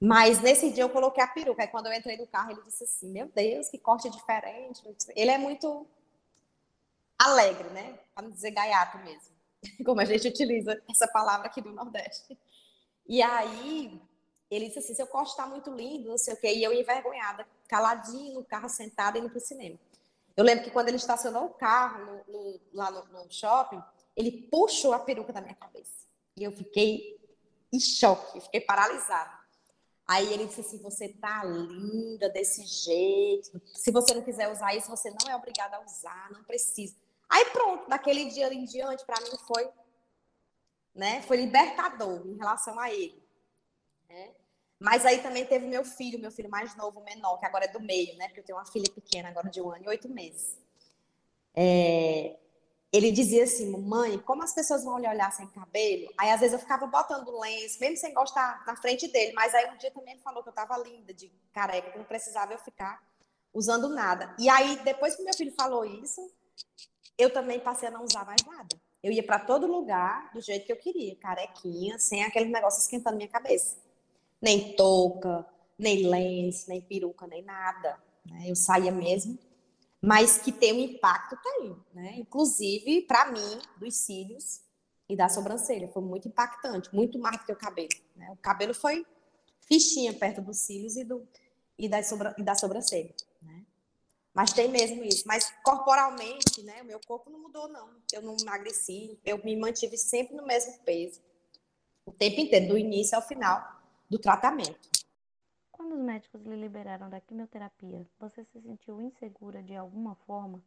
Mas 0.00 0.40
nesse 0.40 0.72
dia 0.72 0.82
eu 0.82 0.88
coloquei 0.88 1.22
a 1.22 1.28
peruca. 1.28 1.62
Aí 1.62 1.68
quando 1.68 1.86
eu 1.86 1.92
entrei 1.92 2.16
no 2.16 2.26
carro, 2.26 2.50
ele 2.50 2.62
disse 2.62 2.82
assim: 2.82 3.08
Meu 3.10 3.28
Deus, 3.28 3.68
que 3.68 3.78
corte 3.78 4.10
diferente. 4.10 4.82
Ele 5.14 5.30
é 5.30 5.38
muito 5.38 5.86
alegre, 7.16 7.68
né? 7.70 7.98
Para 8.14 8.24
não 8.24 8.32
dizer 8.32 8.50
gaiato 8.50 8.98
mesmo, 8.98 9.32
como 9.84 10.00
a 10.00 10.04
gente 10.04 10.26
utiliza 10.26 10.82
essa 10.90 11.06
palavra 11.06 11.46
aqui 11.46 11.60
do 11.60 11.70
Nordeste. 11.70 12.36
E 13.06 13.22
aí, 13.22 14.00
ele 14.50 14.66
disse 14.66 14.80
assim: 14.80 14.94
seu 14.94 15.06
corte 15.06 15.30
está 15.30 15.46
muito 15.46 15.70
lindo, 15.70 16.08
não 16.08 16.18
sei 16.18 16.34
o 16.34 16.36
quê. 16.36 16.52
E 16.52 16.64
eu 16.64 16.72
envergonhada, 16.72 17.46
caladinho 17.68 18.34
no 18.34 18.44
carro, 18.44 18.68
sentada, 18.68 19.18
indo 19.18 19.30
para 19.30 19.38
o 19.38 19.40
cinema. 19.40 19.78
Eu 20.36 20.44
lembro 20.44 20.64
que 20.64 20.70
quando 20.70 20.88
ele 20.88 20.96
estacionou 20.96 21.46
o 21.46 21.54
carro 21.54 22.04
no, 22.04 22.32
no, 22.32 22.60
lá 22.72 22.90
no, 22.90 23.04
no, 23.06 23.30
shopping, 23.30 23.82
ele 24.16 24.48
puxou 24.50 24.92
a 24.92 24.98
peruca 24.98 25.32
da 25.32 25.40
minha 25.40 25.54
cabeça. 25.54 26.06
E 26.36 26.44
eu 26.44 26.52
fiquei 26.52 27.20
em 27.72 27.80
choque, 27.80 28.40
fiquei 28.40 28.60
paralisada. 28.60 29.42
Aí 30.06 30.32
ele 30.32 30.46
disse 30.46 30.60
assim: 30.60 30.82
Você 30.82 31.08
tá 31.08 31.44
linda 31.44 32.28
desse 32.28 32.64
jeito. 32.64 33.60
Se 33.74 33.90
você 33.90 34.14
não 34.14 34.22
quiser 34.22 34.50
usar 34.50 34.74
isso, 34.74 34.90
você 34.90 35.10
não 35.10 35.30
é 35.30 35.36
obrigada 35.36 35.76
a 35.76 35.84
usar, 35.84 36.30
não 36.32 36.42
precisa. 36.44 36.96
Aí 37.28 37.46
pronto, 37.46 37.88
daquele 37.88 38.26
dia 38.26 38.52
em 38.52 38.64
diante, 38.64 39.06
para 39.06 39.20
mim 39.22 39.36
foi, 39.46 39.70
né, 40.94 41.22
foi 41.22 41.38
libertador 41.38 42.26
em 42.26 42.36
relação 42.36 42.78
a 42.78 42.92
ele. 42.92 43.22
Né? 44.08 44.34
Mas 44.82 45.06
aí 45.06 45.22
também 45.22 45.46
teve 45.46 45.64
meu 45.64 45.84
filho, 45.84 46.18
meu 46.18 46.32
filho 46.32 46.50
mais 46.50 46.74
novo, 46.76 47.00
menor, 47.02 47.38
que 47.38 47.46
agora 47.46 47.66
é 47.66 47.68
do 47.68 47.80
meio, 47.80 48.16
né? 48.18 48.26
Porque 48.26 48.40
eu 48.40 48.44
tenho 48.44 48.58
uma 48.58 48.66
filha 48.66 48.90
pequena 48.92 49.28
agora 49.28 49.48
de 49.48 49.60
um 49.62 49.70
ano 49.70 49.84
e 49.84 49.88
oito 49.88 50.08
meses. 50.08 50.58
É, 51.54 52.36
ele 52.92 53.12
dizia 53.12 53.44
assim, 53.44 53.70
mãe, 53.70 54.18
como 54.18 54.42
as 54.42 54.52
pessoas 54.52 54.82
vão 54.82 54.98
lhe 54.98 55.06
olhar 55.06 55.30
sem 55.30 55.46
cabelo? 55.46 56.12
Aí 56.18 56.30
às 56.30 56.40
vezes 56.40 56.54
eu 56.54 56.58
ficava 56.58 56.84
botando 56.84 57.38
lenço, 57.38 57.78
mesmo 57.78 57.96
sem 57.96 58.12
gostar, 58.12 58.64
na 58.66 58.74
frente 58.74 59.06
dele. 59.06 59.32
Mas 59.34 59.54
aí 59.54 59.70
um 59.70 59.76
dia 59.76 59.92
também 59.92 60.14
ele 60.14 60.22
falou 60.22 60.42
que 60.42 60.48
eu 60.48 60.52
tava 60.52 60.76
linda 60.78 61.14
de 61.14 61.30
careca, 61.52 61.92
que 61.92 61.98
não 61.98 62.04
precisava 62.04 62.52
eu 62.52 62.58
ficar 62.58 63.00
usando 63.54 63.88
nada. 63.88 64.34
E 64.36 64.48
aí 64.48 64.82
depois 64.82 65.14
que 65.14 65.22
meu 65.22 65.34
filho 65.34 65.54
falou 65.56 65.84
isso, 65.84 66.28
eu 67.16 67.32
também 67.32 67.60
passei 67.60 67.86
a 67.86 67.92
não 67.92 68.02
usar 68.02 68.24
mais 68.24 68.42
nada. 68.44 68.76
Eu 69.00 69.12
ia 69.12 69.22
para 69.22 69.38
todo 69.38 69.64
lugar 69.64 70.32
do 70.32 70.40
jeito 70.40 70.66
que 70.66 70.72
eu 70.72 70.76
queria, 70.76 71.14
carequinha, 71.16 72.00
sem 72.00 72.24
aquele 72.24 72.50
negócio 72.50 72.80
esquentando 72.80 73.16
minha 73.16 73.28
cabeça 73.28 73.76
nem 74.42 74.74
touca, 74.74 75.46
nem 75.78 76.08
lenço, 76.08 76.68
nem 76.68 76.80
peruca, 76.80 77.28
nem 77.28 77.42
nada. 77.42 77.96
Né? 78.26 78.50
Eu 78.50 78.56
saía 78.56 78.90
mesmo, 78.90 79.38
mas 80.00 80.38
que 80.38 80.50
tem 80.50 80.72
um 80.72 80.80
impacto, 80.80 81.38
tem. 81.40 81.76
Né? 81.94 82.14
Inclusive, 82.16 83.02
para 83.02 83.30
mim, 83.30 83.58
dos 83.76 83.94
cílios 83.94 84.60
e 85.08 85.14
da 85.14 85.28
sobrancelha. 85.28 85.88
Foi 85.88 86.02
muito 86.02 86.26
impactante, 86.26 86.92
muito 86.92 87.18
mais 87.20 87.38
do 87.38 87.46
que 87.46 87.52
o 87.52 87.56
cabelo. 87.56 87.88
Né? 88.16 88.28
O 88.32 88.36
cabelo 88.36 88.74
foi 88.74 89.06
fichinha 89.68 90.12
perto 90.12 90.42
dos 90.42 90.58
cílios 90.58 90.96
e, 90.96 91.04
do, 91.04 91.26
e, 91.78 91.88
da, 91.88 92.02
sobra, 92.02 92.34
e 92.36 92.42
da 92.42 92.56
sobrancelha. 92.56 93.14
Né? 93.40 93.64
Mas 94.34 94.52
tem 94.52 94.68
mesmo 94.68 95.04
isso. 95.04 95.22
Mas 95.24 95.52
corporalmente, 95.62 96.62
né, 96.62 96.82
o 96.82 96.84
meu 96.84 96.98
corpo 97.06 97.30
não 97.30 97.38
mudou, 97.38 97.68
não. 97.68 97.90
Eu 98.12 98.22
não 98.22 98.36
emagreci, 98.40 99.18
eu 99.24 99.38
me 99.44 99.54
mantive 99.56 99.96
sempre 99.96 100.34
no 100.34 100.44
mesmo 100.44 100.78
peso. 100.84 101.20
O 102.04 102.10
tempo 102.10 102.40
inteiro, 102.40 102.68
do 102.68 102.78
início 102.78 103.14
ao 103.14 103.22
final 103.22 103.81
do 104.12 104.18
tratamento. 104.18 104.90
Quando 105.70 105.94
os 105.94 106.00
médicos 106.00 106.42
lhe 106.42 106.54
liberaram 106.54 107.08
da 107.08 107.18
quimioterapia, 107.18 108.06
você 108.20 108.44
se 108.44 108.60
sentiu 108.60 109.00
insegura 109.00 109.62
de 109.62 109.74
alguma 109.74 110.14
forma? 110.26 110.62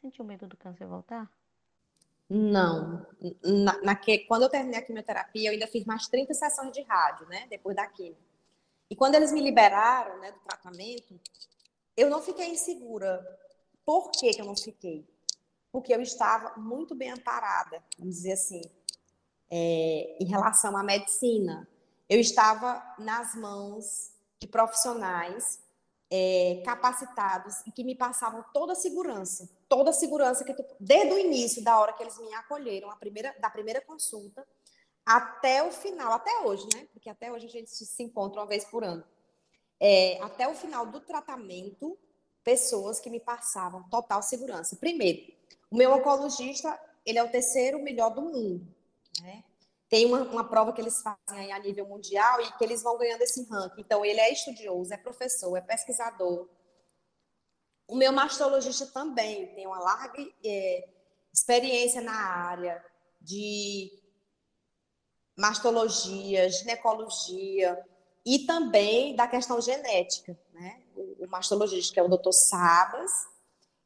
Sentiu 0.00 0.24
medo 0.24 0.46
do 0.46 0.56
câncer 0.56 0.86
voltar? 0.86 1.28
Não. 2.30 3.04
Na, 3.42 3.82
na 3.82 3.96
que, 3.96 4.20
quando 4.20 4.42
eu 4.42 4.48
terminei 4.48 4.78
a 4.78 4.82
quimioterapia, 4.82 5.48
eu 5.48 5.52
ainda 5.54 5.66
fiz 5.66 5.84
mais 5.84 6.06
30 6.06 6.32
sessões 6.34 6.70
de 6.70 6.82
rádio, 6.82 7.26
né? 7.26 7.48
Depois 7.50 7.74
da 7.74 7.84
quimio. 7.88 8.16
E 8.88 8.94
quando 8.94 9.16
eles 9.16 9.32
me 9.32 9.40
liberaram 9.40 10.20
né, 10.20 10.30
do 10.30 10.38
tratamento, 10.38 11.20
eu 11.96 12.08
não 12.08 12.22
fiquei 12.22 12.46
insegura. 12.46 13.26
Por 13.84 14.12
que, 14.12 14.30
que 14.30 14.40
eu 14.40 14.46
não 14.46 14.56
fiquei? 14.56 15.04
Porque 15.72 15.92
eu 15.92 16.00
estava 16.00 16.56
muito 16.60 16.94
bem 16.94 17.10
amparada, 17.10 17.82
vamos 17.98 18.14
dizer 18.14 18.34
assim, 18.34 18.62
é, 19.50 20.16
em 20.20 20.26
relação 20.26 20.76
à 20.76 20.84
medicina 20.84 21.68
eu 22.08 22.20
estava 22.20 22.82
nas 22.98 23.34
mãos 23.34 24.12
de 24.40 24.46
profissionais 24.46 25.60
é, 26.10 26.62
capacitados 26.64 27.54
e 27.66 27.72
que 27.72 27.82
me 27.82 27.94
passavam 27.94 28.44
toda 28.52 28.72
a 28.72 28.76
segurança, 28.76 29.48
toda 29.68 29.90
a 29.90 29.92
segurança 29.92 30.44
que 30.44 30.54
tu, 30.54 30.64
desde 30.78 31.12
o 31.12 31.18
início 31.18 31.62
da 31.64 31.78
hora 31.78 31.92
que 31.92 32.02
eles 32.02 32.18
me 32.18 32.32
acolheram, 32.34 32.90
a 32.90 32.96
primeira, 32.96 33.34
da 33.40 33.50
primeira 33.50 33.80
consulta 33.80 34.46
até 35.04 35.62
o 35.62 35.70
final, 35.70 36.12
até 36.12 36.40
hoje, 36.40 36.66
né? 36.74 36.86
Porque 36.92 37.10
até 37.10 37.30
hoje 37.30 37.46
a 37.46 37.50
gente 37.50 37.70
se 37.70 38.02
encontra 38.02 38.40
uma 38.40 38.46
vez 38.46 38.64
por 38.64 38.84
ano. 38.84 39.04
É, 39.80 40.18
até 40.22 40.48
o 40.48 40.54
final 40.54 40.86
do 40.86 41.00
tratamento, 41.00 41.98
pessoas 42.42 43.00
que 43.00 43.10
me 43.10 43.20
passavam 43.20 43.82
total 43.90 44.22
segurança. 44.22 44.76
Primeiro, 44.76 45.32
o 45.70 45.76
meu 45.76 45.92
oncologista, 45.92 46.78
ele 47.04 47.18
é 47.18 47.22
o 47.22 47.30
terceiro 47.30 47.82
melhor 47.82 48.10
do 48.10 48.22
mundo? 48.22 48.73
Tem 49.94 50.06
uma, 50.06 50.24
uma 50.24 50.42
prova 50.42 50.72
que 50.72 50.80
eles 50.80 51.00
fazem 51.00 51.52
a 51.52 51.58
nível 51.60 51.86
mundial 51.86 52.40
e 52.40 52.50
que 52.58 52.64
eles 52.64 52.82
vão 52.82 52.98
ganhando 52.98 53.22
esse 53.22 53.48
ranking. 53.48 53.80
Então, 53.80 54.04
ele 54.04 54.18
é 54.18 54.32
estudioso, 54.32 54.92
é 54.92 54.96
professor, 54.96 55.56
é 55.56 55.60
pesquisador. 55.60 56.48
O 57.86 57.94
meu 57.94 58.12
mastologista 58.12 58.86
também 58.86 59.54
tem 59.54 59.68
uma 59.68 59.78
larga 59.78 60.20
é, 60.44 60.88
experiência 61.32 62.00
na 62.00 62.12
área 62.12 62.84
de 63.20 63.96
mastologia, 65.36 66.50
ginecologia 66.50 67.80
e 68.26 68.40
também 68.40 69.14
da 69.14 69.28
questão 69.28 69.60
genética, 69.60 70.36
né? 70.52 70.82
O, 70.96 71.24
o 71.24 71.28
mastologista 71.28 71.94
que 71.94 72.00
é 72.00 72.02
o 72.02 72.08
doutor 72.08 72.32
Sabas 72.32 73.12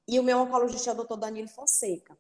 e 0.07 0.19
o 0.19 0.23
meu 0.23 0.39
oncologista 0.39 0.89
é 0.89 0.95
o 0.95 0.97
doutor 0.97 1.19
Danilo 1.19 1.49
Fonseca. 1.49 2.17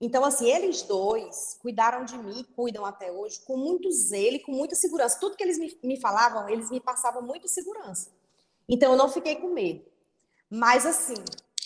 Então, 0.00 0.24
assim, 0.24 0.50
eles 0.50 0.82
dois 0.82 1.56
cuidaram 1.60 2.04
de 2.04 2.18
mim, 2.18 2.44
cuidam 2.56 2.84
até 2.84 3.10
hoje, 3.10 3.40
com 3.40 3.56
muito 3.56 3.90
zelo 3.90 4.36
e 4.36 4.40
com 4.40 4.52
muita 4.52 4.74
segurança. 4.74 5.18
Tudo 5.18 5.36
que 5.36 5.42
eles 5.42 5.58
me, 5.58 5.78
me 5.82 6.00
falavam, 6.00 6.48
eles 6.48 6.70
me 6.70 6.80
passavam 6.80 7.22
muito 7.22 7.48
segurança. 7.48 8.10
Então, 8.68 8.92
eu 8.92 8.98
não 8.98 9.08
fiquei 9.08 9.36
com 9.36 9.48
medo. 9.48 9.84
Mas, 10.50 10.84
assim, 10.84 11.14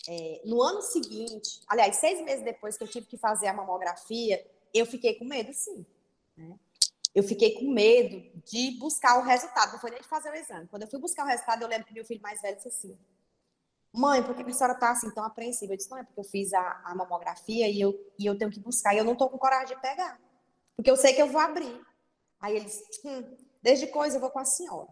é, 0.08 0.42
no 0.44 0.62
ano 0.62 0.82
seguinte, 0.82 1.60
aliás, 1.68 1.96
seis 1.96 2.22
meses 2.22 2.44
depois 2.44 2.76
que 2.76 2.84
eu 2.84 2.88
tive 2.88 3.06
que 3.06 3.18
fazer 3.18 3.46
a 3.46 3.52
mamografia, 3.52 4.44
eu 4.72 4.86
fiquei 4.86 5.14
com 5.14 5.24
medo, 5.24 5.52
sim. 5.52 5.84
Né? 6.36 6.54
Eu 7.14 7.22
fiquei 7.22 7.54
com 7.54 7.70
medo 7.70 8.22
de 8.44 8.72
buscar 8.78 9.18
o 9.18 9.22
resultado, 9.22 9.72
não 9.72 9.80
foi 9.80 9.90
nem 9.90 10.00
de 10.00 10.06
fazer 10.06 10.30
o 10.30 10.34
exame. 10.34 10.68
Quando 10.68 10.82
eu 10.82 10.88
fui 10.88 11.00
buscar 11.00 11.24
o 11.24 11.26
resultado, 11.26 11.62
eu 11.62 11.68
lembro 11.68 11.86
que 11.86 11.92
meu 11.92 12.04
filho 12.04 12.20
mais 12.20 12.40
velho 12.40 12.56
disse 12.56 12.68
assim: 12.68 12.98
Mãe, 13.92 14.22
por 14.22 14.34
que 14.34 14.42
a 14.42 14.52
senhora 14.52 14.74
está 14.74 14.90
assim 14.90 15.10
tão 15.10 15.24
apreensiva? 15.24 15.72
Eu 15.72 15.76
disse, 15.76 15.90
não, 15.90 15.98
é 15.98 16.04
porque 16.04 16.20
eu 16.20 16.24
fiz 16.24 16.52
a, 16.52 16.82
a 16.84 16.94
mamografia 16.94 17.68
e 17.68 17.80
eu, 17.80 17.94
e 18.18 18.26
eu 18.26 18.36
tenho 18.36 18.50
que 18.50 18.60
buscar 18.60 18.94
e 18.94 18.98
eu 18.98 19.04
não 19.04 19.14
estou 19.14 19.30
com 19.30 19.38
coragem 19.38 19.74
de 19.74 19.82
pegar. 19.82 20.20
Porque 20.76 20.90
eu 20.90 20.96
sei 20.96 21.14
que 21.14 21.22
eu 21.22 21.28
vou 21.28 21.40
abrir. 21.40 21.80
Aí 22.40 22.54
ele 22.56 22.66
disse, 22.66 22.84
hum, 23.04 23.36
desde 23.62 23.86
coisa 23.88 24.16
eu 24.16 24.20
vou 24.20 24.30
com 24.30 24.38
a 24.38 24.44
senhora. 24.44 24.88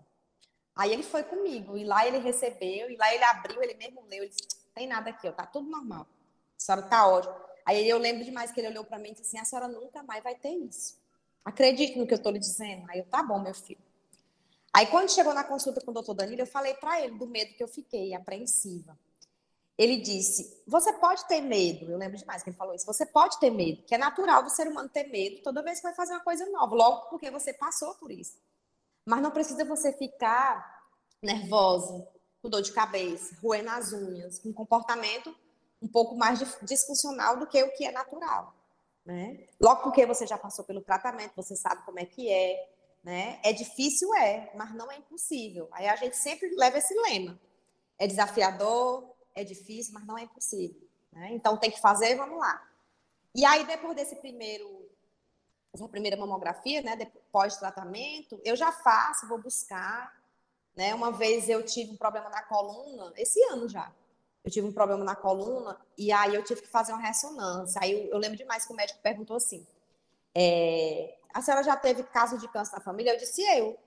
Aí 0.74 0.92
ele 0.92 1.02
foi 1.02 1.22
comigo, 1.22 1.78
e 1.78 1.84
lá 1.84 2.06
ele 2.06 2.18
recebeu, 2.18 2.90
e 2.90 2.96
lá 2.96 3.14
ele 3.14 3.24
abriu, 3.24 3.62
ele 3.62 3.74
mesmo 3.74 4.02
leu, 4.02 4.22
ele 4.22 4.28
disse, 4.28 4.46
tem 4.74 4.86
nada 4.86 5.08
aqui, 5.08 5.26
ó, 5.26 5.32
tá 5.32 5.46
tudo 5.46 5.70
normal. 5.70 6.02
A 6.02 6.60
senhora 6.60 6.82
tá 6.82 7.06
ótima. 7.08 7.34
Aí 7.64 7.88
eu 7.88 7.98
lembro 7.98 8.24
demais 8.24 8.52
que 8.52 8.60
ele 8.60 8.68
olhou 8.68 8.84
para 8.84 8.98
mim 8.98 9.08
e 9.08 9.12
disse 9.12 9.22
assim, 9.22 9.38
a 9.38 9.44
senhora 9.44 9.68
nunca 9.68 10.02
mais 10.02 10.22
vai 10.22 10.34
ter 10.34 10.50
isso. 10.50 10.98
Acredite 11.44 11.98
no 11.98 12.06
que 12.06 12.12
eu 12.12 12.18
estou 12.18 12.30
lhe 12.30 12.38
dizendo. 12.38 12.84
Aí 12.90 12.98
eu, 12.98 13.06
tá 13.06 13.22
bom, 13.22 13.40
meu 13.40 13.54
filho. 13.54 13.80
Aí, 14.76 14.86
quando 14.88 15.10
chegou 15.10 15.32
na 15.32 15.42
consulta 15.42 15.80
com 15.80 15.90
o 15.90 15.94
doutor 15.94 16.12
Danilo, 16.12 16.42
eu 16.42 16.46
falei 16.46 16.74
para 16.74 17.00
ele 17.00 17.16
do 17.16 17.26
medo 17.26 17.54
que 17.54 17.62
eu 17.62 17.66
fiquei, 17.66 18.12
apreensiva. 18.12 18.94
Ele 19.78 19.96
disse: 19.96 20.62
Você 20.66 20.92
pode 20.92 21.26
ter 21.26 21.40
medo. 21.40 21.90
Eu 21.90 21.96
lembro 21.96 22.18
demais 22.18 22.42
que 22.42 22.50
ele 22.50 22.56
falou 22.58 22.74
isso. 22.74 22.84
Você 22.84 23.06
pode 23.06 23.40
ter 23.40 23.48
medo, 23.48 23.82
que 23.84 23.94
é 23.94 23.98
natural 23.98 24.42
do 24.42 24.50
ser 24.50 24.68
humano 24.68 24.90
ter 24.90 25.04
medo 25.04 25.42
toda 25.42 25.62
vez 25.62 25.78
que 25.78 25.84
vai 25.84 25.94
fazer 25.94 26.12
uma 26.12 26.20
coisa 26.20 26.44
nova, 26.50 26.74
logo 26.74 27.08
porque 27.08 27.30
você 27.30 27.54
passou 27.54 27.94
por 27.94 28.10
isso. 28.10 28.36
Mas 29.06 29.22
não 29.22 29.30
precisa 29.30 29.64
você 29.64 29.94
ficar 29.94 30.84
nervosa, 31.22 32.06
com 32.42 32.50
dor 32.50 32.60
de 32.60 32.72
cabeça, 32.72 33.34
roendo 33.42 33.70
as 33.70 33.94
unhas, 33.94 34.38
com 34.40 34.50
um 34.50 34.52
comportamento 34.52 35.34
um 35.80 35.88
pouco 35.88 36.14
mais 36.14 36.38
disfuncional 36.60 37.38
do 37.38 37.46
que 37.46 37.62
o 37.62 37.72
que 37.72 37.86
é 37.86 37.92
natural. 37.92 38.54
Né? 39.06 39.46
Logo 39.58 39.84
porque 39.84 40.04
você 40.04 40.26
já 40.26 40.36
passou 40.36 40.66
pelo 40.66 40.82
tratamento, 40.82 41.32
você 41.34 41.56
sabe 41.56 41.82
como 41.86 41.98
é 41.98 42.04
que 42.04 42.28
é, 42.28 42.75
né? 43.06 43.38
É 43.44 43.52
difícil, 43.52 44.12
é, 44.16 44.50
mas 44.56 44.74
não 44.74 44.90
é 44.90 44.96
impossível. 44.96 45.68
Aí 45.70 45.86
a 45.86 45.94
gente 45.94 46.16
sempre 46.16 46.52
leva 46.56 46.78
esse 46.78 46.92
lema. 46.92 47.40
É 47.96 48.04
desafiador, 48.04 49.08
é 49.32 49.44
difícil, 49.44 49.94
mas 49.94 50.04
não 50.04 50.18
é 50.18 50.24
impossível. 50.24 50.82
Né? 51.12 51.28
Então 51.30 51.56
tem 51.56 51.70
que 51.70 51.80
fazer, 51.80 52.16
vamos 52.16 52.36
lá. 52.36 52.68
E 53.32 53.44
aí, 53.44 53.64
depois 53.64 53.94
desse 53.94 54.16
primeiro, 54.16 54.90
essa 55.72 55.86
primeira 55.86 56.16
mamografia, 56.16 56.82
né, 56.82 56.96
pós-tratamento, 57.30 58.40
eu 58.44 58.56
já 58.56 58.72
faço, 58.72 59.28
vou 59.28 59.40
buscar. 59.40 60.12
Né? 60.74 60.92
Uma 60.92 61.12
vez 61.12 61.48
eu 61.48 61.64
tive 61.64 61.92
um 61.92 61.96
problema 61.96 62.28
na 62.28 62.42
coluna, 62.42 63.12
esse 63.16 63.40
ano 63.44 63.68
já. 63.68 63.92
Eu 64.42 64.50
tive 64.50 64.66
um 64.66 64.72
problema 64.72 65.04
na 65.04 65.14
coluna 65.14 65.80
e 65.96 66.10
aí 66.10 66.34
eu 66.34 66.42
tive 66.42 66.62
que 66.62 66.68
fazer 66.68 66.92
uma 66.92 67.02
ressonância. 67.02 67.80
Aí 67.80 67.92
eu, 67.92 68.10
eu 68.10 68.18
lembro 68.18 68.36
demais 68.36 68.66
que 68.66 68.72
o 68.72 68.76
médico 68.76 68.98
perguntou 69.00 69.36
assim: 69.36 69.64
é, 70.34 71.15
a 71.36 71.42
senhora 71.42 71.62
já 71.62 71.76
teve 71.76 72.02
caso 72.04 72.38
de 72.38 72.48
câncer 72.48 72.72
na 72.72 72.80
família? 72.80 73.12
Eu 73.12 73.18
disse, 73.18 73.42
eu. 73.42 73.78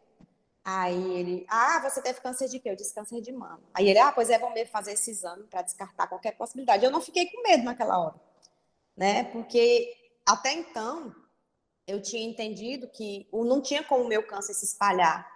Aí 0.63 1.13
ele, 1.15 1.47
ah, 1.49 1.79
você 1.79 1.99
teve 1.99 2.21
câncer 2.21 2.47
de 2.47 2.59
quê? 2.59 2.69
Eu 2.69 2.75
disse 2.75 2.93
câncer 2.93 3.21
de 3.21 3.31
mama. 3.31 3.63
Aí 3.73 3.89
ele, 3.89 3.97
ah, 3.97 4.11
pois 4.11 4.29
é, 4.29 4.37
vamos 4.37 4.69
fazer 4.69 4.91
esse 4.91 5.09
exame 5.09 5.45
para 5.45 5.63
descartar 5.63 6.05
qualquer 6.05 6.37
possibilidade. 6.37 6.85
Eu 6.85 6.91
não 6.91 7.01
fiquei 7.01 7.25
com 7.31 7.41
medo 7.41 7.63
naquela 7.63 7.97
hora. 7.97 8.15
né? 8.95 9.23
Porque 9.31 9.95
até 10.27 10.53
então 10.53 11.15
eu 11.87 11.99
tinha 11.99 12.23
entendido 12.23 12.87
que 12.87 13.27
não 13.33 13.61
tinha 13.61 13.83
como 13.83 14.03
o 14.03 14.07
meu 14.07 14.21
câncer 14.27 14.53
se 14.53 14.65
espalhar, 14.65 15.27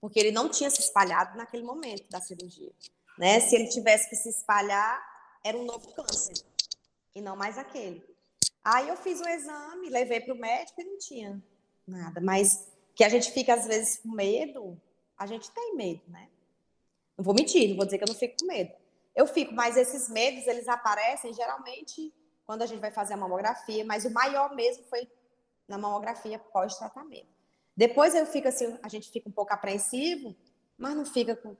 porque 0.00 0.18
ele 0.18 0.30
não 0.32 0.48
tinha 0.48 0.70
se 0.70 0.80
espalhado 0.80 1.36
naquele 1.36 1.64
momento 1.64 2.08
da 2.08 2.20
cirurgia, 2.20 2.72
né? 3.18 3.40
Se 3.40 3.54
ele 3.54 3.68
tivesse 3.68 4.08
que 4.08 4.16
se 4.16 4.30
espalhar, 4.30 5.04
era 5.44 5.58
um 5.58 5.64
novo 5.64 5.92
câncer 5.92 6.34
e 7.14 7.20
não 7.20 7.36
mais 7.36 7.58
aquele. 7.58 8.13
Aí 8.64 8.88
eu 8.88 8.96
fiz 8.96 9.20
o 9.20 9.28
exame, 9.28 9.90
levei 9.90 10.20
para 10.20 10.32
o 10.32 10.38
médico 10.38 10.80
e 10.80 10.84
não 10.84 10.98
tinha 10.98 11.42
nada, 11.86 12.20
mas 12.20 12.66
que 12.94 13.04
a 13.04 13.08
gente 13.08 13.30
fica 13.30 13.52
às 13.52 13.66
vezes 13.66 13.98
com 13.98 14.10
medo, 14.10 14.80
a 15.18 15.26
gente 15.26 15.50
tem 15.50 15.74
medo, 15.76 16.02
né? 16.08 16.28
Não 17.16 17.24
vou 17.24 17.34
mentir, 17.34 17.68
não 17.68 17.76
vou 17.76 17.84
dizer 17.84 17.98
que 17.98 18.04
eu 18.04 18.08
não 18.08 18.14
fico 18.14 18.36
com 18.40 18.46
medo. 18.46 18.72
Eu 19.14 19.26
fico, 19.26 19.52
mas 19.54 19.76
esses 19.76 20.08
medos, 20.08 20.46
eles 20.46 20.66
aparecem 20.66 21.32
geralmente 21.32 22.12
quando 22.46 22.62
a 22.62 22.66
gente 22.66 22.80
vai 22.80 22.90
fazer 22.90 23.14
a 23.14 23.16
mamografia, 23.16 23.84
mas 23.84 24.04
o 24.04 24.10
maior 24.10 24.54
mesmo 24.54 24.84
foi 24.84 25.08
na 25.68 25.78
mamografia 25.78 26.38
pós-tratamento. 26.38 27.28
Depois 27.76 28.14
eu 28.14 28.26
fico 28.26 28.48
assim, 28.48 28.78
a 28.82 28.88
gente 28.88 29.10
fica 29.10 29.28
um 29.28 29.32
pouco 29.32 29.52
apreensivo, 29.52 30.34
mas 30.76 30.94
não 30.94 31.04
fica 31.04 31.36
com. 31.36 31.56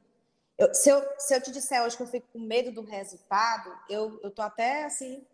Eu, 0.57 0.73
se, 0.73 0.89
eu, 0.89 1.03
se 1.19 1.35
eu 1.35 1.41
te 1.41 1.51
disser 1.51 1.83
hoje 1.83 1.97
que 1.97 2.03
eu 2.03 2.07
fico 2.07 2.29
com 2.33 2.39
medo 2.39 2.73
do 2.73 2.83
resultado, 2.83 3.77
eu, 3.89 4.21
eu 4.23 4.31
tô 4.31 4.41
até 4.43 4.85
assim, 4.85 5.25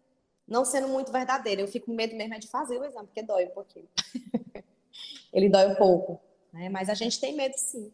não 0.50 0.64
sendo 0.64 0.88
muito 0.88 1.12
verdadeira. 1.12 1.62
Eu 1.62 1.68
fico 1.68 1.86
com 1.86 1.94
medo 1.94 2.16
mesmo 2.16 2.34
é 2.34 2.38
de 2.38 2.48
fazer 2.48 2.76
o 2.78 2.84
exame, 2.84 3.06
porque 3.06 3.22
dói 3.22 3.46
um 3.46 3.50
pouquinho. 3.50 3.88
Ele 5.32 5.48
dói 5.48 5.68
um 5.68 5.76
pouco, 5.76 6.20
né? 6.52 6.68
Mas 6.68 6.88
a 6.88 6.94
gente 6.94 7.20
tem 7.20 7.36
medo 7.36 7.54
sim. 7.56 7.92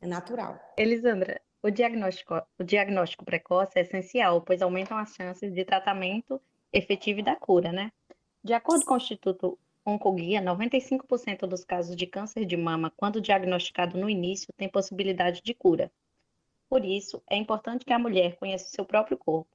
É 0.00 0.06
natural. 0.06 0.58
Elisandra, 0.78 1.40
o 1.60 1.70
diagnóstico, 1.70 2.40
o 2.58 2.62
diagnóstico 2.62 3.24
precoce 3.24 3.78
é 3.78 3.82
essencial, 3.82 4.40
pois 4.42 4.62
aumentam 4.62 4.96
as 4.96 5.14
chances 5.14 5.52
de 5.52 5.64
tratamento 5.64 6.40
efetivo 6.72 7.20
e 7.20 7.24
da 7.24 7.34
cura, 7.34 7.72
né? 7.72 7.90
De 8.42 8.52
acordo 8.52 8.84
com 8.84 8.94
o 8.94 8.96
Instituto 8.98 9.58
Oncoguia, 9.84 10.40
95% 10.40 11.46
dos 11.46 11.64
casos 11.64 11.96
de 11.96 12.06
câncer 12.06 12.44
de 12.44 12.56
mama, 12.56 12.92
quando 12.96 13.20
diagnosticado 13.20 13.98
no 13.98 14.08
início, 14.08 14.52
tem 14.56 14.68
possibilidade 14.68 15.42
de 15.42 15.54
cura. 15.54 15.90
Por 16.68 16.84
isso, 16.84 17.22
é 17.28 17.36
importante 17.36 17.84
que 17.84 17.92
a 17.92 17.98
mulher 17.98 18.36
conheça 18.36 18.66
o 18.66 18.70
seu 18.70 18.84
próprio 18.84 19.16
corpo. 19.18 19.53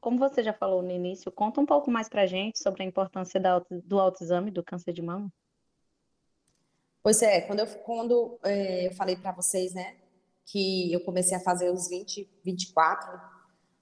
Como 0.00 0.18
você 0.18 0.42
já 0.42 0.52
falou 0.52 0.82
no 0.82 0.90
início, 0.90 1.30
conta 1.32 1.60
um 1.60 1.66
pouco 1.66 1.90
mais 1.90 2.08
para 2.08 2.22
a 2.22 2.26
gente 2.26 2.58
sobre 2.58 2.82
a 2.82 2.86
importância 2.86 3.40
do 3.84 3.98
autoexame 3.98 4.50
do 4.50 4.62
câncer 4.62 4.92
de 4.92 5.02
mama. 5.02 5.32
Pois 7.02 7.22
é, 7.22 7.40
quando 7.40 7.60
eu, 7.60 7.66
quando, 7.66 8.38
é, 8.44 8.86
eu 8.86 8.92
falei 8.92 9.16
para 9.16 9.32
vocês, 9.32 9.74
né, 9.74 9.96
que 10.46 10.92
eu 10.92 11.00
comecei 11.00 11.36
a 11.36 11.40
fazer 11.40 11.70
os 11.70 11.88
20, 11.88 12.28
24 12.44 13.20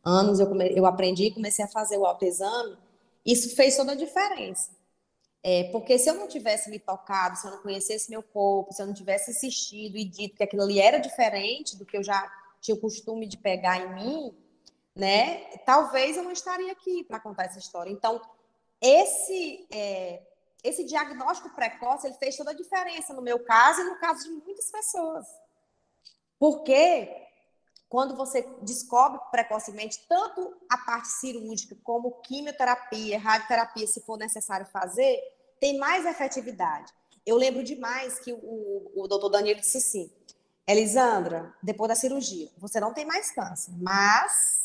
anos, 0.05 0.41
eu, 0.41 0.47
come, 0.47 0.71
eu 0.77 0.87
aprendi 0.87 1.25
e 1.25 1.35
comecei 1.35 1.65
a 1.65 1.69
fazer 1.69 1.99
o 1.99 2.07
autoexame, 2.07 2.77
isso 3.25 3.55
fez 3.57 3.77
toda 3.77 3.93
a 3.93 3.97
diferença. 3.97 4.71
É, 5.43 5.65
porque 5.71 5.99
se 5.99 6.09
eu 6.09 6.15
não 6.15 6.27
tivesse 6.27 6.71
me 6.71 6.79
tocado, 6.79 7.37
se 7.37 7.47
eu 7.47 7.53
não 7.53 7.63
conhecesse 7.63 8.11
meu 8.11 8.23
corpo, 8.23 8.73
se 8.73 8.83
eu 8.83 8.87
não 8.87 8.95
tivesse 8.95 9.31
insistido 9.31 9.97
e 9.97 10.05
dito 10.05 10.37
que 10.37 10.43
aquilo 10.43 10.63
ali 10.63 10.81
era 10.81 10.99
diferente 10.99 11.77
do 11.77 11.87
que 11.87 11.97
eu 11.97 12.03
já 12.03 12.29
tinha 12.61 12.77
o 12.77 12.81
costume 12.81 13.27
de 13.29 13.37
pegar 13.37 13.79
em 13.79 13.95
mim, 13.95 14.35
né? 14.97 15.45
Talvez 15.67 16.17
eu 16.17 16.23
não 16.23 16.33
estaria 16.33 16.73
aqui 16.73 17.05
para 17.05 17.21
contar 17.21 17.45
essa 17.45 17.59
história. 17.59 17.91
Então, 17.91 18.21
esse 18.81 19.67
é, 19.71 20.23
esse 20.65 20.85
diagnóstico 20.85 21.55
precoce 21.55 22.07
ele 22.07 22.17
fez 22.17 22.37
toda 22.37 22.51
a 22.51 22.55
diferença 22.55 23.15
no 23.15 23.23
meu 23.23 23.39
caso 23.45 23.83
e 23.83 23.85
no 23.85 24.01
caso 24.01 24.25
de 24.25 24.31
muitas 24.31 24.71
pessoas. 24.71 25.27
Porque 26.39 27.09
quando 27.89 28.17
você 28.17 28.43
descobre 28.63 29.21
precocemente 29.31 30.05
tanto 30.09 30.57
a 30.69 30.79
parte 30.79 31.09
cirúrgica 31.09 31.77
como 31.85 32.21
quimioterapia, 32.23 33.19
radioterapia, 33.19 33.87
se 33.87 34.01
for 34.01 34.19
necessário 34.19 34.67
fazer, 34.67 35.23
tem 35.61 35.79
mais 35.79 36.05
efetividade. 36.05 36.93
Eu 37.25 37.37
lembro 37.37 37.63
demais 37.63 38.19
que 38.19 38.33
o, 38.33 38.93
o 38.95 39.07
doutor 39.07 39.29
Danilo 39.29 39.61
disse 39.61 39.79
assim: 39.79 40.11
Elisandra, 40.67 41.55
depois 41.63 41.89
da 41.89 41.95
cirurgia, 41.95 42.51
você 42.59 42.81
não 42.81 42.93
tem 42.93 43.05
mais 43.05 43.31
câncer, 43.31 43.73
mas 43.79 44.56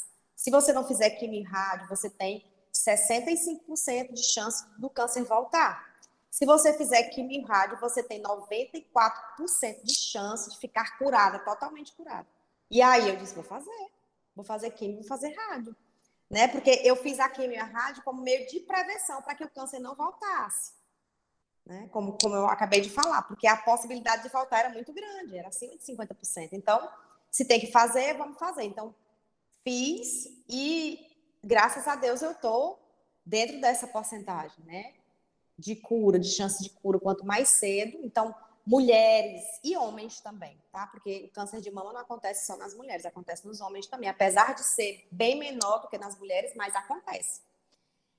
se 0.42 0.50
você 0.50 0.74
não 0.74 0.84
fizer 0.84 1.12
quimio 1.12 1.48
rádio, 1.48 1.88
você 1.88 2.10
tem 2.10 2.44
65% 2.74 4.12
de 4.12 4.24
chance 4.24 4.66
do 4.76 4.90
câncer 4.90 5.24
voltar. 5.24 5.88
Se 6.32 6.48
você 6.48 6.74
fizer 6.74 7.04
quimio 7.10 7.46
rádio, 7.46 7.80
você 7.80 8.02
tem 8.02 8.24
94% 8.24 9.84
de 9.84 9.94
chance 9.94 10.50
de 10.50 10.58
ficar 10.58 10.98
curada, 10.98 11.38
totalmente 11.46 11.92
curada. 11.92 12.26
E 12.72 12.82
aí 12.82 13.08
eu 13.08 13.18
disse, 13.18 13.36
vou 13.36 13.44
fazer. 13.44 13.92
Vou 14.36 14.44
fazer 14.44 14.72
quimio, 14.72 14.98
vou 14.98 15.08
fazer 15.08 15.32
rádio. 15.32 15.76
Né? 16.28 16.48
Porque 16.48 16.82
eu 16.84 16.96
fiz 16.96 17.20
a 17.20 17.30
quimio 17.30 17.52
e 17.52 17.60
a 17.60 17.66
rádio 17.66 18.02
como 18.02 18.24
meio 18.24 18.48
de 18.48 18.62
prevenção 18.62 19.22
para 19.22 19.36
que 19.36 19.44
o 19.44 19.50
câncer 19.50 19.78
não 19.78 19.94
voltasse. 19.94 20.72
Né? 21.64 21.88
Como, 21.92 22.18
como 22.20 22.36
eu 22.36 22.48
acabei 22.48 22.82
de 22.82 22.90
falar, 22.90 23.22
porque 23.28 23.46
a 23.46 23.58
possibilidade 23.58 24.24
de 24.24 24.30
voltar 24.30 24.62
era 24.62 24.70
muito 24.70 24.92
grande, 24.92 25.38
era 25.38 25.50
acima 25.50 25.78
de 25.78 25.84
50%. 25.84 26.50
Então, 26.54 26.90
se 27.30 27.46
tem 27.46 27.60
que 27.60 27.72
fazer, 27.72 28.18
vamos 28.18 28.40
fazer. 28.40 28.64
Então, 28.64 28.96
fiz 29.64 30.28
e, 30.48 31.00
graças 31.44 31.88
a 31.88 31.96
Deus, 31.96 32.22
eu 32.22 32.32
estou 32.32 32.80
dentro 33.26 33.60
dessa 33.62 33.88
porcentagem, 33.88 34.64
né? 34.66 34.94
De 35.58 35.76
cura, 35.76 36.20
de 36.20 36.30
chance 36.30 36.64
de 36.64 36.70
cura, 36.70 37.00
quanto 37.00 37.26
mais 37.26 37.50
cedo. 37.50 38.00
Então, 38.04 38.36
mulheres 38.66 39.44
e 39.64 39.76
homens 39.76 40.20
também, 40.22 40.58
tá? 40.72 40.88
Porque 40.88 41.26
o 41.26 41.34
câncer 41.34 41.62
de 41.62 41.72
mama 41.72 41.94
não 41.94 42.02
acontece 42.02 42.46
só 42.46 42.58
nas 42.58 42.76
mulheres, 42.76 43.06
acontece 43.06 43.46
nos 43.46 43.62
homens 43.62 43.88
também, 43.88 44.10
apesar 44.10 44.54
de 44.54 44.64
ser 44.64 45.08
bem 45.12 45.38
menor 45.38 45.80
do 45.80 45.88
que 45.88 45.98
nas 45.98 46.18
mulheres, 46.18 46.54
mas 46.56 46.76
acontece. 46.76 47.42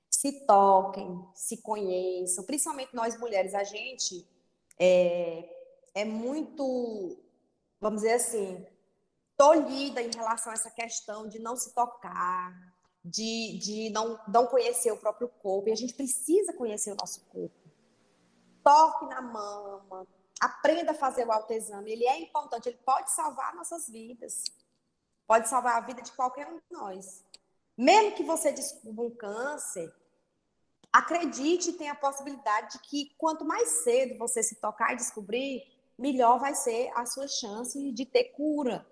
Se 0.09 0.45
toquem, 0.45 1.25
se 1.33 1.57
conheçam, 1.57 2.43
principalmente 2.43 2.95
nós 2.95 3.17
mulheres, 3.19 3.53
a 3.53 3.63
gente 3.63 4.27
é, 4.79 5.49
é 5.93 6.05
muito, 6.05 7.17
vamos 7.79 8.01
dizer 8.01 8.13
assim, 8.13 8.65
tolhida 9.37 10.01
em 10.01 10.11
relação 10.11 10.51
a 10.51 10.55
essa 10.55 10.71
questão 10.71 11.27
de 11.27 11.39
não 11.39 11.55
se 11.55 11.73
tocar, 11.73 12.53
de, 13.03 13.57
de 13.57 13.89
não, 13.89 14.19
não 14.27 14.47
conhecer 14.47 14.91
o 14.91 14.97
próprio 14.97 15.27
corpo, 15.27 15.69
e 15.69 15.71
a 15.71 15.75
gente 15.75 15.93
precisa 15.93 16.53
conhecer 16.53 16.91
o 16.91 16.97
nosso 16.97 17.25
corpo. 17.25 17.55
Toque 18.63 19.05
na 19.07 19.21
mama, 19.21 20.07
aprenda 20.39 20.91
a 20.91 20.95
fazer 20.95 21.27
o 21.27 21.31
autoexame. 21.31 21.91
Ele 21.91 22.07
é 22.07 22.19
importante, 22.19 22.69
ele 22.69 22.79
pode 22.85 23.11
salvar 23.11 23.53
nossas 23.55 23.89
vidas. 23.89 24.45
Pode 25.27 25.49
salvar 25.49 25.77
a 25.77 25.81
vida 25.81 26.01
de 26.01 26.11
qualquer 26.11 26.47
um 26.47 26.57
de 26.57 26.63
nós. 26.71 27.23
Mesmo 27.77 28.15
que 28.15 28.23
você 28.23 28.51
descubra 28.51 29.05
um 29.05 29.11
câncer, 29.11 29.93
acredite 30.91 31.71
e 31.71 31.73
tenha 31.73 31.93
a 31.93 31.95
possibilidade 31.95 32.73
de 32.73 32.79
que 32.79 33.15
quanto 33.17 33.43
mais 33.43 33.67
cedo 33.83 34.17
você 34.17 34.43
se 34.43 34.55
tocar 34.55 34.93
e 34.93 34.97
descobrir, 34.97 35.63
melhor 35.97 36.39
vai 36.39 36.53
ser 36.53 36.91
a 36.95 37.05
sua 37.05 37.27
chance 37.27 37.91
de 37.91 38.05
ter 38.05 38.25
cura, 38.25 38.85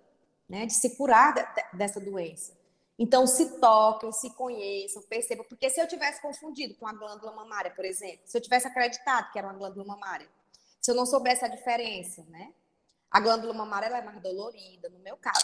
né? 0.52 0.66
de 0.66 0.74
se 0.74 0.94
curar 0.96 1.32
de, 1.32 1.78
dessa 1.78 1.98
doença. 1.98 2.52
Então, 2.98 3.26
se 3.26 3.58
toquem, 3.58 4.12
se 4.12 4.28
conheçam, 4.34 5.02
percebam. 5.04 5.46
Porque 5.48 5.70
se 5.70 5.80
eu 5.80 5.88
tivesse 5.88 6.20
confundido 6.20 6.74
com 6.74 6.86
a 6.86 6.92
glândula 6.92 7.32
mamária, 7.32 7.70
por 7.70 7.86
exemplo, 7.86 8.20
se 8.26 8.36
eu 8.36 8.42
tivesse 8.42 8.66
acreditado 8.66 9.32
que 9.32 9.38
era 9.38 9.48
uma 9.48 9.56
glândula 9.56 9.86
mamária, 9.86 10.28
se 10.78 10.90
eu 10.90 10.94
não 10.94 11.06
soubesse 11.06 11.42
a 11.42 11.48
diferença, 11.48 12.22
né? 12.28 12.52
A 13.10 13.18
glândula 13.18 13.54
mamária 13.54 13.86
ela 13.86 13.98
é 13.98 14.02
mais 14.02 14.20
dolorida, 14.20 14.90
no 14.90 14.98
meu 14.98 15.16
caso. 15.16 15.42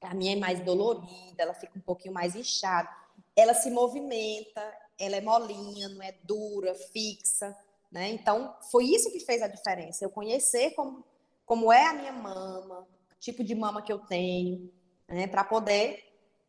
A 0.00 0.14
minha 0.14 0.32
é 0.32 0.36
mais 0.36 0.60
dolorida, 0.60 1.42
ela 1.42 1.54
fica 1.54 1.78
um 1.78 1.82
pouquinho 1.82 2.14
mais 2.14 2.34
inchada. 2.34 2.88
Ela 3.36 3.52
se 3.52 3.70
movimenta, 3.70 4.62
ela 4.98 5.16
é 5.16 5.20
molinha, 5.20 5.90
não 5.90 6.02
é 6.02 6.12
dura, 6.24 6.74
fixa, 6.74 7.54
né? 7.90 8.08
Então, 8.08 8.56
foi 8.70 8.86
isso 8.86 9.12
que 9.12 9.20
fez 9.20 9.42
a 9.42 9.46
diferença. 9.46 10.02
Eu 10.02 10.10
conhecer 10.10 10.70
como, 10.70 11.04
como 11.44 11.70
é 11.70 11.86
a 11.86 11.92
minha 11.92 12.12
mama, 12.12 12.88
tipo 13.22 13.44
de 13.44 13.54
mama 13.54 13.80
que 13.80 13.92
eu 13.92 14.00
tenho, 14.00 14.70
né? 15.08 15.28
Para 15.28 15.44
poder 15.44 16.04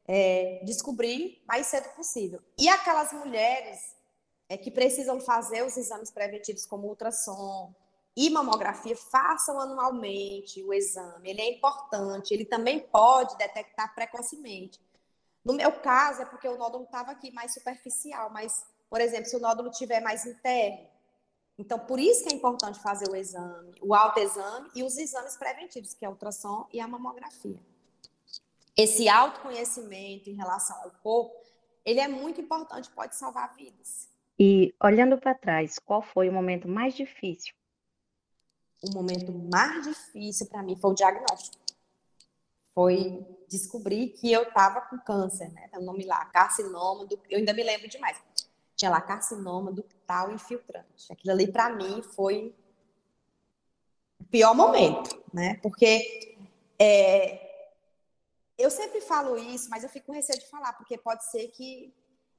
é, 0.08 0.62
descobrir 0.66 1.42
mais 1.48 1.68
cedo 1.68 1.88
possível. 1.96 2.42
E 2.58 2.68
aquelas 2.68 3.14
mulheres 3.14 3.96
é, 4.50 4.58
que 4.58 4.72
precisam 4.72 5.22
fazer 5.22 5.64
os 5.64 5.78
exames 5.78 6.12
preventivos 6.12 6.66
como 6.66 6.88
ultrassom, 6.88 7.74
e 8.16 8.30
mamografia, 8.30 8.96
façam 8.96 9.60
anualmente 9.60 10.62
o 10.64 10.74
exame. 10.74 11.32
Ele 11.32 11.42
é 11.42 11.50
importante, 11.52 12.32
ele 12.34 12.46
também 12.46 12.80
pode 12.80 13.36
detectar 13.38 13.94
precocemente. 13.96 14.80
No 15.44 15.54
meu 15.54 15.72
caso, 15.72 16.22
é 16.22 16.26
porque 16.26 16.48
o 16.48 16.58
nódulo 16.58 16.84
estava 16.84 17.12
aqui 17.12 17.32
mais 17.32 17.54
superficial, 17.54 18.30
mas, 18.30 18.64
por 18.90 19.02
exemplo, 19.02 19.26
se 19.26 19.36
o 19.36 19.40
nódulo 19.40 19.72
tiver 19.72 20.00
mais 20.00 20.26
interno. 20.26 20.88
Então, 21.58 21.80
por 21.80 22.00
isso 22.00 22.24
que 22.24 22.34
é 22.34 22.36
importante 22.36 22.80
fazer 22.80 23.10
o 23.10 23.16
exame, 23.16 23.74
o 23.82 23.94
autoexame 23.94 24.70
e 24.76 24.84
os 24.84 24.98
exames 24.98 25.38
preventivos, 25.38 25.94
que 25.94 26.04
é 26.04 26.08
a 26.08 26.12
ultrassom 26.12 26.68
e 26.74 26.80
a 26.80 26.88
mamografia. 26.88 27.60
Esse 28.76 29.08
autoconhecimento 29.08 30.30
em 30.30 30.34
relação 30.34 30.76
ao 30.82 30.92
corpo, 31.04 31.36
ele 31.86 32.00
é 32.00 32.08
muito 32.08 32.42
importante, 32.42 32.90
pode 32.90 33.16
salvar 33.16 33.54
vidas. 33.56 34.10
E 34.40 34.74
olhando 34.82 35.18
para 35.18 35.36
trás, 35.36 35.78
qual 35.78 36.02
foi 36.02 36.28
o 36.28 36.34
momento 36.34 36.68
mais 36.68 36.96
difícil 36.96 37.54
o 38.84 38.94
momento 38.94 39.32
mais 39.32 39.84
difícil 39.84 40.48
para 40.48 40.62
mim 40.62 40.76
foi 40.76 40.92
o 40.92 40.94
diagnóstico. 40.94 41.64
Foi 42.74 43.26
descobrir 43.48 44.10
que 44.10 44.32
eu 44.32 44.44
estava 44.44 44.82
com 44.82 44.98
câncer, 45.00 45.52
né? 45.54 45.70
O 45.76 45.82
nome 45.82 46.06
lá, 46.06 46.26
carcinoma, 46.26 47.06
do... 47.06 47.20
eu 47.30 47.38
ainda 47.38 47.54
me 47.54 47.64
lembro 47.64 47.88
demais. 47.88 48.18
Tinha 48.84 48.92
lá 48.92 49.00
carcinoma 49.00 49.72
ductal 49.72 50.30
infiltrante. 50.30 51.12
Aquilo 51.12 51.32
ali, 51.32 51.50
para 51.50 51.70
mim, 51.70 52.04
foi 52.04 52.54
o 54.20 54.26
pior 54.26 54.54
momento, 54.54 55.24
né? 55.34 55.58
Porque 55.64 56.38
é, 56.78 57.72
eu 58.58 58.70
sempre 58.70 59.00
falo 59.00 59.38
isso, 59.38 59.70
mas 59.70 59.84
eu 59.84 59.90
fico 59.90 60.08
com 60.08 60.12
receio 60.12 60.38
de 60.38 60.50
falar, 60.50 60.74
porque 60.74 60.98
pode 60.98 61.24
ser 61.32 61.48
que 61.48 61.94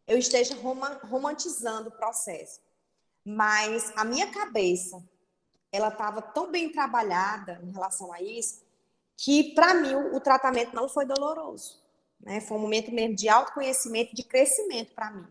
eu 0.06 0.18
esteja 0.18 0.54
romantizando 1.04 1.88
o 1.88 1.96
processo. 1.96 2.60
Mas 3.24 3.90
a 3.96 4.04
minha 4.04 4.30
cabeça, 4.30 5.02
ela 5.72 5.88
estava 5.88 6.20
tão 6.20 6.50
bem 6.50 6.70
trabalhada 6.70 7.58
em 7.64 7.72
relação 7.72 8.12
a 8.12 8.20
isso, 8.20 8.62
que 9.16 9.54
para 9.54 9.72
mim 9.72 9.94
o, 9.94 10.20
tratamento 10.20 10.74
não 10.76 10.90
foi 10.90 11.06
doloroso. 11.06 11.82
Né? 12.20 12.42
Foi 12.42 12.58
um 12.58 12.60
momento 12.60 12.92
mesmo 12.92 13.16
de 13.16 13.30
autoconhecimento, 13.30 14.14
de 14.14 14.22
crescimento 14.22 14.92
para 14.94 15.10
mim. 15.10 15.26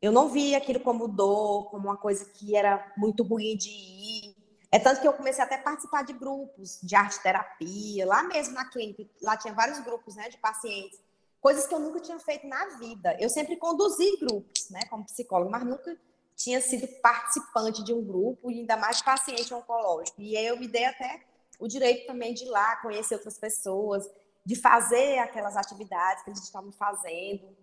Eu 0.00 0.12
não 0.12 0.28
vi 0.28 0.54
aquilo 0.54 0.80
como 0.80 1.08
dor, 1.08 1.70
como 1.70 1.88
uma 1.88 1.96
coisa 1.96 2.24
que 2.24 2.56
era 2.56 2.92
muito 2.96 3.22
ruim 3.22 3.56
de 3.56 3.68
ir. 3.68 4.36
É 4.70 4.78
tanto 4.78 5.00
que 5.00 5.08
eu 5.08 5.12
comecei 5.12 5.42
até 5.42 5.56
a 5.56 5.62
participar 5.62 6.02
de 6.02 6.12
grupos 6.12 6.78
de 6.82 6.94
arte 6.94 7.20
terapia, 7.20 8.06
lá 8.06 8.22
mesmo 8.22 8.54
na 8.54 8.68
clínica. 8.68 9.04
Lá 9.22 9.36
tinha 9.36 9.54
vários 9.54 9.80
grupos 9.80 10.14
né, 10.14 10.28
de 10.28 10.36
pacientes. 10.36 11.00
Coisas 11.40 11.66
que 11.66 11.74
eu 11.74 11.80
nunca 11.80 12.00
tinha 12.00 12.18
feito 12.18 12.46
na 12.46 12.76
vida. 12.76 13.16
Eu 13.18 13.30
sempre 13.30 13.56
conduzi 13.56 14.18
grupos, 14.18 14.68
né, 14.70 14.80
como 14.90 15.04
psicóloga, 15.04 15.50
mas 15.50 15.64
nunca 15.64 15.96
tinha 16.36 16.60
sido 16.60 16.86
participante 17.00 17.82
de 17.82 17.92
um 17.92 18.04
grupo, 18.04 18.50
e 18.50 18.60
ainda 18.60 18.76
mais 18.76 19.02
paciente 19.02 19.52
oncológico. 19.52 20.20
E 20.22 20.36
aí 20.36 20.46
eu 20.46 20.58
me 20.58 20.68
dei 20.68 20.84
até 20.84 21.22
o 21.58 21.66
direito 21.66 22.06
também 22.06 22.32
de 22.32 22.44
ir 22.44 22.48
lá 22.48 22.76
conhecer 22.76 23.16
outras 23.16 23.36
pessoas, 23.38 24.08
de 24.44 24.54
fazer 24.54 25.18
aquelas 25.18 25.56
atividades 25.56 26.22
que 26.22 26.30
eles 26.30 26.42
estavam 26.42 26.70
fazendo. 26.70 27.56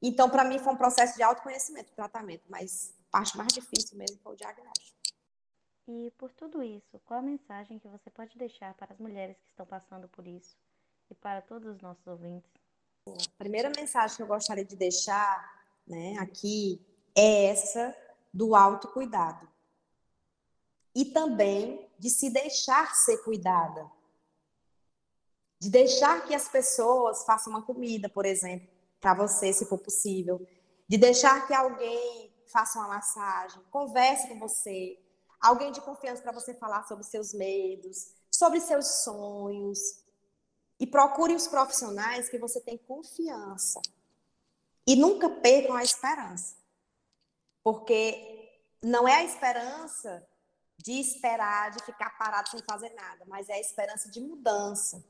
Então, 0.00 0.30
para 0.30 0.44
mim, 0.44 0.58
foi 0.58 0.72
um 0.72 0.76
processo 0.76 1.16
de 1.16 1.22
autoconhecimento, 1.22 1.92
tratamento, 1.92 2.44
mas 2.48 2.94
a 3.08 3.18
parte 3.18 3.36
mais 3.36 3.52
difícil 3.52 3.98
mesmo 3.98 4.18
foi 4.18 4.34
o 4.34 4.36
diagnóstico. 4.36 4.96
E 5.88 6.12
por 6.18 6.30
tudo 6.32 6.62
isso, 6.62 7.00
qual 7.04 7.20
a 7.20 7.22
mensagem 7.22 7.78
que 7.78 7.88
você 7.88 8.10
pode 8.10 8.36
deixar 8.36 8.74
para 8.74 8.92
as 8.92 8.98
mulheres 8.98 9.36
que 9.40 9.48
estão 9.48 9.64
passando 9.64 10.06
por 10.08 10.26
isso 10.26 10.54
e 11.10 11.14
para 11.14 11.40
todos 11.40 11.74
os 11.74 11.80
nossos 11.80 12.06
ouvintes? 12.06 12.50
A 13.06 13.38
primeira 13.38 13.70
mensagem 13.70 14.16
que 14.16 14.22
eu 14.22 14.26
gostaria 14.26 14.64
de 14.64 14.76
deixar 14.76 15.64
né, 15.86 16.16
aqui 16.18 16.80
é 17.16 17.46
essa 17.46 17.96
do 18.32 18.54
autocuidado. 18.54 19.48
E 20.94 21.06
também 21.06 21.88
de 21.98 22.10
se 22.10 22.28
deixar 22.30 22.94
ser 22.94 23.18
cuidada. 23.24 23.90
De 25.58 25.70
deixar 25.70 26.24
que 26.26 26.34
as 26.34 26.48
pessoas 26.48 27.24
façam 27.24 27.52
uma 27.52 27.62
comida, 27.62 28.08
por 28.08 28.26
exemplo, 28.26 28.68
para 29.00 29.14
você, 29.14 29.52
se 29.52 29.66
for 29.66 29.78
possível. 29.78 30.46
De 30.88 30.96
deixar 30.96 31.46
que 31.46 31.54
alguém 31.54 32.32
faça 32.52 32.78
uma 32.78 32.88
massagem, 32.88 33.62
converse 33.70 34.28
com 34.28 34.38
você. 34.38 34.98
Alguém 35.40 35.70
de 35.70 35.80
confiança 35.80 36.22
para 36.22 36.32
você 36.32 36.54
falar 36.54 36.84
sobre 36.84 37.04
seus 37.04 37.32
medos, 37.32 38.12
sobre 38.30 38.60
seus 38.60 39.02
sonhos. 39.02 39.78
E 40.80 40.86
procure 40.86 41.34
os 41.34 41.48
profissionais 41.48 42.28
que 42.28 42.38
você 42.38 42.60
tem 42.60 42.78
confiança. 42.78 43.80
E 44.86 44.96
nunca 44.96 45.28
percam 45.28 45.76
a 45.76 45.82
esperança. 45.82 46.56
Porque 47.62 48.38
não 48.82 49.06
é 49.06 49.16
a 49.16 49.24
esperança 49.24 50.26
de 50.78 50.92
esperar, 50.92 51.72
de 51.72 51.84
ficar 51.84 52.16
parado 52.16 52.48
sem 52.48 52.62
fazer 52.62 52.90
nada, 52.94 53.24
mas 53.26 53.48
é 53.48 53.54
a 53.54 53.60
esperança 53.60 54.08
de 54.10 54.20
mudança. 54.20 55.04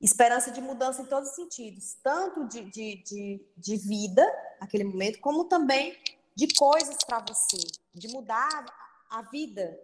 Esperança 0.00 0.50
de 0.50 0.60
mudança 0.60 1.02
em 1.02 1.06
todos 1.06 1.30
os 1.30 1.34
sentidos, 1.34 1.96
tanto 2.02 2.46
de, 2.46 2.62
de, 2.70 3.02
de, 3.02 3.40
de 3.56 3.76
vida, 3.76 4.24
naquele 4.60 4.84
momento, 4.84 5.20
como 5.20 5.44
também 5.44 5.98
de 6.34 6.46
coisas 6.54 6.96
para 7.04 7.18
você, 7.18 7.58
de 7.92 8.08
mudar 8.08 8.64
a 9.10 9.22
vida, 9.22 9.78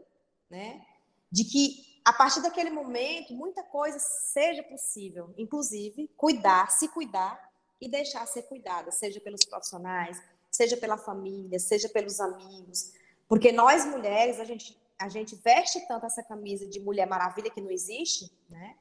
né? 0.48 0.86
De 1.30 1.44
que 1.44 2.00
a 2.04 2.12
partir 2.12 2.42
daquele 2.42 2.70
momento 2.70 3.32
muita 3.32 3.62
coisa 3.64 3.98
seja 3.98 4.62
possível, 4.62 5.34
inclusive 5.36 6.08
cuidar, 6.16 6.70
se 6.70 6.86
cuidar 6.88 7.50
e 7.80 7.88
deixar 7.88 8.24
ser 8.26 8.42
cuidada, 8.42 8.92
seja 8.92 9.20
pelos 9.20 9.44
profissionais, 9.44 10.22
seja 10.50 10.76
pela 10.76 10.96
família, 10.96 11.58
seja 11.58 11.88
pelos 11.88 12.20
amigos, 12.20 12.92
porque 13.28 13.50
nós 13.50 13.84
mulheres, 13.86 14.38
a 14.38 14.44
gente, 14.44 14.78
a 14.98 15.08
gente 15.08 15.34
veste 15.34 15.80
tanto 15.88 16.06
essa 16.06 16.22
camisa 16.22 16.66
de 16.66 16.78
mulher 16.78 17.06
maravilha 17.06 17.50
que 17.50 17.60
não 17.60 17.70
existe, 17.70 18.30
né? 18.48 18.76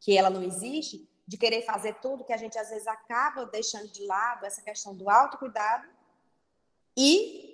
Que 0.00 0.16
ela 0.16 0.30
não 0.30 0.42
existe, 0.42 1.08
de 1.26 1.36
querer 1.36 1.62
fazer 1.62 1.94
tudo 2.00 2.24
que 2.24 2.32
a 2.32 2.36
gente 2.36 2.58
às 2.58 2.68
vezes 2.68 2.86
acaba 2.86 3.46
deixando 3.46 3.88
de 3.88 4.04
lado 4.04 4.44
essa 4.46 4.62
questão 4.62 4.94
do 4.94 5.10
autocuidado 5.10 5.88
e 6.96 7.46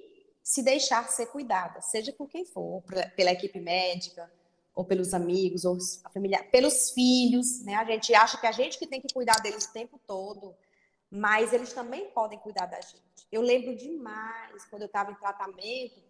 se 0.43 0.63
deixar 0.63 1.09
ser 1.09 1.27
cuidada, 1.27 1.81
seja 1.81 2.13
por 2.13 2.29
quem 2.29 2.45
for, 2.45 2.83
pela 3.17 3.31
equipe 3.31 3.61
médica, 3.61 4.31
ou 4.75 4.85
pelos 4.85 5.13
amigos, 5.13 5.65
ou 5.65 5.77
a 6.05 6.11
família, 6.11 6.43
pelos 6.45 6.91
filhos, 6.91 7.63
né? 7.63 7.75
A 7.75 7.85
gente 7.85 8.15
acha 8.15 8.39
que 8.39 8.47
a 8.47 8.53
gente 8.53 8.79
que 8.79 8.87
tem 8.87 9.01
que 9.01 9.13
cuidar 9.13 9.41
deles 9.41 9.67
o 9.67 9.73
tempo 9.73 10.01
todo, 10.07 10.55
mas 11.11 11.53
eles 11.53 11.73
também 11.73 12.11
podem 12.11 12.39
cuidar 12.39 12.67
da 12.67 12.81
gente. 12.81 13.03
Eu 13.31 13.43
lembro 13.43 13.77
demais 13.77 14.65
quando 14.67 14.83
eu 14.83 14.87
estava 14.87 15.13
em 15.13 15.15
tratamento, 15.15 16.03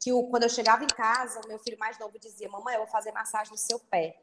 que 0.00 0.12
o, 0.12 0.24
quando 0.28 0.44
eu 0.44 0.48
chegava 0.48 0.84
em 0.84 0.88
casa, 0.88 1.40
o 1.44 1.48
meu 1.48 1.58
filho 1.58 1.78
mais 1.78 1.98
novo 1.98 2.18
dizia: 2.18 2.48
Mamãe, 2.48 2.74
eu 2.74 2.82
vou 2.82 2.90
fazer 2.90 3.10
massagem 3.12 3.50
no 3.50 3.58
seu 3.58 3.80
pé. 3.80 4.16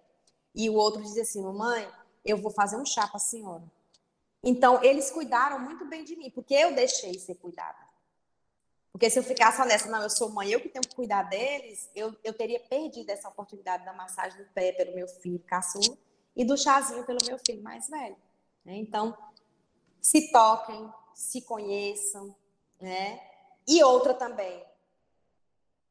E 0.54 0.70
o 0.70 0.74
outro 0.74 1.02
dizia 1.02 1.24
assim: 1.24 1.42
Mamãe, 1.42 1.90
eu 2.24 2.38
vou 2.38 2.52
fazer 2.52 2.76
um 2.78 2.86
chá 2.86 3.08
para 3.08 3.18
a 3.18 3.20
senhora. 3.20 3.64
Então, 4.44 4.84
eles 4.84 5.12
cuidaram 5.12 5.60
muito 5.60 5.86
bem 5.86 6.04
de 6.04 6.16
mim, 6.16 6.32
porque 6.32 6.54
eu 6.54 6.74
deixei 6.74 7.18
ser 7.20 7.36
cuidada. 7.36 7.78
Porque 8.92 9.10
se 9.10 9.18
eu 9.18 9.24
ficasse 9.24 9.58
só 9.58 9.66
nessa, 9.66 9.90
não, 9.90 10.02
eu 10.02 10.10
sou 10.10 10.30
mãe, 10.30 10.50
eu 10.50 10.60
que 10.60 10.68
tenho 10.68 10.84
que 10.84 10.96
cuidar 10.96 11.24
deles, 11.24 11.90
eu, 11.96 12.16
eu 12.24 12.34
teria 12.34 12.60
perdido 12.60 13.10
essa 13.10 13.30
oportunidade 13.30 13.86
da 13.86 13.94
massagem 13.94 14.44
do 14.44 14.50
pé 14.50 14.74
pelo 14.74 14.96
meu 14.96 15.08
filho 15.08 15.40
caçula 15.40 15.98
e 16.36 16.44
do 16.44 16.58
chazinho 16.58 17.06
pelo 17.06 17.20
meu 17.26 17.40
filho 17.40 17.64
mais 17.64 17.88
velho. 17.88 18.18
Né? 18.66 18.76
Então, 18.76 19.18
se 20.02 20.32
toquem, 20.32 20.92
se 21.14 21.42
conheçam, 21.42 22.36
né? 22.80 23.22
E 23.68 23.84
outra 23.84 24.14
também, 24.14 24.66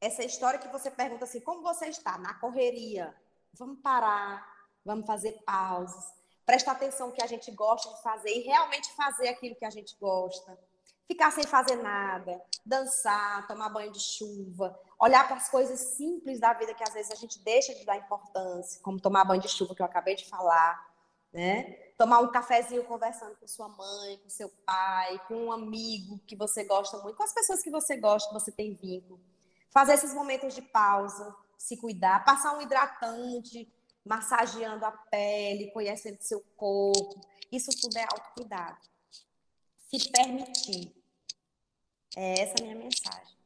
essa 0.00 0.24
história 0.24 0.58
que 0.58 0.68
você 0.68 0.90
pergunta 0.90 1.24
assim, 1.24 1.40
como 1.40 1.62
você 1.62 1.86
está? 1.86 2.18
Na 2.18 2.34
correria. 2.34 3.14
Vamos 3.54 3.80
parar, 3.80 4.49
vamos 4.84 5.06
fazer 5.06 5.32
pausas, 5.44 6.04
prestar 6.44 6.72
atenção 6.72 7.08
no 7.08 7.12
que 7.12 7.22
a 7.22 7.26
gente 7.26 7.50
gosta 7.50 7.92
de 7.94 8.02
fazer 8.02 8.30
e 8.30 8.40
realmente 8.40 8.92
fazer 8.92 9.28
aquilo 9.28 9.56
que 9.56 9.64
a 9.64 9.70
gente 9.70 9.96
gosta. 10.00 10.58
Ficar 11.06 11.32
sem 11.32 11.44
fazer 11.44 11.76
nada, 11.76 12.40
dançar, 12.64 13.46
tomar 13.48 13.68
banho 13.68 13.90
de 13.90 13.98
chuva, 13.98 14.78
olhar 14.98 15.26
para 15.26 15.36
as 15.36 15.48
coisas 15.48 15.80
simples 15.96 16.38
da 16.38 16.52
vida 16.52 16.72
que 16.72 16.84
às 16.84 16.94
vezes 16.94 17.10
a 17.10 17.16
gente 17.16 17.38
deixa 17.40 17.74
de 17.74 17.84
dar 17.84 17.96
importância, 17.96 18.80
como 18.82 19.00
tomar 19.00 19.24
banho 19.24 19.42
de 19.42 19.48
chuva 19.48 19.74
que 19.74 19.82
eu 19.82 19.86
acabei 19.86 20.14
de 20.14 20.28
falar, 20.28 20.88
né? 21.32 21.90
tomar 22.00 22.20
um 22.20 22.30
cafezinho 22.30 22.82
conversando 22.84 23.36
com 23.36 23.46
sua 23.46 23.68
mãe, 23.68 24.16
com 24.18 24.28
seu 24.30 24.48
pai, 24.64 25.20
com 25.28 25.34
um 25.34 25.52
amigo 25.52 26.18
que 26.26 26.34
você 26.34 26.64
gosta 26.64 26.96
muito, 26.96 27.14
com 27.14 27.22
as 27.22 27.34
pessoas 27.34 27.62
que 27.62 27.70
você 27.70 27.96
gosta, 27.98 28.28
que 28.28 28.34
você 28.34 28.50
tem 28.50 28.72
vínculo. 28.72 29.20
Fazer 29.70 29.92
esses 29.92 30.14
momentos 30.14 30.54
de 30.54 30.62
pausa, 30.62 31.36
se 31.58 31.76
cuidar, 31.76 32.24
passar 32.24 32.56
um 32.56 32.62
hidratante, 32.62 33.70
massageando 34.10 34.84
a 34.84 34.90
pele, 34.90 35.70
conhecendo 35.70 36.20
seu 36.20 36.40
corpo. 36.56 37.20
Isso 37.52 37.70
tudo 37.80 37.96
é 37.96 38.02
autocuidado. 38.02 38.80
Se 39.76 40.10
permitir. 40.10 40.92
É 42.16 42.40
essa 42.40 42.54
a 42.58 42.62
minha 42.64 42.74
mensagem. 42.74 43.38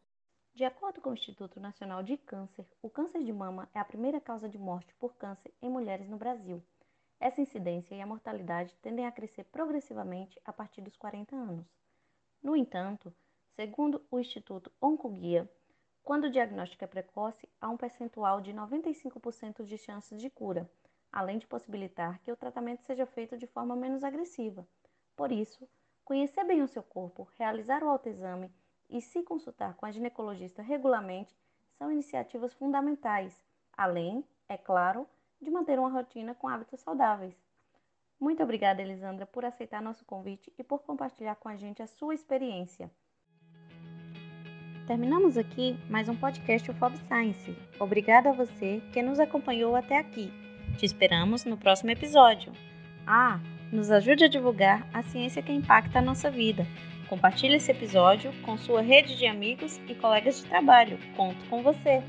De 0.55 0.65
acordo 0.65 1.03
com 1.03 1.11
o 1.11 1.13
Instituto 1.13 1.61
Nacional 1.61 2.03
de 2.03 2.17
Câncer, 2.17 2.67
o 2.81 2.89
câncer 2.89 3.23
de 3.23 3.33
mama 3.33 3.69
é 3.75 3.79
a 3.79 3.85
primeira 3.85 4.19
causa 4.23 4.49
de 4.49 4.57
morte 4.57 4.95
por 4.95 5.15
câncer 5.17 5.53
em 5.61 5.69
mulheres 5.69 6.09
no 6.09 6.17
Brasil. 6.17 6.63
Essa 7.21 7.43
incidência 7.43 7.95
e 7.95 8.01
a 8.01 8.07
mortalidade 8.07 8.75
tendem 8.81 9.05
a 9.07 9.13
crescer 9.13 9.45
progressivamente 9.45 10.41
a 10.47 10.53
partir 10.53 10.81
dos 10.81 10.97
40 10.97 11.37
anos. 11.37 11.67
No 12.43 12.57
entanto, 12.57 13.15
segundo 13.55 14.03
o 14.11 14.19
Instituto 14.19 14.73
Oncoguia, 14.81 15.47
quando 16.05 16.25
o 16.25 16.31
diagnóstico 16.31 16.85
é 16.85 16.87
precoce, 16.87 17.49
há 17.59 17.69
um 17.71 17.79
percentual 17.79 18.39
de 18.39 18.53
95% 18.53 19.65
de 19.65 19.79
chances 19.79 20.21
de 20.21 20.29
cura, 20.29 20.71
além 21.11 21.39
de 21.39 21.47
possibilitar 21.47 22.21
que 22.21 22.31
o 22.31 22.37
tratamento 22.37 22.83
seja 22.83 23.07
feito 23.07 23.39
de 23.39 23.47
forma 23.47 23.75
menos 23.75 24.05
agressiva. 24.05 24.69
Por 25.17 25.33
isso, 25.33 25.67
conhecer 26.05 26.45
bem 26.45 26.61
o 26.61 26.69
seu 26.69 26.83
corpo, 26.83 27.27
realizar 27.39 27.83
o 27.83 27.89
autoexame 27.89 28.53
e 28.91 29.01
se 29.01 29.23
consultar 29.23 29.75
com 29.77 29.87
a 29.87 29.91
ginecologista 29.91 30.61
regularmente 30.61 31.35
são 31.79 31.91
iniciativas 31.91 32.53
fundamentais, 32.53 33.43
além, 33.75 34.23
é 34.47 34.59
claro, 34.59 35.09
de 35.41 35.51
manter 35.51 35.79
uma 35.79 35.89
rotina 35.89 36.35
com 36.35 36.49
hábitos 36.49 36.81
saudáveis. 36.81 37.35
Muito 38.21 38.43
obrigada, 38.43 38.83
Elisandra, 38.83 39.25
por 39.25 39.45
aceitar 39.45 39.81
nosso 39.81 40.05
convite 40.05 40.53
e 40.59 40.63
por 40.63 40.81
compartilhar 40.81 41.37
com 41.37 41.49
a 41.49 41.57
gente 41.57 41.83
a 41.83 41.87
sua 41.87 42.15
experiência. 42.15 42.91
Terminamos 44.87 45.37
aqui 45.37 45.77
mais 45.89 46.09
um 46.09 46.15
podcast 46.15 46.71
UFOB 46.71 46.97
Science. 47.09 47.57
Obrigada 47.79 48.31
a 48.31 48.33
você 48.33 48.83
que 48.93 49.03
nos 49.03 49.19
acompanhou 49.19 49.75
até 49.75 49.99
aqui. 49.99 50.33
Te 50.77 50.85
esperamos 50.85 51.45
no 51.45 51.57
próximo 51.57 51.91
episódio. 51.91 52.53
Ah, 53.07 53.41
nos 53.73 53.91
ajude 53.91 54.25
a 54.25 54.29
divulgar 54.29 54.87
a 54.93 55.03
ciência 55.03 55.43
que 55.43 55.53
impacta 55.53 55.99
a 55.99 56.03
nossa 56.03 56.31
vida 56.31 56.67
Compartilhe 57.09 57.57
esse 57.57 57.71
episódio 57.71 58.33
com 58.43 58.57
sua 58.57 58.81
rede 58.81 59.17
de 59.17 59.27
amigos 59.27 59.79
e 59.89 59.95
colegas 59.95 60.39
de 60.39 60.47
trabalho. 60.47 60.99
Conto 61.17 61.45
com 61.49 61.63
você! 61.63 62.03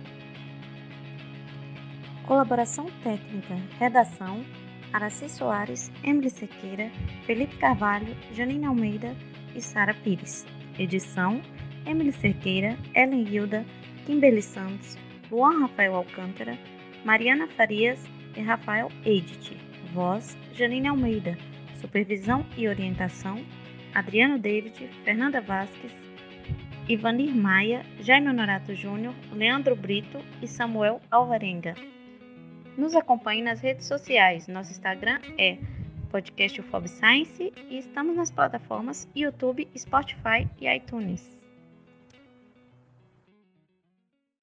Colaboração 2.25 2.85
técnica, 3.03 3.55
redação, 3.77 4.43
Araci 4.91 5.29
Soares, 5.29 5.91
Emily 6.03 6.29
Sequeira, 6.29 6.89
Felipe 7.25 7.57
Carvalho, 7.57 8.15
Janine 8.33 8.65
Almeida 8.65 9.15
e 9.53 9.61
Sara 9.61 9.93
Pires. 9.93 10.45
Edição, 10.79 11.41
Emily 11.85 12.11
Cerqueira, 12.11 12.77
Ellen 12.93 13.27
Hilda, 13.27 13.65
Kimberly 14.05 14.41
Santos, 14.41 14.97
Luan 15.31 15.61
Rafael 15.61 15.95
Alcântara, 15.95 16.57
Mariana 17.03 17.47
Farias 17.47 18.03
e 18.35 18.41
Rafael 18.41 18.91
Edit. 19.05 19.57
Voz, 19.93 20.37
Janine 20.53 20.87
Almeida. 20.87 21.37
Supervisão 21.79 22.45
e 22.57 22.67
orientação, 22.67 23.45
Adriano 23.93 24.39
David, 24.39 24.89
Fernanda 25.03 25.39
Vasques, 25.39 25.91
Ivanir 26.87 27.35
Maia, 27.35 27.85
Jaime 27.99 28.29
Honorato 28.29 28.73
Júnior, 28.73 29.13
Leandro 29.31 29.75
Brito 29.75 30.19
e 30.41 30.47
Samuel 30.47 30.99
Alvarenga. 31.11 31.75
Nos 32.77 32.95
acompanhe 32.95 33.41
nas 33.41 33.61
redes 33.61 33.85
sociais. 33.85 34.47
Nosso 34.47 34.71
Instagram 34.71 35.19
é 35.37 35.57
podcast 36.09 36.61
Science 36.87 37.53
e 37.69 37.77
estamos 37.77 38.15
nas 38.15 38.31
plataformas 38.31 39.07
YouTube, 39.15 39.67
Spotify 39.77 40.47
e 40.59 40.67
iTunes. 40.67 41.34